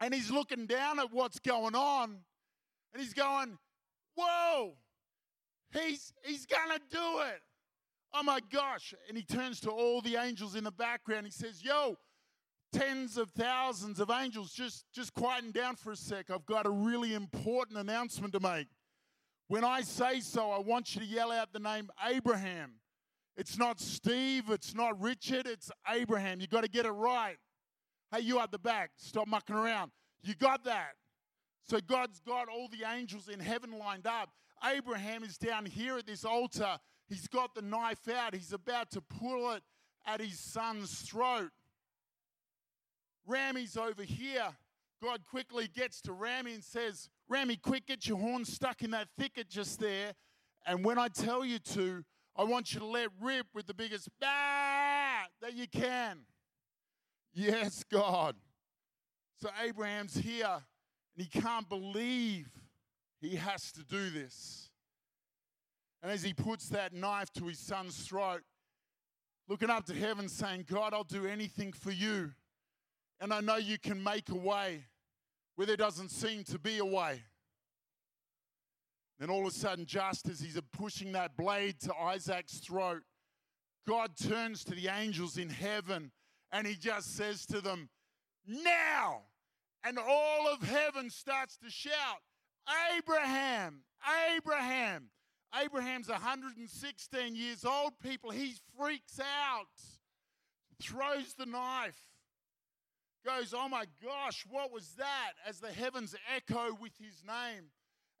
and 0.00 0.12
he's 0.12 0.30
looking 0.30 0.66
down 0.66 0.98
at 0.98 1.12
what's 1.12 1.38
going 1.38 1.74
on 1.74 2.18
and 2.92 3.02
he's 3.02 3.14
going, 3.14 3.58
Whoa, 4.16 4.74
He's, 5.74 6.12
he's 6.22 6.46
going 6.46 6.70
to 6.70 6.80
do 6.90 7.20
it. 7.20 7.42
Oh 8.14 8.22
my 8.22 8.40
gosh. 8.52 8.94
And 9.08 9.16
he 9.18 9.24
turns 9.24 9.60
to 9.60 9.70
all 9.70 10.00
the 10.00 10.16
angels 10.16 10.54
in 10.54 10.64
the 10.64 10.70
background. 10.70 11.26
He 11.26 11.32
says, 11.32 11.62
Yo, 11.64 11.96
tens 12.72 13.18
of 13.18 13.30
thousands 13.30 13.98
of 14.00 14.10
angels. 14.10 14.52
Just, 14.52 14.84
just 14.94 15.12
quieten 15.14 15.50
down 15.50 15.76
for 15.76 15.92
a 15.92 15.96
sec. 15.96 16.30
I've 16.30 16.46
got 16.46 16.66
a 16.66 16.70
really 16.70 17.14
important 17.14 17.78
announcement 17.78 18.32
to 18.34 18.40
make. 18.40 18.68
When 19.48 19.64
I 19.64 19.82
say 19.82 20.20
so, 20.20 20.50
I 20.50 20.58
want 20.58 20.94
you 20.94 21.00
to 21.00 21.06
yell 21.06 21.30
out 21.30 21.52
the 21.52 21.58
name 21.58 21.90
Abraham. 22.08 22.74
It's 23.36 23.58
not 23.58 23.80
Steve, 23.80 24.44
it's 24.48 24.74
not 24.74 25.00
Richard, 25.00 25.46
it's 25.46 25.70
Abraham. 25.88 26.40
You 26.40 26.46
got 26.46 26.62
to 26.62 26.70
get 26.70 26.86
it 26.86 26.90
right. 26.90 27.36
Hey, 28.12 28.20
you 28.20 28.38
at 28.38 28.52
the 28.52 28.60
back, 28.60 28.92
stop 28.96 29.26
mucking 29.26 29.56
around. 29.56 29.90
You 30.22 30.34
got 30.34 30.64
that. 30.64 30.92
So 31.68 31.80
God's 31.80 32.20
got 32.20 32.48
all 32.48 32.68
the 32.68 32.88
angels 32.88 33.28
in 33.28 33.40
heaven 33.40 33.76
lined 33.76 34.06
up. 34.06 34.30
Abraham 34.64 35.22
is 35.22 35.36
down 35.36 35.66
here 35.66 35.98
at 35.98 36.06
this 36.06 36.24
altar. 36.24 36.78
He's 37.08 37.26
got 37.26 37.54
the 37.54 37.62
knife 37.62 38.08
out. 38.08 38.34
He's 38.34 38.52
about 38.52 38.90
to 38.92 39.00
pull 39.00 39.52
it 39.52 39.62
at 40.06 40.20
his 40.20 40.38
son's 40.38 41.00
throat. 41.02 41.50
Rammy's 43.26 43.76
over 43.76 44.02
here. 44.02 44.48
God 45.02 45.20
quickly 45.28 45.68
gets 45.68 46.00
to 46.02 46.12
Rammy 46.12 46.54
and 46.54 46.64
says, 46.64 47.10
Rammy, 47.28 47.56
quick, 47.56 47.86
get 47.86 48.06
your 48.06 48.18
horn 48.18 48.44
stuck 48.44 48.82
in 48.82 48.90
that 48.92 49.08
thicket 49.18 49.48
just 49.48 49.80
there. 49.80 50.12
And 50.66 50.84
when 50.84 50.98
I 50.98 51.08
tell 51.08 51.44
you 51.44 51.58
to, 51.58 52.04
I 52.36 52.44
want 52.44 52.72
you 52.72 52.80
to 52.80 52.86
let 52.86 53.08
rip 53.20 53.46
with 53.54 53.66
the 53.66 53.74
biggest 53.74 54.08
bah 54.20 55.24
that 55.40 55.54
you 55.54 55.66
can. 55.68 56.20
Yes, 57.32 57.84
God. 57.90 58.36
So 59.40 59.50
Abraham's 59.62 60.16
here 60.16 60.46
and 61.16 61.26
he 61.26 61.40
can't 61.40 61.68
believe 61.68 62.48
he 63.24 63.36
has 63.36 63.72
to 63.72 63.84
do 63.84 64.10
this. 64.10 64.70
And 66.02 66.12
as 66.12 66.22
he 66.22 66.34
puts 66.34 66.68
that 66.68 66.92
knife 66.92 67.32
to 67.34 67.46
his 67.46 67.58
son's 67.58 67.96
throat, 67.96 68.42
looking 69.48 69.70
up 69.70 69.86
to 69.86 69.94
heaven, 69.94 70.28
saying, 70.28 70.66
God, 70.70 70.92
I'll 70.92 71.04
do 71.04 71.26
anything 71.26 71.72
for 71.72 71.90
you. 71.90 72.32
And 73.20 73.32
I 73.32 73.40
know 73.40 73.56
you 73.56 73.78
can 73.78 74.02
make 74.02 74.28
a 74.28 74.34
way 74.34 74.84
where 75.56 75.66
there 75.66 75.76
doesn't 75.76 76.10
seem 76.10 76.44
to 76.44 76.58
be 76.58 76.78
a 76.78 76.84
way. 76.84 77.22
Then 79.18 79.30
all 79.30 79.46
of 79.46 79.46
a 79.46 79.50
sudden, 79.56 79.86
just 79.86 80.28
as 80.28 80.40
he's 80.40 80.58
pushing 80.72 81.12
that 81.12 81.36
blade 81.36 81.80
to 81.82 81.94
Isaac's 81.94 82.58
throat, 82.58 83.02
God 83.86 84.16
turns 84.16 84.64
to 84.64 84.74
the 84.74 84.88
angels 84.88 85.38
in 85.38 85.48
heaven 85.48 86.10
and 86.52 86.66
he 86.66 86.74
just 86.74 87.16
says 87.16 87.46
to 87.46 87.60
them, 87.60 87.88
Now! 88.46 89.22
And 89.84 89.98
all 89.98 90.48
of 90.48 90.62
heaven 90.62 91.10
starts 91.10 91.58
to 91.58 91.70
shout, 91.70 92.22
Abraham, 92.96 93.80
Abraham. 94.36 95.10
Abraham's 95.62 96.08
116 96.08 97.36
years 97.36 97.64
old, 97.64 97.92
people. 98.02 98.30
He 98.30 98.54
freaks 98.76 99.20
out, 99.20 99.68
throws 100.82 101.34
the 101.34 101.46
knife, 101.46 102.00
goes, 103.24 103.54
Oh 103.56 103.68
my 103.68 103.84
gosh, 104.02 104.44
what 104.50 104.72
was 104.72 104.94
that? 104.98 105.32
As 105.46 105.60
the 105.60 105.72
heavens 105.72 106.14
echo 106.34 106.76
with 106.80 106.92
his 106.98 107.22
name. 107.26 107.66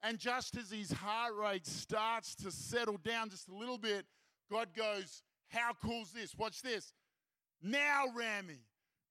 And 0.02 0.18
just 0.18 0.56
as 0.56 0.70
his 0.70 0.92
heart 0.92 1.32
rate 1.34 1.66
starts 1.66 2.34
to 2.36 2.50
settle 2.50 2.98
down 2.98 3.30
just 3.30 3.48
a 3.48 3.54
little 3.54 3.78
bit, 3.78 4.04
God 4.50 4.68
goes, 4.76 5.22
How 5.48 5.72
cool's 5.72 6.12
this? 6.12 6.36
Watch 6.36 6.62
this. 6.62 6.92
Now, 7.62 8.04
Rammy. 8.16 8.60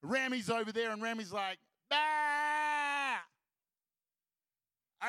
Rammy's 0.01 0.49
over 0.49 0.71
there, 0.71 0.91
and 0.91 1.01
Rammy's 1.01 1.34
like, 1.34 1.57
Bah! 1.89 3.17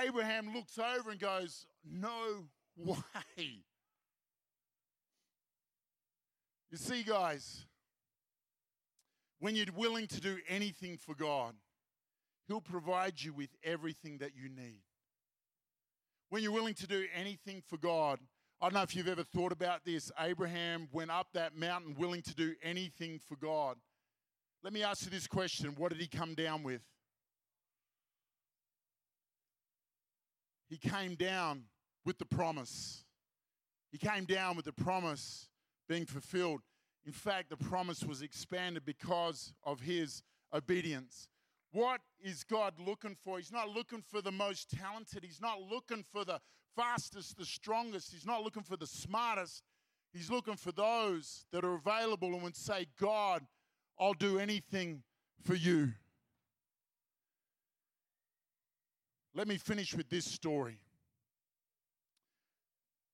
Abraham 0.03 0.53
looks 0.55 0.79
over 0.79 1.11
and 1.11 1.21
goes, 1.21 1.67
No 1.85 2.47
way. 2.77 3.65
You 6.71 6.79
see, 6.79 7.03
guys, 7.05 7.67
when 9.39 9.55
you're 9.55 9.67
willing 9.77 10.07
to 10.09 10.21
do 10.21 10.39
anything 10.49 10.99
for 10.99 11.15
God, 11.15 11.55
He'll 12.49 12.61
provide 12.61 13.23
you 13.23 13.33
with 13.33 13.51
everything 13.63 14.19
that 14.19 14.33
you 14.35 14.49
need. 14.49 14.81
When 16.31 16.43
you're 16.43 16.53
willing 16.53 16.75
to 16.75 16.87
do 16.87 17.07
anything 17.15 17.63
for 17.67 17.77
God, 17.77 18.19
I 18.61 18.67
don't 18.67 18.75
know 18.75 18.83
if 18.83 18.97
you've 18.97 19.09
ever 19.09 19.25
thought 19.25 19.53
about 19.53 19.85
this. 19.85 20.11
Abraham 20.19 20.89
went 20.91 21.11
up 21.11 21.29
that 21.35 21.57
mountain 21.57 21.95
willing 21.99 22.23
to 22.23 22.35
do 22.35 22.55
anything 22.63 23.19
for 23.19 23.37
God. 23.37 23.77
Let 24.63 24.73
me 24.73 24.83
ask 24.83 25.05
you 25.05 25.11
this 25.11 25.27
question 25.27 25.75
What 25.77 25.93
did 25.93 26.01
he 26.01 26.07
come 26.07 26.35
down 26.35 26.63
with? 26.63 26.83
He 30.75 30.89
came 30.89 31.15
down 31.15 31.63
with 32.05 32.19
the 32.19 32.25
promise. 32.25 33.05
He 33.93 33.99
came 33.99 34.25
down 34.25 34.57
with 34.57 34.65
the 34.65 34.73
promise 34.73 35.49
being 35.89 36.05
fulfilled. 36.05 36.63
In 37.07 37.13
fact, 37.13 37.51
the 37.51 37.57
promise 37.57 38.03
was 38.03 38.23
expanded 38.23 38.85
because 38.85 39.53
of 39.63 39.83
his 39.83 40.25
obedience. 40.53 41.29
What 41.71 42.01
is 42.21 42.43
God 42.43 42.75
looking 42.85 43.17
for? 43.23 43.39
He's 43.39 43.53
not 43.53 43.69
looking 43.69 44.03
for 44.03 44.21
the 44.21 44.33
most 44.33 44.69
talented. 44.69 45.23
He's 45.23 45.41
not 45.41 45.63
looking 45.63 46.05
for 46.13 46.25
the 46.25 46.41
fastest, 46.75 47.37
the 47.39 47.45
strongest. 47.45 48.11
He's 48.11 48.27
not 48.27 48.43
looking 48.43 48.65
for 48.65 48.77
the 48.77 48.89
smartest. 48.89 49.63
He's 50.13 50.29
looking 50.29 50.57
for 50.57 50.73
those 50.73 51.45
that 51.53 51.65
are 51.65 51.75
available 51.75 52.35
and 52.35 52.43
would 52.43 52.57
say, 52.57 52.87
God, 53.01 53.47
I'll 53.97 54.15
do 54.15 54.41
anything 54.41 55.05
for 55.45 55.55
you. 55.55 55.93
Let 59.35 59.49
me 59.49 59.57
finish 59.57 59.95
with 59.95 60.09
this 60.09 60.25
story. 60.25 60.79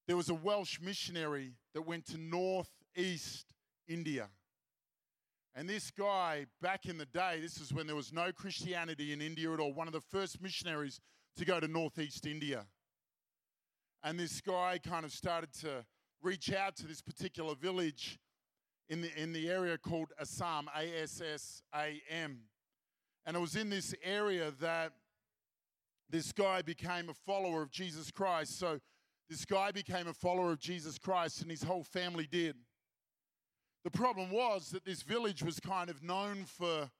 There 0.06 0.16
was 0.16 0.28
a 0.28 0.34
Welsh 0.34 0.78
missionary 0.80 1.54
that 1.72 1.82
went 1.82 2.06
to 2.06 2.18
northeast 2.18 3.46
India. 3.88 4.28
And 5.54 5.68
this 5.68 5.90
guy, 5.90 6.46
back 6.60 6.86
in 6.86 6.98
the 6.98 7.06
day, 7.06 7.38
this 7.40 7.58
is 7.58 7.72
when 7.72 7.86
there 7.86 7.96
was 7.96 8.12
no 8.12 8.32
Christianity 8.32 9.12
in 9.12 9.22
India 9.22 9.52
at 9.52 9.60
all, 9.60 9.72
one 9.72 9.86
of 9.86 9.92
the 9.92 10.00
first 10.00 10.42
missionaries 10.42 11.00
to 11.36 11.44
go 11.44 11.58
to 11.58 11.68
northeast 11.68 12.26
India. 12.26 12.66
And 14.02 14.18
this 14.18 14.40
guy 14.40 14.78
kind 14.78 15.04
of 15.04 15.12
started 15.12 15.52
to 15.60 15.84
reach 16.22 16.52
out 16.52 16.76
to 16.76 16.86
this 16.86 17.00
particular 17.00 17.54
village 17.54 18.18
in 18.88 19.00
the, 19.00 19.10
in 19.20 19.32
the 19.32 19.48
area 19.48 19.78
called 19.78 20.12
Assam, 20.20 20.68
A 20.76 21.02
S 21.02 21.20
S 21.20 21.62
A 21.74 22.00
M. 22.10 22.40
And 23.24 23.36
it 23.36 23.40
was 23.40 23.56
in 23.56 23.70
this 23.70 23.94
area 24.02 24.52
that 24.60 24.92
this 26.10 26.32
guy 26.32 26.62
became 26.62 27.08
a 27.08 27.14
follower 27.14 27.62
of 27.62 27.70
Jesus 27.70 28.10
Christ. 28.10 28.58
So 28.58 28.78
this 29.28 29.44
guy 29.44 29.70
became 29.70 30.08
a 30.08 30.12
follower 30.12 30.52
of 30.52 30.58
Jesus 30.58 30.98
Christ, 30.98 31.42
and 31.42 31.50
his 31.50 31.62
whole 31.62 31.84
family 31.84 32.26
did. 32.30 32.56
The 33.84 33.90
problem 33.90 34.30
was 34.30 34.70
that 34.70 34.84
this 34.84 35.02
village 35.02 35.42
was 35.42 35.60
kind 35.60 35.88
of 35.88 36.02
known 36.02 36.44
for 36.44 36.90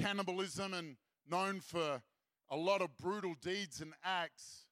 cannibalism 0.00 0.74
and 0.74 0.96
known 1.28 1.60
for 1.60 2.02
a 2.50 2.56
lot 2.56 2.82
of 2.82 2.96
brutal 2.96 3.34
deeds 3.40 3.80
and 3.80 3.92
acts. 4.02 4.66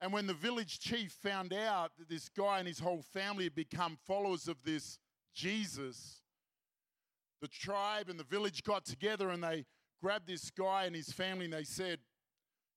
And 0.00 0.12
when 0.12 0.26
the 0.26 0.34
village 0.34 0.78
chief 0.78 1.12
found 1.12 1.52
out 1.52 1.92
that 1.98 2.08
this 2.08 2.28
guy 2.28 2.58
and 2.58 2.68
his 2.68 2.80
whole 2.80 3.02
family 3.02 3.44
had 3.44 3.54
become 3.54 3.96
followers 4.06 4.46
of 4.46 4.62
this 4.62 4.98
Jesus, 5.34 6.22
the 7.40 7.48
tribe 7.48 8.08
and 8.08 8.18
the 8.18 8.24
village 8.24 8.62
got 8.62 8.84
together 8.84 9.30
and 9.30 9.42
they 9.42 9.64
grabbed 10.02 10.26
this 10.26 10.50
guy 10.50 10.84
and 10.84 10.94
his 10.94 11.12
family 11.12 11.46
and 11.46 11.54
they 11.54 11.64
said, 11.64 11.98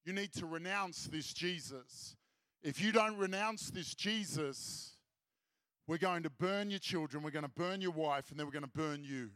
You 0.05 0.13
need 0.13 0.33
to 0.33 0.45
renounce 0.45 1.05
this 1.05 1.33
Jesus. 1.33 2.15
If 2.63 2.81
you 2.81 2.91
don't 2.91 3.17
renounce 3.17 3.69
this 3.69 3.93
Jesus, 3.93 4.95
we're 5.87 5.97
going 5.97 6.23
to 6.23 6.29
burn 6.29 6.69
your 6.69 6.79
children, 6.79 7.23
we're 7.23 7.31
going 7.31 7.43
to 7.43 7.49
burn 7.49 7.81
your 7.81 7.91
wife, 7.91 8.31
and 8.31 8.39
then 8.39 8.45
we're 8.45 8.51
going 8.51 8.63
to 8.63 8.69
burn 8.69 9.03
you. 9.03 9.29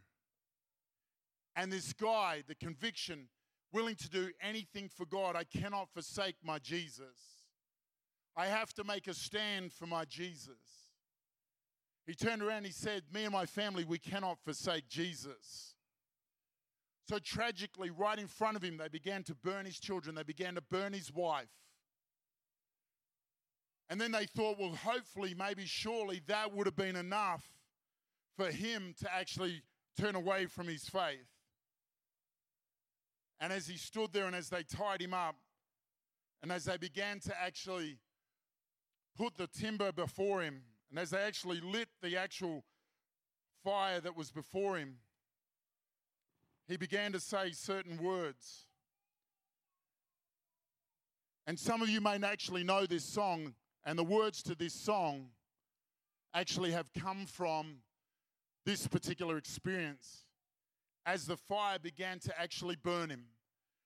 And 1.55 1.71
this 1.71 1.93
guy, 1.93 2.43
the 2.47 2.55
conviction, 2.55 3.27
willing 3.71 3.95
to 3.95 4.09
do 4.09 4.29
anything 4.41 4.89
for 4.89 5.05
God, 5.05 5.35
I 5.35 5.43
cannot 5.43 5.89
forsake 5.93 6.35
my 6.43 6.59
Jesus. 6.59 7.45
I 8.35 8.47
have 8.47 8.73
to 8.73 8.83
make 8.83 9.07
a 9.07 9.13
stand 9.13 9.71
for 9.71 9.85
my 9.85 10.05
Jesus. 10.05 10.85
He 12.05 12.13
turned 12.13 12.41
around 12.41 12.57
and 12.57 12.65
he 12.65 12.71
said, 12.71 13.03
Me 13.13 13.23
and 13.23 13.33
my 13.33 13.45
family, 13.45 13.83
we 13.83 13.97
cannot 13.97 14.39
forsake 14.43 14.87
Jesus. 14.87 15.74
So 17.07 17.19
tragically, 17.19 17.91
right 17.91 18.17
in 18.17 18.27
front 18.27 18.57
of 18.57 18.63
him, 18.63 18.77
they 18.77 18.87
began 18.87 19.23
to 19.23 19.35
burn 19.35 19.65
his 19.65 19.79
children, 19.79 20.15
they 20.15 20.23
began 20.23 20.55
to 20.55 20.61
burn 20.61 20.93
his 20.93 21.13
wife. 21.13 21.49
And 23.89 24.01
then 24.01 24.11
they 24.11 24.25
thought, 24.25 24.57
well, 24.59 24.73
hopefully, 24.73 25.35
maybe, 25.37 25.65
surely 25.65 26.21
that 26.25 26.51
would 26.53 26.65
have 26.65 26.75
been 26.75 26.95
enough 26.95 27.43
for 28.35 28.49
him 28.49 28.95
to 28.99 29.13
actually 29.13 29.61
turn 29.99 30.15
away 30.15 30.47
from 30.47 30.67
his 30.67 30.89
faith. 30.89 31.29
And 33.39 33.53
as 33.53 33.67
he 33.67 33.77
stood 33.77 34.11
there 34.11 34.25
and 34.25 34.35
as 34.35 34.49
they 34.49 34.63
tied 34.63 35.01
him 35.01 35.13
up, 35.13 35.35
and 36.41 36.51
as 36.51 36.65
they 36.65 36.77
began 36.77 37.19
to 37.21 37.39
actually 37.39 37.99
put 39.15 39.37
the 39.37 39.47
timber 39.47 39.91
before 39.91 40.41
him, 40.41 40.63
and 40.89 40.99
as 40.99 41.11
they 41.11 41.19
actually 41.19 41.61
lit 41.61 41.89
the 42.01 42.17
actual 42.17 42.63
fire 43.63 43.99
that 43.99 44.17
was 44.17 44.31
before 44.31 44.77
him, 44.77 44.97
he 46.67 46.77
began 46.77 47.11
to 47.11 47.19
say 47.19 47.51
certain 47.51 48.01
words. 48.01 48.65
And 51.47 51.59
some 51.59 51.81
of 51.81 51.89
you 51.89 52.01
may 52.01 52.17
actually 52.23 52.63
know 52.63 52.85
this 52.85 53.03
song. 53.03 53.53
And 53.85 53.99
the 53.99 54.03
words 54.03 54.41
to 54.43 54.55
this 54.55 54.73
song 54.73 55.27
actually 56.33 56.71
have 56.71 56.91
come 56.93 57.25
from 57.27 57.77
this 58.65 58.87
particular 58.87 59.37
experience. 59.37 60.25
as 61.05 61.27
the 61.27 61.37
fire 61.37 61.77
began 61.77 62.19
to 62.19 62.39
actually 62.39 62.75
burn 62.75 63.09
him. 63.09 63.25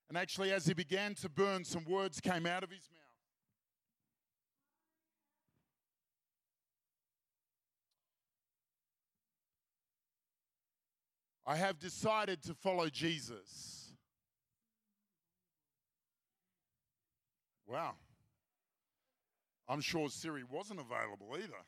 And 0.08 0.16
actually, 0.16 0.52
as 0.52 0.66
he 0.66 0.74
began 0.74 1.14
to 1.16 1.28
burn, 1.28 1.64
some 1.64 1.84
words 1.84 2.20
came 2.20 2.46
out 2.46 2.64
of 2.64 2.70
his 2.70 2.88
mouth. 2.90 2.99
I 11.46 11.56
have 11.56 11.78
decided 11.78 12.42
to 12.44 12.54
follow 12.54 12.88
Jesus. 12.88 13.92
Wow. 17.66 17.94
I'm 19.68 19.80
sure 19.80 20.08
Siri 20.08 20.42
wasn't 20.42 20.80
available 20.80 21.28
either. 21.36 21.64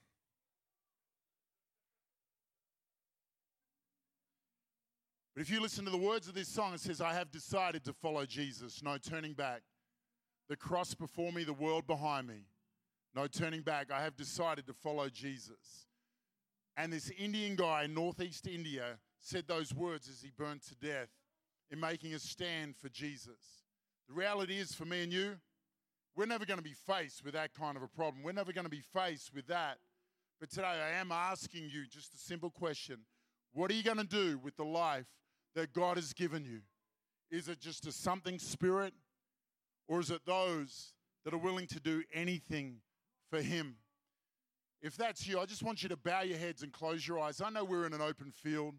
But 5.34 5.40
if 5.42 5.50
you 5.50 5.62
listen 5.62 5.84
to 5.84 5.90
the 5.90 5.96
words 5.96 6.28
of 6.28 6.34
this 6.34 6.48
song, 6.48 6.74
it 6.74 6.80
says, 6.80 7.00
I 7.00 7.14
have 7.14 7.30
decided 7.30 7.84
to 7.84 7.92
follow 7.92 8.26
Jesus, 8.26 8.82
no 8.82 8.98
turning 8.98 9.32
back. 9.32 9.62
The 10.48 10.56
cross 10.56 10.94
before 10.94 11.32
me, 11.32 11.44
the 11.44 11.54
world 11.54 11.86
behind 11.86 12.26
me, 12.26 12.44
no 13.14 13.26
turning 13.26 13.62
back. 13.62 13.90
I 13.90 14.02
have 14.02 14.16
decided 14.16 14.66
to 14.66 14.74
follow 14.74 15.08
Jesus. 15.08 15.86
And 16.76 16.92
this 16.92 17.10
Indian 17.16 17.56
guy 17.56 17.84
in 17.84 17.94
northeast 17.94 18.46
India 18.46 18.98
said 19.22 19.46
those 19.46 19.72
words 19.74 20.08
as 20.08 20.20
he 20.20 20.30
burned 20.36 20.62
to 20.62 20.74
death 20.74 21.08
in 21.70 21.80
making 21.80 22.12
a 22.12 22.18
stand 22.18 22.76
for 22.76 22.88
Jesus. 22.88 23.64
The 24.08 24.14
reality 24.14 24.58
is, 24.58 24.74
for 24.74 24.84
me 24.84 25.04
and 25.04 25.12
you, 25.12 25.36
we're 26.14 26.26
never 26.26 26.44
going 26.44 26.58
to 26.58 26.64
be 26.64 26.74
faced 26.74 27.24
with 27.24 27.34
that 27.34 27.54
kind 27.54 27.76
of 27.76 27.82
a 27.82 27.88
problem. 27.88 28.22
We're 28.22 28.32
never 28.32 28.52
going 28.52 28.66
to 28.66 28.70
be 28.70 28.82
faced 28.92 29.32
with 29.34 29.46
that. 29.46 29.78
But 30.40 30.50
today 30.50 30.66
I 30.66 30.98
am 31.00 31.12
asking 31.12 31.70
you 31.72 31.86
just 31.86 32.12
a 32.14 32.18
simple 32.18 32.50
question 32.50 32.98
What 33.52 33.70
are 33.70 33.74
you 33.74 33.82
going 33.82 33.98
to 33.98 34.04
do 34.04 34.38
with 34.42 34.56
the 34.56 34.64
life 34.64 35.06
that 35.54 35.72
God 35.72 35.96
has 35.96 36.12
given 36.12 36.44
you? 36.44 36.60
Is 37.30 37.48
it 37.48 37.60
just 37.60 37.86
a 37.86 37.92
something 37.92 38.38
spirit, 38.38 38.92
or 39.88 40.00
is 40.00 40.10
it 40.10 40.20
those 40.26 40.92
that 41.24 41.32
are 41.32 41.38
willing 41.38 41.66
to 41.68 41.80
do 41.80 42.02
anything 42.12 42.78
for 43.30 43.40
Him? 43.40 43.76
If 44.82 44.96
that's 44.96 45.26
you, 45.28 45.38
I 45.38 45.46
just 45.46 45.62
want 45.62 45.82
you 45.82 45.88
to 45.90 45.96
bow 45.96 46.22
your 46.22 46.38
heads 46.38 46.62
and 46.62 46.72
close 46.72 47.06
your 47.06 47.20
eyes. 47.20 47.40
I 47.40 47.48
know 47.50 47.64
we're 47.64 47.86
in 47.86 47.94
an 47.94 48.00
open 48.00 48.32
field. 48.32 48.74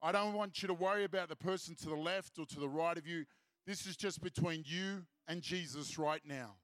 I 0.00 0.12
don't 0.12 0.34
want 0.34 0.62
you 0.62 0.68
to 0.68 0.74
worry 0.74 1.04
about 1.04 1.28
the 1.28 1.36
person 1.36 1.74
to 1.76 1.88
the 1.88 1.96
left 1.96 2.38
or 2.38 2.46
to 2.46 2.60
the 2.60 2.68
right 2.68 2.96
of 2.96 3.06
you. 3.06 3.24
This 3.66 3.86
is 3.86 3.96
just 3.96 4.22
between 4.22 4.62
you 4.64 5.04
and 5.26 5.42
Jesus 5.42 5.98
right 5.98 6.22
now. 6.24 6.56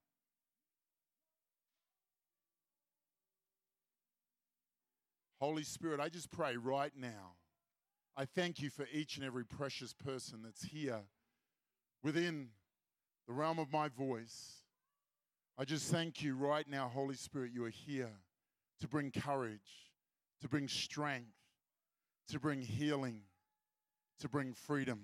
Holy 5.40 5.64
Spirit, 5.64 6.00
I 6.00 6.08
just 6.08 6.30
pray 6.30 6.56
right 6.56 6.92
now. 6.96 7.34
I 8.16 8.24
thank 8.24 8.60
you 8.60 8.70
for 8.70 8.86
each 8.92 9.16
and 9.16 9.26
every 9.26 9.44
precious 9.44 9.92
person 9.92 10.40
that's 10.42 10.62
here 10.62 11.00
within 12.02 12.48
the 13.26 13.34
realm 13.34 13.58
of 13.58 13.72
my 13.72 13.88
voice. 13.88 14.62
I 15.58 15.64
just 15.64 15.90
thank 15.90 16.22
you 16.22 16.36
right 16.36 16.68
now, 16.68 16.88
Holy 16.88 17.16
Spirit, 17.16 17.50
you 17.52 17.64
are 17.64 17.70
here 17.70 18.12
to 18.80 18.88
bring 18.88 19.10
courage, 19.10 19.90
to 20.40 20.48
bring 20.48 20.68
strength, 20.68 21.32
to 22.28 22.40
bring 22.40 22.62
healing, 22.62 23.20
to 24.20 24.28
bring 24.28 24.52
freedom. 24.52 25.00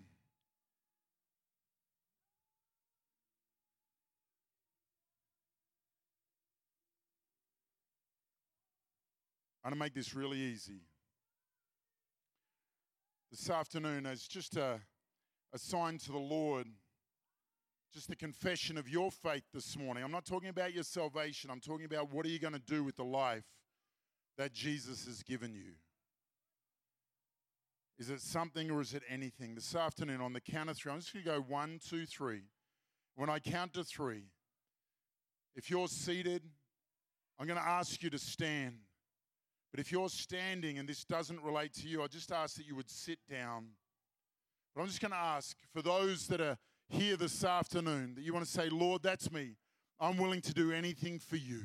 I'm 9.62 9.72
going 9.72 9.78
to 9.78 9.84
make 9.84 9.94
this 9.94 10.14
really 10.14 10.38
easy. 10.38 10.80
This 13.30 13.50
afternoon, 13.50 14.06
as 14.06 14.22
just 14.22 14.56
a, 14.56 14.80
a 15.52 15.58
sign 15.58 15.98
to 15.98 16.12
the 16.12 16.18
Lord, 16.18 16.66
just 17.92 18.10
a 18.10 18.16
confession 18.16 18.78
of 18.78 18.88
your 18.88 19.10
faith 19.10 19.44
this 19.52 19.76
morning. 19.76 20.02
I'm 20.02 20.10
not 20.10 20.24
talking 20.24 20.48
about 20.48 20.72
your 20.72 20.82
salvation, 20.82 21.50
I'm 21.50 21.60
talking 21.60 21.84
about 21.84 22.12
what 22.12 22.24
are 22.24 22.30
you 22.30 22.38
going 22.38 22.54
to 22.54 22.58
do 22.58 22.82
with 22.82 22.96
the 22.96 23.04
life 23.04 23.44
that 24.38 24.52
Jesus 24.52 25.04
has 25.04 25.22
given 25.22 25.54
you. 25.54 25.74
Is 28.00 28.08
it 28.08 28.22
something 28.22 28.70
or 28.70 28.80
is 28.80 28.94
it 28.94 29.02
anything? 29.10 29.54
This 29.54 29.74
afternoon, 29.76 30.22
on 30.22 30.32
the 30.32 30.40
count 30.40 30.70
of 30.70 30.76
three, 30.78 30.90
I'm 30.90 31.00
just 31.00 31.12
going 31.12 31.22
to 31.22 31.30
go 31.32 31.40
one, 31.46 31.78
two, 31.86 32.06
three. 32.06 32.44
When 33.14 33.28
I 33.28 33.38
count 33.38 33.74
to 33.74 33.84
three, 33.84 34.24
if 35.54 35.70
you're 35.70 35.86
seated, 35.86 36.42
I'm 37.38 37.46
going 37.46 37.58
to 37.58 37.68
ask 37.68 38.02
you 38.02 38.08
to 38.08 38.18
stand. 38.18 38.76
But 39.70 39.80
if 39.80 39.92
you're 39.92 40.08
standing 40.08 40.78
and 40.78 40.88
this 40.88 41.04
doesn't 41.04 41.42
relate 41.42 41.74
to 41.74 41.88
you, 41.88 42.02
I 42.02 42.06
just 42.06 42.32
ask 42.32 42.56
that 42.56 42.66
you 42.66 42.74
would 42.74 42.88
sit 42.88 43.18
down. 43.30 43.66
But 44.74 44.80
I'm 44.80 44.86
just 44.86 45.02
going 45.02 45.12
to 45.12 45.18
ask 45.18 45.54
for 45.70 45.82
those 45.82 46.26
that 46.28 46.40
are 46.40 46.56
here 46.88 47.18
this 47.18 47.44
afternoon 47.44 48.14
that 48.14 48.22
you 48.22 48.32
want 48.32 48.46
to 48.46 48.50
say, 48.50 48.70
Lord, 48.70 49.02
that's 49.02 49.30
me. 49.30 49.56
I'm 50.00 50.16
willing 50.16 50.40
to 50.40 50.54
do 50.54 50.72
anything 50.72 51.18
for 51.18 51.36
you. 51.36 51.64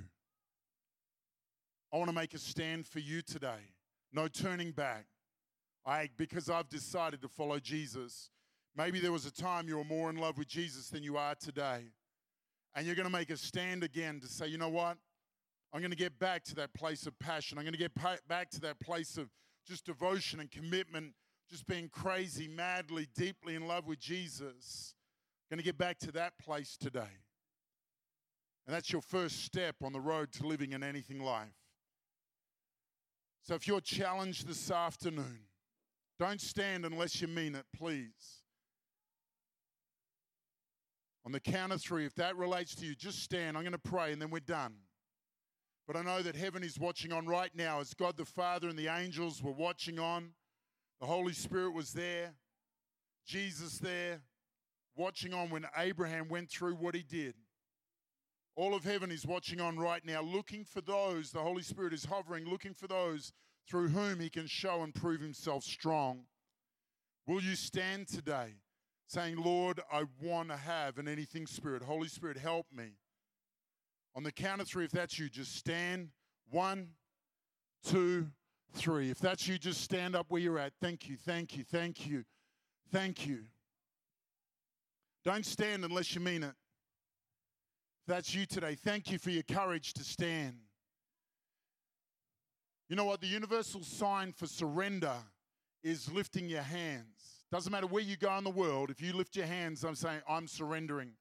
I 1.93 1.97
want 1.97 2.09
to 2.09 2.15
make 2.15 2.33
a 2.33 2.39
stand 2.39 2.87
for 2.87 2.99
you 2.99 3.21
today. 3.21 3.71
No 4.11 4.27
turning 4.27 4.71
back. 4.71 5.05
I, 5.85 6.09
because 6.17 6.49
I've 6.49 6.69
decided 6.69 7.21
to 7.21 7.27
follow 7.27 7.59
Jesus. 7.59 8.31
Maybe 8.75 8.99
there 8.99 9.11
was 9.11 9.25
a 9.25 9.31
time 9.31 9.67
you 9.67 9.77
were 9.77 9.83
more 9.83 10.09
in 10.09 10.17
love 10.17 10.37
with 10.37 10.47
Jesus 10.47 10.89
than 10.89 11.03
you 11.03 11.17
are 11.17 11.35
today. 11.35 11.85
And 12.75 12.85
you're 12.85 12.95
going 12.95 13.07
to 13.07 13.11
make 13.11 13.29
a 13.29 13.37
stand 13.37 13.83
again 13.83 14.19
to 14.19 14.27
say, 14.27 14.47
you 14.47 14.57
know 14.57 14.69
what? 14.69 14.97
I'm 15.71 15.81
going 15.81 15.91
to 15.91 15.97
get 15.97 16.19
back 16.19 16.43
to 16.45 16.55
that 16.55 16.73
place 16.73 17.05
of 17.05 17.17
passion. 17.19 17.57
I'm 17.57 17.63
going 17.63 17.73
to 17.73 17.79
get 17.79 17.93
back 18.27 18.49
to 18.51 18.61
that 18.61 18.79
place 18.79 19.17
of 19.17 19.29
just 19.67 19.85
devotion 19.85 20.39
and 20.39 20.51
commitment, 20.51 21.13
just 21.49 21.67
being 21.67 21.89
crazy, 21.89 22.47
madly, 22.47 23.07
deeply 23.15 23.55
in 23.55 23.67
love 23.67 23.87
with 23.87 23.99
Jesus. 23.99 24.95
I'm 25.45 25.55
going 25.55 25.63
to 25.63 25.65
get 25.65 25.77
back 25.77 25.99
to 25.99 26.11
that 26.13 26.37
place 26.39 26.75
today. 26.77 27.19
And 28.65 28.75
that's 28.75 28.91
your 28.91 29.01
first 29.01 29.43
step 29.45 29.75
on 29.83 29.93
the 29.93 30.01
road 30.01 30.31
to 30.33 30.47
living 30.47 30.73
an 30.73 30.83
anything 30.83 31.19
life. 31.19 31.53
So 33.43 33.53
if 33.53 33.67
you're 33.67 33.81
challenged 33.81 34.47
this 34.47 34.71
afternoon, 34.71 35.41
don't 36.19 36.41
stand 36.41 36.85
unless 36.85 37.21
you 37.21 37.27
mean 37.27 37.55
it, 37.55 37.65
please. 37.75 38.41
On 41.25 41.31
the 41.31 41.39
count 41.39 41.73
of 41.73 41.81
three, 41.81 42.05
if 42.05 42.13
that 42.15 42.37
relates 42.37 42.75
to 42.75 42.85
you, 42.85 42.95
just 42.95 43.23
stand. 43.23 43.57
I'm 43.57 43.63
going 43.63 43.73
to 43.73 43.79
pray 43.79 44.13
and 44.13 44.21
then 44.21 44.29
we're 44.29 44.39
done. 44.39 44.75
But 45.87 45.95
I 45.95 46.01
know 46.01 46.21
that 46.21 46.35
heaven 46.35 46.63
is 46.63 46.79
watching 46.79 47.11
on 47.11 47.25
right 47.25 47.51
now 47.55 47.79
as 47.79 47.93
God 47.93 48.17
the 48.17 48.25
Father 48.25 48.69
and 48.69 48.77
the 48.77 48.87
angels 48.87 49.41
were 49.41 49.51
watching 49.51 49.99
on. 49.99 50.31
The 50.99 51.07
Holy 51.07 51.33
Spirit 51.33 51.73
was 51.73 51.93
there, 51.93 52.33
Jesus 53.25 53.79
there, 53.79 54.21
watching 54.95 55.33
on 55.33 55.49
when 55.49 55.65
Abraham 55.77 56.27
went 56.29 56.49
through 56.49 56.75
what 56.75 56.95
he 56.95 57.03
did. 57.03 57.35
All 58.55 58.73
of 58.73 58.83
heaven 58.83 59.11
is 59.11 59.25
watching 59.25 59.59
on 59.59 59.77
right 59.77 60.03
now, 60.05 60.21
looking 60.21 60.63
for 60.63 60.79
those, 60.79 61.31
the 61.31 61.39
Holy 61.39 61.61
Spirit 61.61 61.93
is 61.93 62.05
hovering, 62.05 62.45
looking 62.45 62.73
for 62.73 62.87
those 62.87 63.33
through 63.67 63.89
whom 63.89 64.19
he 64.19 64.29
can 64.29 64.47
show 64.47 64.81
and 64.83 64.93
prove 64.93 65.21
himself 65.21 65.63
strong. 65.63 66.25
Will 67.27 67.41
you 67.41 67.55
stand 67.55 68.07
today 68.07 68.55
saying, 69.07 69.37
Lord, 69.37 69.79
I 69.91 70.03
want 70.21 70.49
to 70.49 70.57
have 70.57 70.97
an 70.97 71.07
anything 71.07 71.47
spirit? 71.47 71.81
Holy 71.83 72.07
Spirit, 72.07 72.37
help 72.37 72.67
me. 72.71 72.93
On 74.15 74.23
the 74.23 74.31
count 74.31 74.61
of 74.61 74.67
three, 74.67 74.85
if 74.85 74.91
that's 74.91 75.17
you, 75.19 75.29
just 75.29 75.55
stand. 75.55 76.09
One, 76.49 76.89
two, 77.83 78.27
three. 78.73 79.09
If 79.09 79.19
that's 79.19 79.47
you, 79.47 79.57
just 79.57 79.81
stand 79.81 80.15
up 80.15 80.27
where 80.29 80.41
you're 80.41 80.59
at. 80.59 80.73
Thank 80.81 81.09
you, 81.09 81.17
thank 81.17 81.57
you, 81.57 81.63
thank 81.63 82.07
you, 82.07 82.23
thank 82.91 83.27
you. 83.27 83.45
Don't 85.23 85.45
stand 85.45 85.83
unless 85.83 86.13
you 86.13 86.21
mean 86.21 86.43
it. 86.43 86.53
If 88.07 88.07
that's 88.07 88.35
you 88.35 88.45
today, 88.45 88.75
thank 88.75 89.11
you 89.11 89.17
for 89.17 89.31
your 89.31 89.43
courage 89.43 89.93
to 89.95 90.03
stand. 90.03 90.57
You 92.89 92.95
know 92.95 93.05
what? 93.05 93.21
The 93.21 93.27
universal 93.27 93.83
sign 93.83 94.31
for 94.31 94.45
surrender 94.45 95.15
is 95.83 96.11
lifting 96.11 96.49
your 96.49 96.61
hands. 96.61 97.43
Doesn't 97.51 97.71
matter 97.71 97.87
where 97.87 98.03
you 98.03 98.17
go 98.17 98.35
in 98.37 98.43
the 98.43 98.49
world, 98.49 98.89
if 98.89 99.01
you 99.01 99.13
lift 99.13 99.35
your 99.35 99.45
hands, 99.45 99.83
I'm 99.83 99.95
saying, 99.95 100.21
I'm 100.27 100.47
surrendering. 100.47 101.11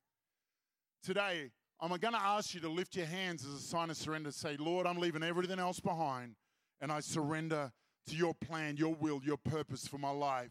Today, 1.02 1.50
I'm 1.80 1.88
going 1.88 2.14
to 2.14 2.20
ask 2.20 2.54
you 2.54 2.60
to 2.60 2.68
lift 2.68 2.96
your 2.96 3.06
hands 3.06 3.44
as 3.44 3.52
a 3.52 3.58
sign 3.58 3.90
of 3.90 3.96
surrender. 3.96 4.30
Say, 4.30 4.56
Lord, 4.58 4.86
I'm 4.86 4.98
leaving 4.98 5.22
everything 5.22 5.58
else 5.58 5.80
behind 5.80 6.36
and 6.80 6.90
I 6.90 7.00
surrender 7.00 7.72
to 8.08 8.16
your 8.16 8.34
plan, 8.34 8.76
your 8.76 8.94
will, 8.94 9.20
your 9.22 9.36
purpose 9.36 9.86
for 9.86 9.98
my 9.98 10.10
life. 10.10 10.50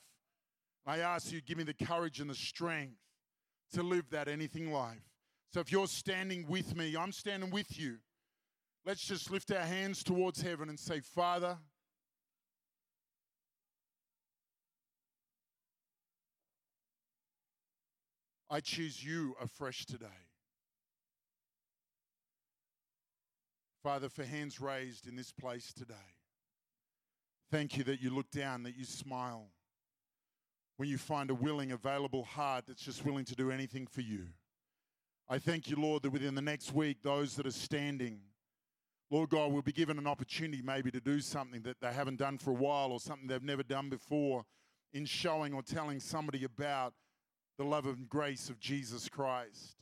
I 0.85 0.99
ask 0.99 1.31
you, 1.31 1.39
to 1.39 1.45
give 1.45 1.57
me 1.57 1.63
the 1.63 1.85
courage 1.85 2.19
and 2.19 2.29
the 2.29 2.35
strength 2.35 2.97
to 3.73 3.83
live 3.83 4.09
that 4.11 4.27
anything 4.27 4.71
life. 4.71 5.01
So 5.53 5.59
if 5.59 5.71
you're 5.71 5.87
standing 5.87 6.47
with 6.47 6.75
me, 6.75 6.95
I'm 6.97 7.11
standing 7.11 7.51
with 7.51 7.79
you. 7.79 7.97
Let's 8.85 9.05
just 9.05 9.31
lift 9.31 9.51
our 9.51 9.61
hands 9.61 10.03
towards 10.03 10.41
heaven 10.41 10.67
and 10.67 10.77
say, 10.77 10.99
Father, 10.99 11.57
I 18.49 18.59
choose 18.59 19.03
you 19.03 19.35
afresh 19.41 19.85
today. 19.85 20.05
Father, 23.81 24.09
for 24.09 24.23
hands 24.23 24.61
raised 24.61 25.07
in 25.07 25.15
this 25.15 25.31
place 25.31 25.73
today, 25.73 25.95
thank 27.51 27.77
you 27.77 27.83
that 27.85 28.01
you 28.01 28.09
look 28.09 28.29
down, 28.31 28.63
that 28.63 28.77
you 28.77 28.85
smile 28.85 29.47
when 30.77 30.89
you 30.89 30.97
find 30.97 31.29
a 31.29 31.35
willing, 31.35 31.71
available 31.71 32.23
heart 32.23 32.65
that's 32.67 32.83
just 32.83 33.05
willing 33.05 33.25
to 33.25 33.35
do 33.35 33.49
anything 33.49 33.87
for 33.87 34.01
you. 34.01 34.25
I 35.29 35.39
thank 35.39 35.69
you, 35.69 35.77
Lord, 35.77 36.03
that 36.03 36.11
within 36.11 36.35
the 36.35 36.41
next 36.41 36.73
week, 36.73 37.01
those 37.01 37.35
that 37.35 37.47
are 37.47 37.51
standing, 37.51 38.19
Lord 39.13 39.29
God, 39.29 39.51
will 39.51 39.61
be 39.61 39.71
given 39.71 39.99
an 39.99 40.07
opportunity 40.07 40.63
maybe 40.63 40.89
to 40.89 40.99
do 40.99 41.19
something 41.21 41.61
that 41.61 41.79
they 41.79 41.93
haven't 41.93 42.17
done 42.17 42.39
for 42.39 42.49
a 42.49 42.55
while 42.55 42.91
or 42.91 42.99
something 42.99 43.27
they've 43.27 43.43
never 43.43 43.61
done 43.61 43.87
before 43.87 44.43
in 44.91 45.05
showing 45.05 45.53
or 45.53 45.61
telling 45.61 45.99
somebody 45.99 46.45
about 46.45 46.95
the 47.59 47.63
love 47.63 47.85
and 47.85 48.09
grace 48.09 48.49
of 48.49 48.59
Jesus 48.59 49.07
Christ. 49.09 49.75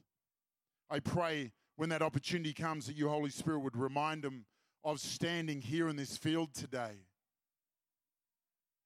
I 0.90 1.00
pray 1.00 1.54
when 1.78 1.88
that 1.92 2.02
opportunity 2.02 2.52
comes 2.52 2.88
that 2.88 2.98
you, 2.98 3.08
Holy 3.08 3.30
Spirit, 3.30 3.60
would 3.60 3.78
remind 3.78 4.22
them 4.22 4.48
of 4.84 5.00
standing 5.00 5.62
here 5.62 5.88
in 5.88 5.96
this 5.96 6.18
field 6.18 6.54
today. 6.54 7.06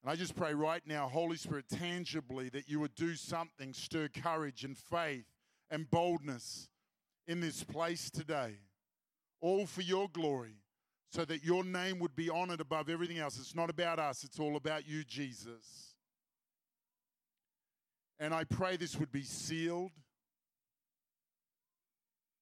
And 0.03 0.11
I 0.11 0.15
just 0.15 0.35
pray 0.35 0.53
right 0.53 0.83
now, 0.85 1.07
Holy 1.07 1.37
Spirit, 1.37 1.65
tangibly, 1.71 2.49
that 2.49 2.69
you 2.69 2.79
would 2.81 2.93
do 2.93 3.15
something, 3.15 3.73
stir 3.73 4.09
courage 4.09 4.63
and 4.63 4.77
faith 4.77 5.25
and 5.71 5.89
boldness 5.89 6.69
in 7.27 7.39
this 7.39 7.63
place 7.63 8.11
today, 8.11 8.57
all 9.45 9.67
for 9.67 9.81
your 9.81 10.09
glory, 10.09 10.55
so 11.11 11.23
that 11.25 11.43
your 11.43 11.63
name 11.63 11.99
would 11.99 12.15
be 12.15 12.29
honored 12.29 12.59
above 12.59 12.89
everything 12.89 13.19
else. 13.19 13.37
It's 13.37 13.55
not 13.55 13.69
about 13.69 13.99
us, 13.99 14.23
it's 14.23 14.39
all 14.39 14.55
about 14.55 14.87
you, 14.87 15.03
Jesus. 15.03 15.93
And 18.19 18.33
I 18.33 18.43
pray 18.43 18.75
this 18.75 18.97
would 18.97 19.11
be 19.11 19.21
sealed 19.23 19.91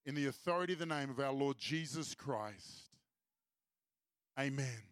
in 0.06 0.16
the 0.16 0.28
authority 0.28 0.74
of 0.74 0.80
the 0.80 0.86
name 0.86 1.10
of 1.10 1.20
our 1.20 1.34
Lord 1.34 1.58
Jesus 1.58 2.16
Christ. 2.16 2.90
Amen. 4.40 4.84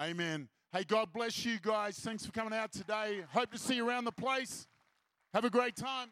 Amen. 0.00 0.48
Hey, 0.72 0.84
God 0.84 1.12
bless 1.12 1.44
you 1.44 1.58
guys. 1.60 1.98
Thanks 1.98 2.24
for 2.24 2.32
coming 2.32 2.56
out 2.56 2.72
today. 2.72 3.24
Hope 3.32 3.50
to 3.50 3.58
see 3.58 3.76
you 3.76 3.88
around 3.88 4.04
the 4.04 4.12
place. 4.12 4.66
Have 5.34 5.44
a 5.44 5.50
great 5.50 5.76
time. 5.76 6.10